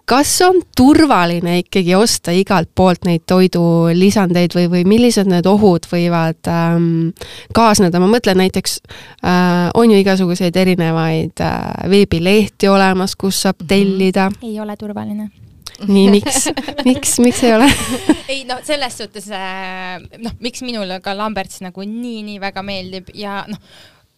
kas 0.09 0.33
on 0.43 0.61
turvaline 0.77 1.59
ikkagi 1.63 1.95
osta 1.95 2.33
igalt 2.35 2.71
poolt 2.75 3.05
neid 3.07 3.25
toidulisandeid 3.29 4.55
või, 4.57 4.67
või 4.73 4.83
millised 4.89 5.29
need 5.31 5.47
ohud 5.47 5.87
võivad 5.91 6.51
ähm, 6.51 7.13
kaasneda, 7.55 8.01
ma 8.03 8.11
mõtlen 8.11 8.41
näiteks 8.43 8.81
äh, 9.25 9.71
on 9.75 9.93
ju 9.93 10.01
igasuguseid 10.03 10.57
erinevaid 10.57 11.45
äh, 11.45 11.87
veebilehti 11.91 12.69
olemas, 12.69 13.17
kus 13.17 13.45
saab 13.47 13.63
mhm. 13.63 13.71
tellida. 13.71 14.29
ei 14.43 14.59
ole 14.61 14.77
turvaline. 14.77 15.31
Nii, 15.89 16.11
miks, 16.13 16.47
miks, 16.89 17.17
miks 17.23 17.43
ei 17.43 17.55
ole? 17.57 17.67
Ei 18.31 18.45
no 18.47 18.59
selles 18.67 18.99
suhtes 18.99 19.27
äh, 19.35 19.99
noh, 20.23 20.35
miks 20.43 20.63
minule 20.67 21.01
ka 21.03 21.15
Lamberts 21.17 21.63
nagu 21.65 21.87
nii-nii 21.87 22.39
väga 22.43 22.63
meeldib 22.67 23.11
ja 23.19 23.43
noh, 23.49 23.59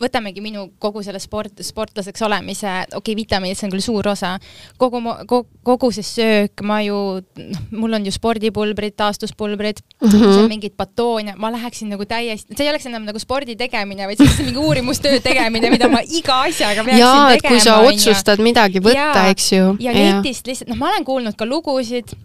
võtamegi 0.03 0.43
minu 0.43 0.65
kogu 0.83 1.05
selle 1.07 1.21
sport, 1.23 1.61
sportlaseks 1.63 2.23
olemise, 2.27 2.71
okei 2.91 2.99
okay,, 2.99 3.17
vitamiinid, 3.19 3.59
see 3.59 3.69
on 3.69 3.75
küll 3.75 3.85
suur 3.85 4.09
osa, 4.11 4.33
kogu, 4.81 4.99
kogu, 5.31 5.47
kogu 5.67 5.91
see 5.95 6.07
söök, 6.07 6.65
ma 6.67 6.81
ju, 6.83 6.97
noh, 7.39 7.63
mul 7.71 7.95
on 7.99 8.09
ju 8.09 8.15
spordipulbrid, 8.15 8.97
taastuspulbrid 8.99 9.85
mm, 10.03 10.11
-hmm. 10.11 10.51
mingid 10.51 10.75
batoone, 10.77 11.37
ma 11.39 11.53
läheksin 11.55 11.95
nagu 11.95 12.07
täiesti, 12.11 12.57
see 12.57 12.67
ei 12.67 12.73
oleks 12.73 12.91
enam 12.91 13.07
nagu 13.07 13.23
spordi 13.23 13.57
tegemine, 13.57 14.09
vaid 14.11 14.19
see 14.19 14.27
oleks 14.27 14.43
mingi 14.43 14.67
uurimustöö 14.67 15.23
tegemine, 15.23 15.71
mida 15.71 15.89
ma 15.89 16.03
iga 16.03 16.43
asjaga 16.49 16.85
peaksin 16.85 17.07
Jaa, 17.07 17.31
tegema. 17.37 17.55
kui 17.55 17.61
sa 17.63 17.79
otsustad 17.87 18.43
ja. 18.43 18.49
midagi 18.51 18.83
võtta, 18.83 19.29
eks 19.31 19.51
ju. 19.53 19.73
ja 19.79 19.95
netist 19.95 20.51
lihtsalt, 20.51 20.75
noh, 20.75 20.83
ma 20.83 20.91
olen 20.91 21.07
kuulnud 21.07 21.39
ka 21.39 21.47
lugusid 21.47 22.17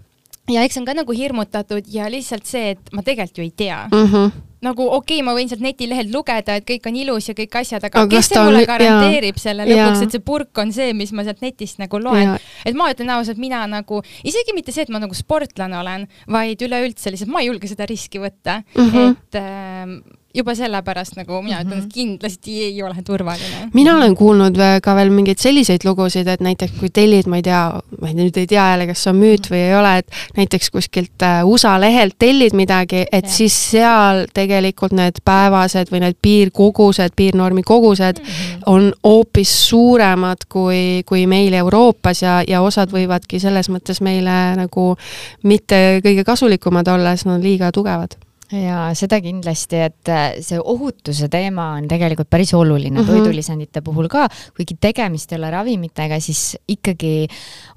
ja 0.50 0.66
eks 0.66 0.82
on 0.82 0.90
ka 0.90 0.98
nagu 0.98 1.14
hirmutatud 1.14 1.86
ja 1.94 2.10
lihtsalt 2.10 2.50
see, 2.50 2.74
et 2.74 2.94
ma 2.94 3.06
tegelikult 3.06 3.38
ju 3.38 3.44
ei 3.46 3.54
tea 3.54 3.88
mm. 3.92 4.06
-hmm 4.06 4.49
nagu 4.66 4.86
okei 4.88 5.20
okay,, 5.20 5.26
ma 5.26 5.36
võin 5.38 5.50
sealt 5.52 5.64
netilehelt 5.64 6.12
lugeda, 6.14 6.58
et 6.60 6.68
kõik 6.68 6.90
on 6.90 7.00
ilus 7.00 7.30
ja 7.32 7.36
kõik 7.38 7.60
asjad, 7.62 7.86
aga, 7.88 8.06
kes 8.12 8.32
see 8.32 8.44
mulle 8.44 8.66
garanteerib 8.68 9.40
jaa, 9.40 9.44
selle? 9.46 9.68
Lõpuks, 9.70 10.04
et 10.06 10.16
see 10.18 10.26
purk 10.26 10.64
on 10.64 10.74
see, 10.76 10.94
mis 10.98 11.14
ma 11.16 11.26
sealt 11.28 11.44
netist 11.46 11.82
nagu 11.82 12.02
loen. 12.04 12.36
et 12.68 12.78
ma 12.78 12.90
ütlen 12.94 13.14
ausalt, 13.16 13.42
mina 13.42 13.66
nagu, 13.72 14.04
isegi 14.28 14.56
mitte 14.58 14.76
see, 14.76 14.88
et 14.88 14.94
ma 14.94 15.02
nagu 15.04 15.16
sportlane 15.18 15.80
olen, 15.80 16.08
vaid 16.32 16.62
üleüldse 16.66 17.14
lihtsalt 17.14 17.32
ma 17.32 17.44
ei 17.44 17.52
julge 17.52 17.72
seda 17.72 17.88
riski 17.90 18.22
võtta. 18.22 18.62
Mm, 18.76 18.90
-hmm. 18.90 19.16
et 19.16 19.40
äh, 19.40 20.19
juba 20.36 20.54
sellepärast 20.54 21.16
nagu 21.18 21.42
mina 21.42 21.58
ütlen 21.64 21.66
mm, 21.66 21.72
-hmm. 21.72 21.78
et 21.78 21.84
mhm. 21.84 21.94
kindlasti 21.94 22.64
ei 22.64 22.84
ole 22.84 22.96
turvaline. 23.06 23.70
mina 23.74 23.96
olen 23.98 24.16
kuulnud 24.16 24.58
ka 24.84 24.96
veel 24.96 25.10
mingeid 25.10 25.38
selliseid 25.38 25.82
lugusid, 25.86 26.28
et 26.28 26.40
näiteks 26.40 26.74
kui 26.80 26.90
tellid, 26.94 27.28
ma 27.28 27.40
ei 27.40 27.42
tea, 27.42 27.64
ma 28.02 28.12
nüüd 28.14 28.38
ei 28.38 28.48
tea 28.48 28.70
jälle, 28.72 28.88
kas 28.88 29.04
see 29.04 29.14
on 29.14 29.18
müüt 29.18 29.50
või 29.50 29.64
ei 29.64 29.74
ole, 29.76 29.98
et 29.98 30.12
näiteks 30.38 30.70
kuskilt 30.70 31.26
äh, 31.26 31.42
USA 31.46 31.80
lehelt 31.82 32.16
tellid 32.20 32.54
midagi, 32.54 33.06
et 33.12 33.26
ja. 33.26 33.32
siis 33.32 33.58
seal 33.72 34.26
tegelikult 34.34 34.94
need 34.94 35.18
päevased 35.26 35.90
või 35.90 36.04
need 36.06 36.22
piirkogused, 36.22 37.16
piirnormi 37.16 37.64
kogused 37.64 38.22
mm 38.22 38.26
-hmm. 38.26 38.64
on 38.66 38.94
hoopis 39.04 39.70
suuremad 39.70 40.46
kui, 40.50 41.04
kui 41.06 41.26
meil 41.28 41.54
Euroopas 41.54 42.22
ja, 42.22 42.44
ja 42.48 42.62
osad 42.62 42.94
võivadki 42.94 43.40
selles 43.40 43.70
mõttes 43.70 44.02
meile 44.02 44.56
nagu 44.56 44.96
mitte 45.44 46.02
kõige 46.06 46.24
kasulikumad 46.24 46.88
olla, 46.88 47.16
sest 47.16 47.26
nad 47.26 47.40
on 47.40 47.44
liiga 47.44 47.72
tugevad 47.72 48.29
ja 48.52 48.90
seda 48.98 49.20
kindlasti, 49.22 49.82
et 49.86 50.10
äh, 50.10 50.40
see 50.46 50.58
ohutuse 50.58 51.30
teema 51.30 51.74
on 51.78 51.88
tegelikult 51.90 52.30
päris 52.30 52.54
oluline 52.58 53.00
mm 53.00 53.06
-hmm. 53.06 53.22
toidulisandite 53.22 53.82
puhul 53.86 54.08
ka, 54.10 54.28
kuigi 54.58 54.78
tegemist 54.82 55.32
ei 55.32 55.38
ole 55.38 55.52
ravimitega, 55.52 56.20
siis 56.20 56.58
ikkagi 56.68 57.28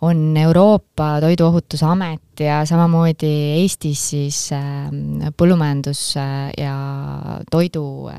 on 0.01 0.37
Euroopa 0.37 1.21
Toiduohutusamet 1.21 2.41
ja 2.41 2.65
samamoodi 2.65 3.33
Eestis 3.61 4.11
siis 4.11 4.53
äh, 4.53 4.89
Põllumajandus- 5.37 6.17
ja 6.59 6.75
Toidu 7.51 8.09
äh, 8.09 8.17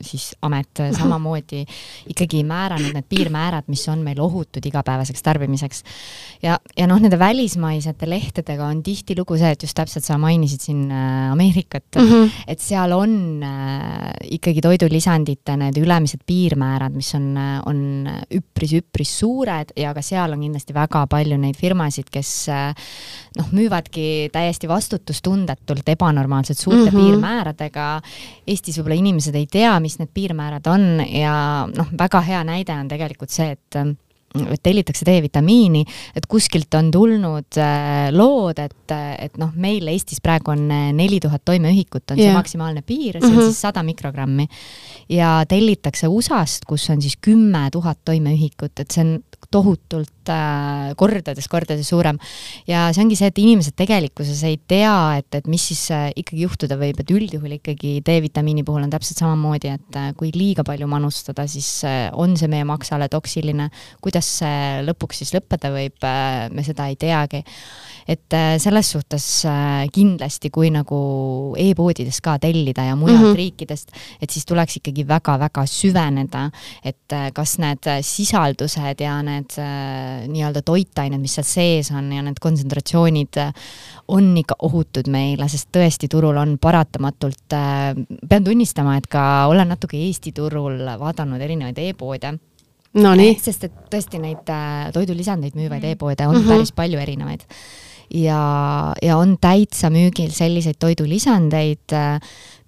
siis 0.00 0.36
amet 0.42 0.78
mhm. 0.78 0.94
samamoodi 0.94 1.64
ikkagi 2.06 2.44
määranud 2.44 2.94
need 2.94 3.08
piirmäärad, 3.08 3.64
mis 3.66 3.88
on 3.88 3.98
meil 3.98 4.20
ohutud 4.20 4.66
igapäevaseks 4.66 5.22
tarbimiseks. 5.22 5.82
ja, 6.42 6.58
ja 6.76 6.86
noh, 6.86 7.00
nende 7.00 7.18
välismaisete 7.18 8.08
lehtedega 8.08 8.66
on 8.66 8.82
tihtilugu 8.82 9.36
see, 9.36 9.50
et 9.50 9.62
just 9.62 9.74
täpselt 9.74 10.04
sa 10.04 10.18
mainisid 10.18 10.60
siin 10.60 10.90
äh, 10.90 11.34
Ameerikat 11.96 12.22
mm, 12.22 12.28
-hmm. 12.28 12.44
et 12.46 12.60
seal 12.60 12.92
on 12.92 13.42
äh, 13.42 14.12
ikkagi 14.36 14.60
toidulisandite 14.60 15.56
need 15.56 15.78
ülemised 15.80 16.22
piirmäärad, 16.26 16.94
mis 16.94 17.14
on, 17.14 17.36
äh, 17.36 17.60
on 17.66 18.08
üpris-üpris 18.30 19.12
suured 19.18 19.72
ja 19.76 19.94
ka 19.94 20.02
seal 20.02 20.32
on 20.32 20.40
kindlasti 20.40 20.74
väga 20.74 21.06
palju 21.06 21.38
neid 21.38 21.56
firmasid, 21.56 22.10
kes 22.12 22.48
äh, 22.48 22.74
noh, 23.38 23.52
müüvadki 23.52 24.30
täiesti 24.32 24.68
vastutustundetult 24.68 25.88
ebanormaalselt 25.88 26.58
suurte 26.58 26.90
mm 26.90 26.96
-hmm. 26.96 27.04
piirmääradega. 27.04 28.00
Eestis 28.46 28.78
võib-olla 28.78 28.98
inimesed 28.98 29.34
ei 29.34 29.46
tea, 29.46 29.78
mis 29.80 29.98
need 29.98 30.10
piirmäärad 30.14 30.66
on 30.66 31.00
ja 31.10 31.66
noh, 31.76 31.88
väga 31.98 32.20
hea 32.20 32.44
näide 32.44 32.72
on 32.72 32.88
tegelikult 32.88 33.30
see, 33.30 33.50
et 33.50 33.96
tellitakse 34.62 35.06
D-vitamiini, 35.06 35.82
et 36.16 36.26
kuskilt 36.28 36.74
on 36.78 36.90
tulnud 36.92 37.58
äh, 37.62 38.08
lood, 38.14 38.58
et, 38.62 38.94
et 39.22 39.38
noh, 39.40 39.52
meil 39.56 39.86
Eestis 39.92 40.20
praegu 40.24 40.52
on 40.54 40.66
äh, 40.70 40.88
neli 40.96 41.20
tuhat 41.22 41.44
toimeühikut 41.46 42.12
on 42.12 42.20
yeah. 42.20 42.30
see 42.30 42.36
maksimaalne 42.36 42.82
piir, 42.86 43.18
see 43.18 43.24
on 43.24 43.32
mm 43.32 43.38
-hmm. 43.38 43.52
siis 43.52 43.60
sada 43.60 43.82
mikrogrammi. 43.82 44.48
ja 45.08 45.44
tellitakse 45.48 46.08
USA-st, 46.08 46.64
kus 46.66 46.90
on 46.90 47.02
siis 47.02 47.16
kümme 47.20 47.68
tuhat 47.72 47.98
toimeühikut, 48.04 48.80
et 48.80 48.90
see 48.90 49.04
on 49.04 49.22
tohutult 49.52 50.30
äh, 50.32 50.92
kordades, 50.98 51.48
kordades 51.48 51.88
suurem. 51.88 52.18
ja 52.66 52.88
see 52.94 53.04
ongi 53.04 53.18
see, 53.18 53.30
et 53.30 53.40
inimesed 53.42 53.76
tegelikkuses 53.78 54.42
ei 54.48 54.58
tea, 54.68 54.96
et, 55.20 55.28
et 55.38 55.48
mis 55.50 55.68
siis 55.70 55.86
äh, 55.94 56.08
ikkagi 56.16 56.44
juhtuda 56.46 56.78
võib, 56.80 57.00
et 57.02 57.14
üldjuhul 57.14 57.56
ikkagi 57.58 57.96
D-vitamiini 58.06 58.64
puhul 58.66 58.86
on 58.86 58.92
täpselt 58.92 59.22
samamoodi, 59.22 59.74
et 59.78 59.98
äh, 59.98 60.12
kui 60.18 60.32
liiga 60.34 60.66
palju 60.66 60.88
manustada, 60.90 61.46
siis 61.50 61.70
äh, 61.88 62.06
on 62.12 62.36
see 62.38 62.50
meie 62.52 62.66
maksale 62.68 63.10
toksiline. 63.12 63.70
kuidas 64.02 64.28
see 64.40 64.82
lõpuks 64.86 65.22
siis 65.22 65.34
lõppeda 65.36 65.72
võib 65.74 66.06
äh,, 66.06 66.46
me 66.52 66.66
seda 66.66 66.90
ei 66.90 66.98
teagi 67.00 67.44
et 68.08 68.32
äh, 68.32 68.58
selles 68.58 68.90
suhtes 68.90 69.44
äh, 69.44 69.86
kindlasti, 69.92 70.50
kui 70.54 70.70
nagu 70.70 70.98
e-poodidest 71.58 72.22
ka 72.24 72.36
tellida 72.42 72.84
ja 72.86 72.96
mujalt 72.96 73.20
mm 73.20 73.26
-hmm. 73.32 73.36
riikidest, 73.36 73.90
et 74.22 74.30
siis 74.30 74.46
tuleks 74.46 74.76
ikkagi 74.76 75.08
väga-väga 75.08 75.66
süveneda, 75.66 76.50
et 76.84 77.12
äh, 77.12 77.32
kas 77.34 77.58
need 77.58 77.82
sisaldused 78.02 79.00
ja 79.00 79.22
need 79.22 79.35
nii-öelda 79.56 80.62
toitained, 80.66 81.20
mis 81.20 81.36
seal 81.38 81.46
sees 81.48 81.90
on 81.94 82.10
ja 82.12 82.24
need 82.24 82.40
kontsentratsioonid 82.42 83.40
on 84.08 84.32
ikka 84.40 84.58
ohutud 84.66 85.10
meile, 85.12 85.48
sest 85.52 85.68
tõesti, 85.74 86.08
turul 86.12 86.36
on 86.40 86.56
paratamatult, 86.62 87.56
pean 88.28 88.46
tunnistama, 88.46 88.96
et 89.00 89.08
ka 89.10 89.22
olen 89.50 89.68
natuke 89.74 89.98
Eesti 90.00 90.32
turul 90.36 90.82
vaadanud 91.00 91.42
erinevaid 91.42 91.78
e-poode 91.88 92.36
Nonii. 92.96 93.34
sest 93.42 93.66
et 93.68 93.80
tõesti 93.92 94.20
neid 94.22 94.48
toidulisandeid 94.94 95.58
müüvaid 95.58 95.82
mm. 95.82 95.96
e-poode 95.96 96.26
on 96.26 96.36
mm 96.36 96.42
-hmm. 96.42 96.54
päris 96.54 96.72
palju 96.72 96.98
erinevaid 96.98 97.44
ja, 98.14 98.94
ja 99.02 99.16
on 99.16 99.36
täitsa 99.40 99.90
müügil 99.90 100.30
selliseid 100.34 100.78
toidulisandeid, 100.78 101.96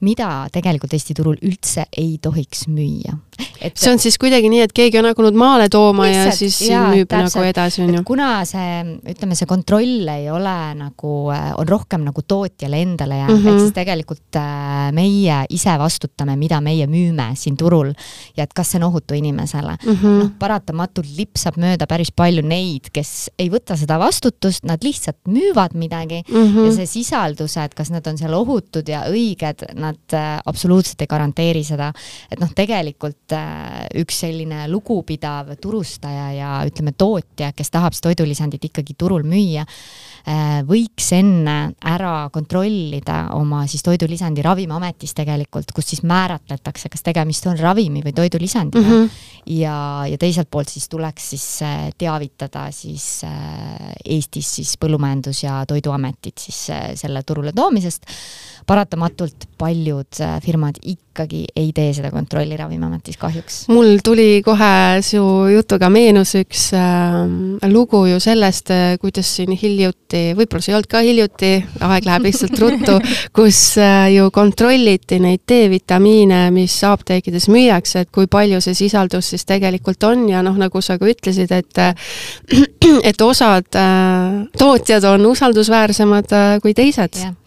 mida 0.05 0.46
tegelikult 0.53 0.92
Eesti 0.94 1.16
turul 1.18 1.38
üldse 1.42 1.88
ei 1.99 2.18
tohiks 2.22 2.66
müüa. 2.70 3.16
et 3.62 3.76
see 3.78 3.90
on 3.92 4.01
siis 4.03 4.16
kuidagi 4.18 4.49
nii, 4.51 4.64
et 4.66 4.72
keegi 4.74 4.99
on 4.99 5.07
hakanud 5.07 5.36
maale 5.38 5.68
tooma 5.70 6.09
lihtsalt, 6.09 6.32
ja 6.32 6.36
siis 6.36 6.59
ja, 6.66 6.80
müüb 6.90 7.07
täpselt, 7.11 7.36
nagu 7.38 7.46
edasi, 7.51 7.82
on 7.84 7.94
ju? 7.94 8.03
kuna 8.07 8.30
see, 8.49 8.96
ütleme, 9.12 9.38
see 9.38 9.49
kontroll 9.51 10.11
ei 10.11 10.26
ole 10.30 10.57
nagu, 10.78 11.12
on 11.30 11.68
rohkem 11.70 12.03
nagu 12.07 12.22
tootjale 12.26 12.80
endale 12.82 13.20
jäänud 13.20 13.38
mm, 13.38 13.44
-hmm. 13.44 13.59
et 13.59 13.64
siis 13.64 13.76
tegelikult 13.76 14.38
äh, 14.40 14.90
meie 14.94 15.38
ise 15.55 15.74
vastutame, 15.78 16.36
mida 16.36 16.61
meie 16.61 16.86
müüme 16.90 17.30
siin 17.38 17.57
turul 17.57 17.92
ja 18.36 18.46
et 18.46 18.55
kas 18.55 18.72
see 18.72 18.80
on 18.82 18.88
ohutu 18.90 19.14
inimesele 19.14 19.76
mm. 19.76 19.92
-hmm. 19.92 20.18
noh, 20.22 20.30
paratamatult 20.38 21.11
lipsab 21.18 21.59
mööda 21.59 21.86
päris 21.86 22.11
palju 22.12 22.42
neid, 22.42 22.90
kes 22.92 23.30
ei 23.38 23.51
võta 23.51 23.76
seda 23.78 23.99
vastutust, 23.99 24.64
nad 24.64 24.82
lihtsalt 24.82 25.18
müüvad 25.28 25.74
midagi 25.74 26.22
mm 26.28 26.42
-hmm. 26.42 26.66
ja 26.66 26.72
see 26.72 26.86
sisaldused, 26.86 27.74
kas 27.74 27.90
nad 27.90 28.07
on 28.07 28.18
seal 28.18 28.34
ohutud 28.34 28.88
ja 28.88 29.05
õiged, 29.11 29.64
nad 29.74 29.88
äh, 30.16 30.39
absoluutselt 30.47 31.01
ei 31.03 31.11
garanteeri 31.11 31.64
seda. 31.64 31.91
et 32.30 32.41
noh, 32.41 32.51
tegelikult 32.57 33.34
äh, 33.36 33.86
üks 34.03 34.22
selline 34.24 34.66
lugupidav 34.70 35.55
turustaja 35.62 36.30
ja 36.36 36.53
ütleme, 36.68 36.95
tootja, 36.99 37.53
kes 37.57 37.70
tahab 37.74 37.97
seda 37.97 38.12
toidulisandit 38.12 38.68
ikkagi 38.70 38.97
turul 38.99 39.26
müüa, 39.28 39.66
võiks 40.69 41.12
enne 41.16 41.57
ära 41.89 42.29
kontrollida 42.33 43.19
oma 43.37 43.62
siis 43.71 43.85
toidulisandi 43.87 44.43
Ravimiametis 44.45 45.14
tegelikult, 45.16 45.73
kus 45.75 45.93
siis 45.93 46.03
määratletakse, 46.03 46.91
kas 46.93 47.05
tegemist 47.07 47.47
on 47.49 47.59
ravimi 47.59 48.03
või 48.05 48.14
toidulisandiga 48.16 48.85
mm. 48.85 48.95
-hmm. 48.95 49.55
ja, 49.61 49.79
ja 50.11 50.19
teiselt 50.19 50.51
poolt 50.51 50.69
siis 50.69 50.89
tuleks 50.89 51.31
siis 51.31 51.47
äh, 51.62 51.89
teavitada 51.99 52.69
siis 52.71 53.25
äh, 53.25 53.93
Eestis 54.05 54.55
siis 54.57 54.77
Põllumajandus- 54.81 55.45
ja 55.45 55.64
Toiduametit 55.66 56.39
siis 56.39 56.71
selle 56.95 57.23
turule 57.23 57.53
toomisest. 57.53 58.07
paratamatult 58.66 59.49
paljud 59.59 60.21
firmad 60.45 60.77
ikkagi 61.19 61.45
ei 61.59 61.73
tee 61.75 61.91
seda 61.97 62.12
kontrolli 62.14 62.57
Ravimiametis 62.57 63.19
kahjuks. 63.19 63.57
mul 63.75 63.99
tuli 64.05 64.41
kohe 64.47 65.03
su 65.03 65.21
jutuga 65.51 65.91
meenus 65.91 66.37
üks 66.39 66.69
äh, 66.79 67.71
lugu 67.73 68.05
ju 68.07 68.21
sellest, 68.23 68.71
kuidas 69.03 69.31
siin 69.39 69.57
hiljuti 69.59 70.37
võib-olla 70.39 70.62
see 70.62 70.73
ei 70.73 70.77
olnud 70.79 70.91
ka 70.91 71.03
hiljuti, 71.03 71.51
aeg 71.89 72.07
läheb 72.07 72.29
lihtsalt 72.29 72.61
ruttu, 72.62 72.99
kus 73.35 73.62
äh, 73.83 74.07
ju 74.14 74.29
kontrolliti 74.35 75.19
neid 75.23 75.43
D-vitamiine, 75.49 76.45
mis 76.55 76.77
apteekides 76.87 77.49
müüakse, 77.51 78.05
et 78.07 78.12
kui 78.14 78.31
palju 78.31 78.62
see 78.62 78.77
sisaldus 78.79 79.33
siis 79.35 79.47
tegelikult 79.49 80.07
on 80.07 80.29
ja 80.31 80.45
noh, 80.47 80.57
nagu 80.61 80.83
sa 80.85 80.99
ka 81.01 81.09
ütlesid, 81.11 81.51
et 81.51 81.83
et 83.11 83.27
osad 83.27 83.75
äh, 83.75 84.47
tootjad 84.59 85.11
on 85.11 85.27
usaldusväärsemad 85.33 86.39
kui 86.62 86.77
teised 86.79 87.19
yeah 87.19 87.35
Äh, 87.35 87.38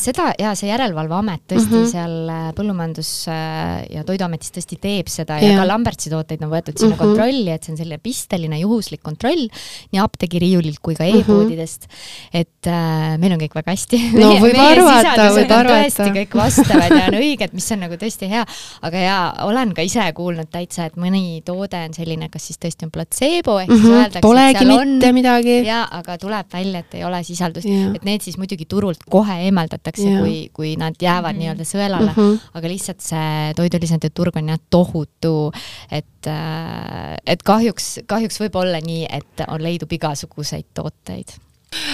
seda 0.00 0.30
ja 0.38 0.54
see 0.58 0.68
Järelevalveamet 0.68 1.44
tõesti 1.50 1.70
mm 1.70 1.82
-hmm. 1.82 1.90
seal 1.90 2.30
äh, 2.30 2.52
Põllumajandus- 2.56 3.28
äh, 3.30 3.84
ja 3.94 4.04
Toiduametis 4.04 4.52
tõesti 4.54 4.78
teeb 4.80 5.08
seda 5.08 5.38
ja, 5.40 5.52
ja 5.52 5.58
ka 5.60 5.66
Lambertsi 5.68 6.10
tooteid 6.10 6.42
on 6.44 6.50
võetud 6.50 6.78
sinna 6.78 6.94
mm 6.94 7.00
-hmm. 7.00 7.16
kontrolli, 7.16 7.50
et 7.50 7.64
see 7.64 7.72
on 7.72 7.78
selline 7.78 7.98
pisteline 7.98 8.58
juhuslik 8.60 9.02
kontroll 9.02 9.48
nii 9.92 10.00
apteegiriiulilt 10.02 10.80
kui 10.82 10.94
ka 10.94 11.04
e-poodidest 11.04 11.86
mm. 11.86 11.94
-hmm. 11.94 12.40
et 12.40 12.66
äh, 12.66 13.18
meil 13.18 13.32
on 13.32 13.40
kõik 13.40 13.54
väga 13.54 13.70
hästi. 13.70 14.00
no 14.14 14.30
võib 14.42 14.58
arvata, 14.58 15.28
võib 15.38 15.52
arvata. 15.52 16.08
kõik 16.18 16.34
vastavad 16.34 16.90
ja 16.98 17.06
on 17.08 17.18
õiged, 17.20 17.52
mis 17.52 17.70
on 17.72 17.80
nagu 17.86 17.94
tõesti 17.94 18.28
hea, 18.28 18.44
aga 18.82 18.98
jaa, 18.98 19.24
olen 19.44 19.74
ka 19.74 19.82
ise 19.82 20.12
kuulnud 20.14 20.50
täitsa, 20.50 20.86
et 20.86 20.96
mõni 20.96 21.42
toode 21.44 21.76
on 21.88 21.94
selline, 21.94 22.28
kas 22.28 22.46
siis 22.46 22.58
tõesti 22.58 22.84
on 22.84 22.90
platseebo 22.90 23.58
ehk 23.60 23.70
mm 23.70 23.74
-hmm. 23.74 23.80
siis 23.80 23.90
mhm. 23.90 24.00
öeldakse, 24.00 24.20
Polegi 24.20 24.50
et 24.50 24.58
seal 24.58 24.88
mitte 24.88 25.08
on 25.08 25.14
midagi. 25.14 25.56
jaa, 25.66 25.88
aga 25.90 26.18
tuleb 26.18 26.46
välja, 26.52 26.78
et 26.78 26.94
ei 26.94 27.04
ole 27.04 27.22
sisaldust, 27.24 27.66
et 27.66 28.04
need 28.04 28.20
siis 28.22 28.38
muidugi 28.38 28.64
turult 28.64 29.04
kohe 29.10 29.23
kohe 29.24 29.38
eemaldatakse, 29.48 30.10
kui, 30.20 30.36
kui 30.52 30.74
nad 30.80 30.98
jäävad 31.00 31.32
mm 31.32 31.34
-hmm. 31.34 31.38
nii-öelda 31.38 31.64
sõelale 31.64 32.12
mm, 32.12 32.20
-hmm. 32.20 32.50
aga 32.54 32.68
lihtsalt 32.68 33.00
see 33.00 33.54
toidulisandite 33.56 34.14
turg 34.14 34.36
on 34.36 34.48
jah 34.48 34.60
tohutu, 34.70 35.52
et, 35.90 36.26
äh, 36.26 37.16
et 37.26 37.42
kahjuks, 37.42 38.04
kahjuks 38.06 38.40
võib 38.40 38.60
olla 38.60 38.80
nii, 38.80 39.06
et 39.10 39.48
on, 39.48 39.62
leidub 39.62 39.92
igasuguseid 39.92 40.66
tooteid. 40.74 41.34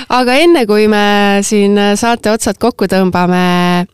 aga 0.09 0.35
enne, 0.35 0.67
kui 0.67 0.89
me 0.89 1.39
siin 1.43 1.79
saate 1.97 2.31
otsad 2.31 2.59
kokku 2.59 2.85
tõmbame, 2.85 3.87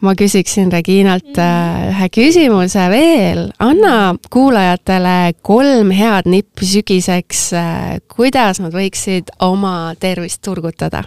ma 0.00 0.14
küsiksin 0.16 0.72
Reginalt 0.72 1.38
äh, 1.38 1.90
ühe 1.90 2.08
küsimuse 2.08 2.88
veel. 2.92 3.50
anna 3.58 4.14
kuulajatele 4.30 5.34
kolm 5.42 5.90
head 5.90 6.28
nippi 6.30 6.66
sügiseks, 6.66 7.52
äh, 7.52 7.96
kuidas 8.08 8.60
nad 8.60 8.72
võiksid 8.72 9.34
oma 9.40 9.94
tervist 10.00 10.42
turgutada 10.42 11.04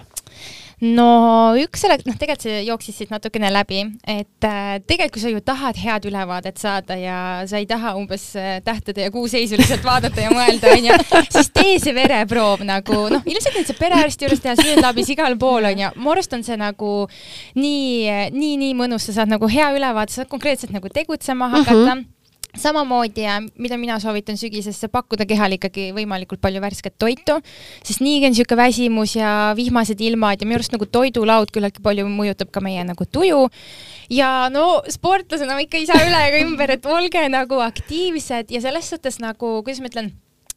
no 0.84 1.08
üks 1.60 1.84
selle, 1.84 1.98
noh, 2.08 2.16
tegelikult 2.20 2.44
see 2.44 2.62
jooksis 2.68 2.98
siit 3.00 3.12
natukene 3.14 3.50
läbi, 3.54 3.84
et 4.10 4.48
äh, 4.48 4.78
tegelikult 4.88 5.24
sa 5.24 5.32
ju 5.32 5.42
tahad 5.46 5.80
head 5.80 6.08
ülevaadet 6.10 6.60
saada 6.60 6.98
ja 7.00 7.18
sa 7.50 7.62
ei 7.62 7.68
taha 7.70 7.94
umbes 8.00 8.26
äh, 8.40 8.58
tähtede 8.66 9.08
ja 9.08 9.14
kuu 9.14 9.30
seisu 9.32 9.60
lihtsalt 9.60 9.86
vaadata 9.88 10.26
ja 10.26 10.32
mõelda, 10.34 10.74
onju, 10.76 10.98
siis 11.34 11.52
tee 11.56 11.78
see 11.84 11.96
vereproov 11.96 12.66
nagu 12.68 13.06
noh, 13.14 13.24
ilmselt 13.24 13.60
neid 13.60 13.70
saab 13.72 13.80
perearsti 13.80 14.28
juures 14.28 14.44
teha, 14.44 14.58
sünnelabis 14.60 15.14
igal 15.16 15.38
pool 15.40 15.70
onju. 15.72 15.94
mu 16.04 16.16
arust 16.16 16.36
on 16.36 16.44
see 16.44 16.60
nagu 16.60 16.96
nii, 17.56 18.32
nii, 18.36 18.58
nii 18.66 18.74
mõnus, 18.78 19.08
sa 19.08 19.22
saad 19.22 19.32
nagu 19.32 19.48
hea 19.52 19.72
ülevaate, 19.78 20.14
sa 20.14 20.24
saad 20.24 20.34
konkreetselt 20.34 20.76
nagu 20.76 20.92
tegutsema 20.92 21.52
hakata 21.54 21.80
mm. 21.80 21.94
-hmm 21.94 22.12
samamoodi 22.58 23.26
mida 23.58 23.78
mina 23.78 23.98
soovitan 24.00 24.38
sügisesse, 24.38 24.90
pakkuda 24.94 25.26
kehale 25.30 25.58
ikkagi 25.58 25.90
võimalikult 25.96 26.42
palju 26.44 26.62
värsket 26.64 26.96
toitu, 27.02 27.40
sest 27.84 28.04
niigi 28.06 28.28
on 28.30 28.36
niisugune 28.36 28.60
väsimus 28.62 29.16
ja 29.18 29.54
vihmased 29.58 30.02
ilmad 30.02 30.42
ja 30.42 30.48
minu 30.48 30.60
arust 30.60 30.76
nagu 30.76 30.86
toidulaud 30.86 31.54
küllaltki 31.54 31.84
palju 31.86 32.08
mõjutab 32.10 32.52
ka 32.54 32.64
meie 32.64 32.84
nagu 32.86 33.06
tuju. 33.06 33.48
ja 34.10 34.50
no 34.54 34.84
sportlasena 34.90 35.56
ma 35.56 35.64
ikka 35.66 35.80
ei 35.80 35.88
saa 35.90 36.04
üle 36.06 36.20
ega 36.30 36.44
ümber, 36.46 36.76
et 36.78 36.86
olge 36.86 37.24
nagu 37.30 37.62
aktiivsed 37.64 38.52
ja 38.54 38.62
selles 38.62 38.90
suhtes 38.90 39.20
nagu, 39.24 39.62
kuidas 39.64 39.82
ma 39.82 39.90
ütlen 39.90 40.14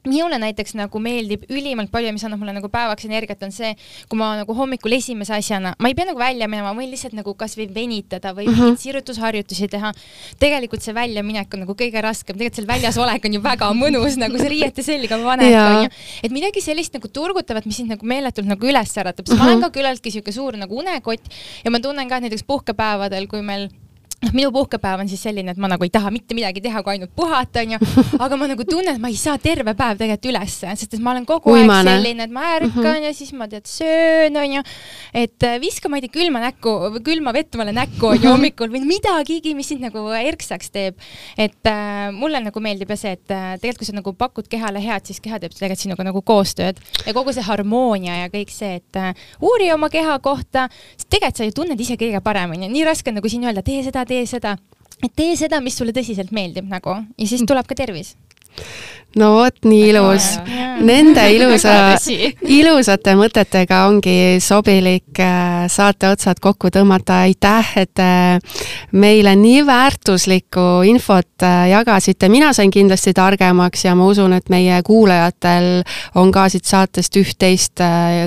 minule 0.07 0.38
näiteks 0.42 0.76
nagu 0.78 1.00
meeldib 1.02 1.46
ülimalt 1.50 1.90
palju 1.92 2.11
ja 2.11 2.14
mis 2.16 2.24
annab 2.26 2.42
mulle 2.42 2.54
nagu 2.57 2.70
päevaks 2.72 3.07
energiat, 3.09 3.42
on 3.46 3.52
see, 3.54 3.72
kui 4.11 4.18
ma 4.20 4.32
nagu 4.40 4.57
hommikul 4.57 4.96
esimese 4.96 5.34
asjana, 5.36 5.74
ma 5.78 5.90
ei 5.90 5.96
pea 5.98 6.09
nagu 6.11 6.20
välja 6.20 6.48
minema, 6.50 6.72
ma 6.72 6.80
võin 6.82 6.92
lihtsalt 6.92 7.16
nagu 7.18 7.34
kasvõi 7.38 7.68
venitada 7.74 8.32
või 8.36 8.48
mm 8.48 8.59
-hmm. 8.59 8.76
sirutusharjutusi 8.82 9.68
teha. 9.68 9.92
tegelikult 10.38 10.82
see 10.82 10.94
väljaminek 10.94 11.54
on 11.54 11.64
nagu 11.64 11.74
kõige 11.74 12.02
raskem, 12.02 12.36
tegelikult 12.36 12.57
seal 12.57 12.68
väljas 12.68 12.98
olek 12.98 13.24
on 13.24 13.34
ju 13.34 13.40
väga 13.42 13.70
mõnus, 13.74 14.16
nagu 14.16 14.38
see 14.38 14.48
riiete 14.48 14.82
selga 14.82 15.18
panek 15.18 15.54
onju. 15.54 15.90
et 16.22 16.32
midagi 16.32 16.61
sellist 16.61 16.94
nagu 16.94 17.09
turgutavat, 17.09 17.66
mis 17.66 17.76
sind 17.76 17.90
nagu 17.90 18.07
meeletult 18.07 18.46
nagu 18.46 18.66
üles 18.66 18.96
äratab, 18.96 19.26
sest 19.26 19.38
mm 19.38 19.40
-hmm. 19.40 19.44
ma 19.44 19.50
olen 19.50 19.59
mhm. 19.59 19.66
ka 19.66 19.78
küllaltki 19.78 20.11
sihuke 20.11 20.32
suur 20.32 20.57
nagu 20.57 20.78
unekott 20.78 21.22
ja 21.64 21.70
ma 21.70 21.80
tunnen 21.80 22.09
ka, 22.09 22.20
näiteks 22.20 22.44
puhkepäevadel, 22.44 23.26
kui 23.26 23.42
meil 23.42 23.68
noh, 24.26 24.34
minu 24.36 24.52
puhkepäev 24.54 25.04
on 25.04 25.10
siis 25.10 25.22
selline, 25.26 25.54
et 25.54 25.60
ma 25.62 25.70
nagu 25.70 25.86
ei 25.86 25.92
taha 25.94 26.12
mitte 26.14 26.36
midagi 26.36 26.62
teha, 26.64 26.82
kui 26.84 26.96
ainult 26.96 27.14
puhata, 27.16 27.62
onju. 27.64 27.80
aga 28.24 28.38
ma 28.40 28.50
nagu 28.50 28.66
tunnen, 28.68 28.94
et 28.94 29.02
ma 29.02 29.10
ei 29.12 29.18
saa 29.20 29.38
terve 29.42 29.76
päev 29.78 30.00
tegelikult 30.02 30.30
ülesse, 30.32 30.74
sest 30.82 30.98
et 30.98 31.04
ma 31.04 31.14
olen 31.14 31.26
kogu 31.28 31.54
Uimane. 31.54 31.94
aeg 31.94 32.02
selline, 32.02 32.26
et 32.26 32.34
ma 32.34 32.44
ärkan 32.56 32.74
mm 32.74 32.90
-hmm. 32.90 33.06
ja 33.06 33.14
siis 33.14 33.32
ma 33.32 33.48
tead 33.48 33.66
söön, 33.70 34.36
onju. 34.42 34.62
et 35.14 35.42
äh, 35.42 35.60
viska, 35.60 35.88
ma 35.88 35.96
ei 35.96 36.06
tea, 36.06 36.14
külma 36.20 36.42
näkku, 36.42 37.00
külma 37.04 37.32
vett 37.32 37.56
mulle 37.56 37.72
näkku 37.72 38.12
onju 38.12 38.30
hommikul 38.34 38.68
või 38.68 38.84
midagigi, 38.84 39.54
mis 39.54 39.68
sind 39.68 39.80
nagu 39.80 40.04
erksaks 40.10 40.70
teeb. 40.70 40.96
et 41.38 41.66
äh, 41.66 42.12
mulle 42.12 42.40
nagu 42.40 42.60
meeldib 42.60 42.90
ja 42.90 42.96
see, 42.96 43.12
et 43.12 43.30
äh, 43.30 43.56
tegelikult 43.60 43.76
kui 43.76 43.86
sa 43.86 43.96
nagu 43.96 44.12
pakud 44.16 44.48
kehale 44.48 44.80
head, 44.82 45.04
siis 45.06 45.20
keha 45.22 45.38
teeb 45.38 45.52
tegelikult 45.54 45.82
sinuga 45.82 46.06
nagu 46.06 46.22
koostööd 46.22 46.80
ja 47.06 47.14
kogu 47.16 47.34
see 47.36 47.44
harmoonia 47.44 48.22
ja 48.22 48.30
kõik 48.32 48.50
see, 48.54 48.80
et 48.80 48.98
äh, 49.00 49.12
uuri 49.44 49.68
oma 49.74 49.90
keha 49.92 50.18
kohta, 50.24 50.66
sest 50.96 51.10
tegelikult 51.12 51.42
sa 51.42 51.48
ju 51.48 51.54
tunned 51.56 51.80
ise 51.80 51.98
kõige 52.00 52.20
paremini, 52.24 52.70
nii 52.72 52.86
raske 52.88 53.12
on 53.12 53.18
nagu 53.20 53.30
siin 53.30 53.44
öelda, 53.46 53.62
tee 53.66 53.82
seda, 53.86 54.04
tee 54.08 54.15
seda, 54.26 54.56
et 55.02 55.12
tee 55.16 55.36
seda, 55.36 55.60
mis 55.60 55.76
sulle 55.76 55.92
tõsiselt 55.92 56.32
meeldib 56.32 56.68
nagu. 56.70 56.96
Ja 57.18 57.28
siis 57.28 57.44
tuleb 57.46 57.68
ka 57.68 57.76
tervis. 57.76 58.14
No 59.16 59.30
vot, 59.32 59.54
nii 59.64 59.84
ilus. 59.94 60.26
Nende 60.84 61.22
ilusa, 61.36 61.96
ilusate 62.52 63.14
mõtetega 63.16 63.78
ongi 63.88 64.36
sobilik 64.44 65.20
äh, 65.24 65.64
saate 65.72 66.10
otsad 66.12 66.40
kokku 66.44 66.68
tõmmata. 66.74 67.22
aitäh, 67.24 67.70
et 67.80 68.02
äh, 68.02 68.60
meile 68.92 69.32
nii 69.40 69.64
väärtuslikku 69.66 70.84
infot 70.90 71.46
äh, 71.48 71.70
jagasite. 71.72 72.28
mina 72.28 72.52
sain 72.52 72.70
kindlasti 72.70 73.14
targemaks 73.16 73.86
ja 73.86 73.94
ma 73.94 74.04
usun, 74.04 74.36
et 74.36 74.52
meie 74.52 74.82
kuulajatel 74.84 75.80
on 76.14 76.32
ka 76.32 76.48
siit 76.52 76.68
saatest 76.68 77.16
üht-teist 77.16 77.80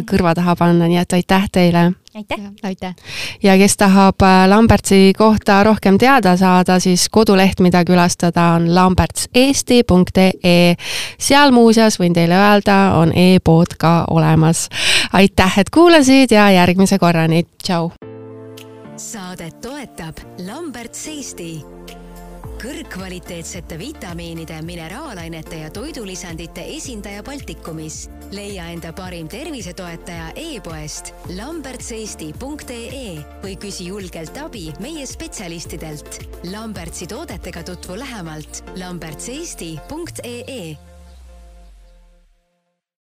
kõrva 0.09 0.33
taha 0.33 0.55
panna, 0.55 0.89
nii 0.89 1.03
et 1.03 1.19
aitäh 1.21 1.49
teile 1.53 1.91
aitäh! 2.15 2.39
aitäh! 2.63 2.95
ja 3.43 3.57
kes 3.57 3.77
tahab 3.77 4.21
äh, 4.21 4.49
Lambertsi 4.49 5.13
kohta 5.17 5.63
rohkem 5.63 5.97
teada 5.97 6.37
saada, 6.37 6.79
siis 6.79 7.09
koduleht, 7.09 7.59
mida 7.59 7.85
külastada, 7.85 8.53
on 8.57 8.75
lambertseesti.ee. 8.75 10.75
seal 11.19 11.51
muuseas 11.51 11.99
võin 11.99 12.13
teile 12.13 12.35
öelda, 12.35 12.93
on 12.99 13.13
e-pood 13.15 13.77
ka 13.77 14.05
olemas. 14.09 14.69
aitäh, 15.13 15.59
et 15.59 15.69
kuulasid 15.69 16.31
ja 16.31 16.51
järgmise 16.51 16.99
korrani, 16.99 17.45
tšau! 17.63 17.91
saadet 18.99 19.61
toetab 19.61 20.17
Lamberts 20.45 21.07
Eesti 21.07 21.63
kõrgkvaliteetsete 22.59 23.77
vitamiinide, 23.79 24.59
mineraalainete 24.65 25.61
ja 25.63 25.69
toidulisandite 25.71 26.65
esindaja 26.75 27.23
Baltikumis. 27.23 28.09
leia 28.31 28.67
enda 28.69 28.93
parim 28.93 29.27
tervisetoetaja 29.27 30.31
e-poest 30.35 31.13
lambertseesti.ee 31.37 33.23
või 33.43 33.55
küsi 33.57 33.87
julgelt 33.87 34.37
abi 34.37 34.73
meie 34.79 35.05
spetsialistidelt. 35.05 36.21
Lambertsi 36.51 37.07
toodetega 37.07 37.63
tutvu 37.63 37.99
lähemalt 37.99 38.63
lambertseesti.ee 38.75 40.88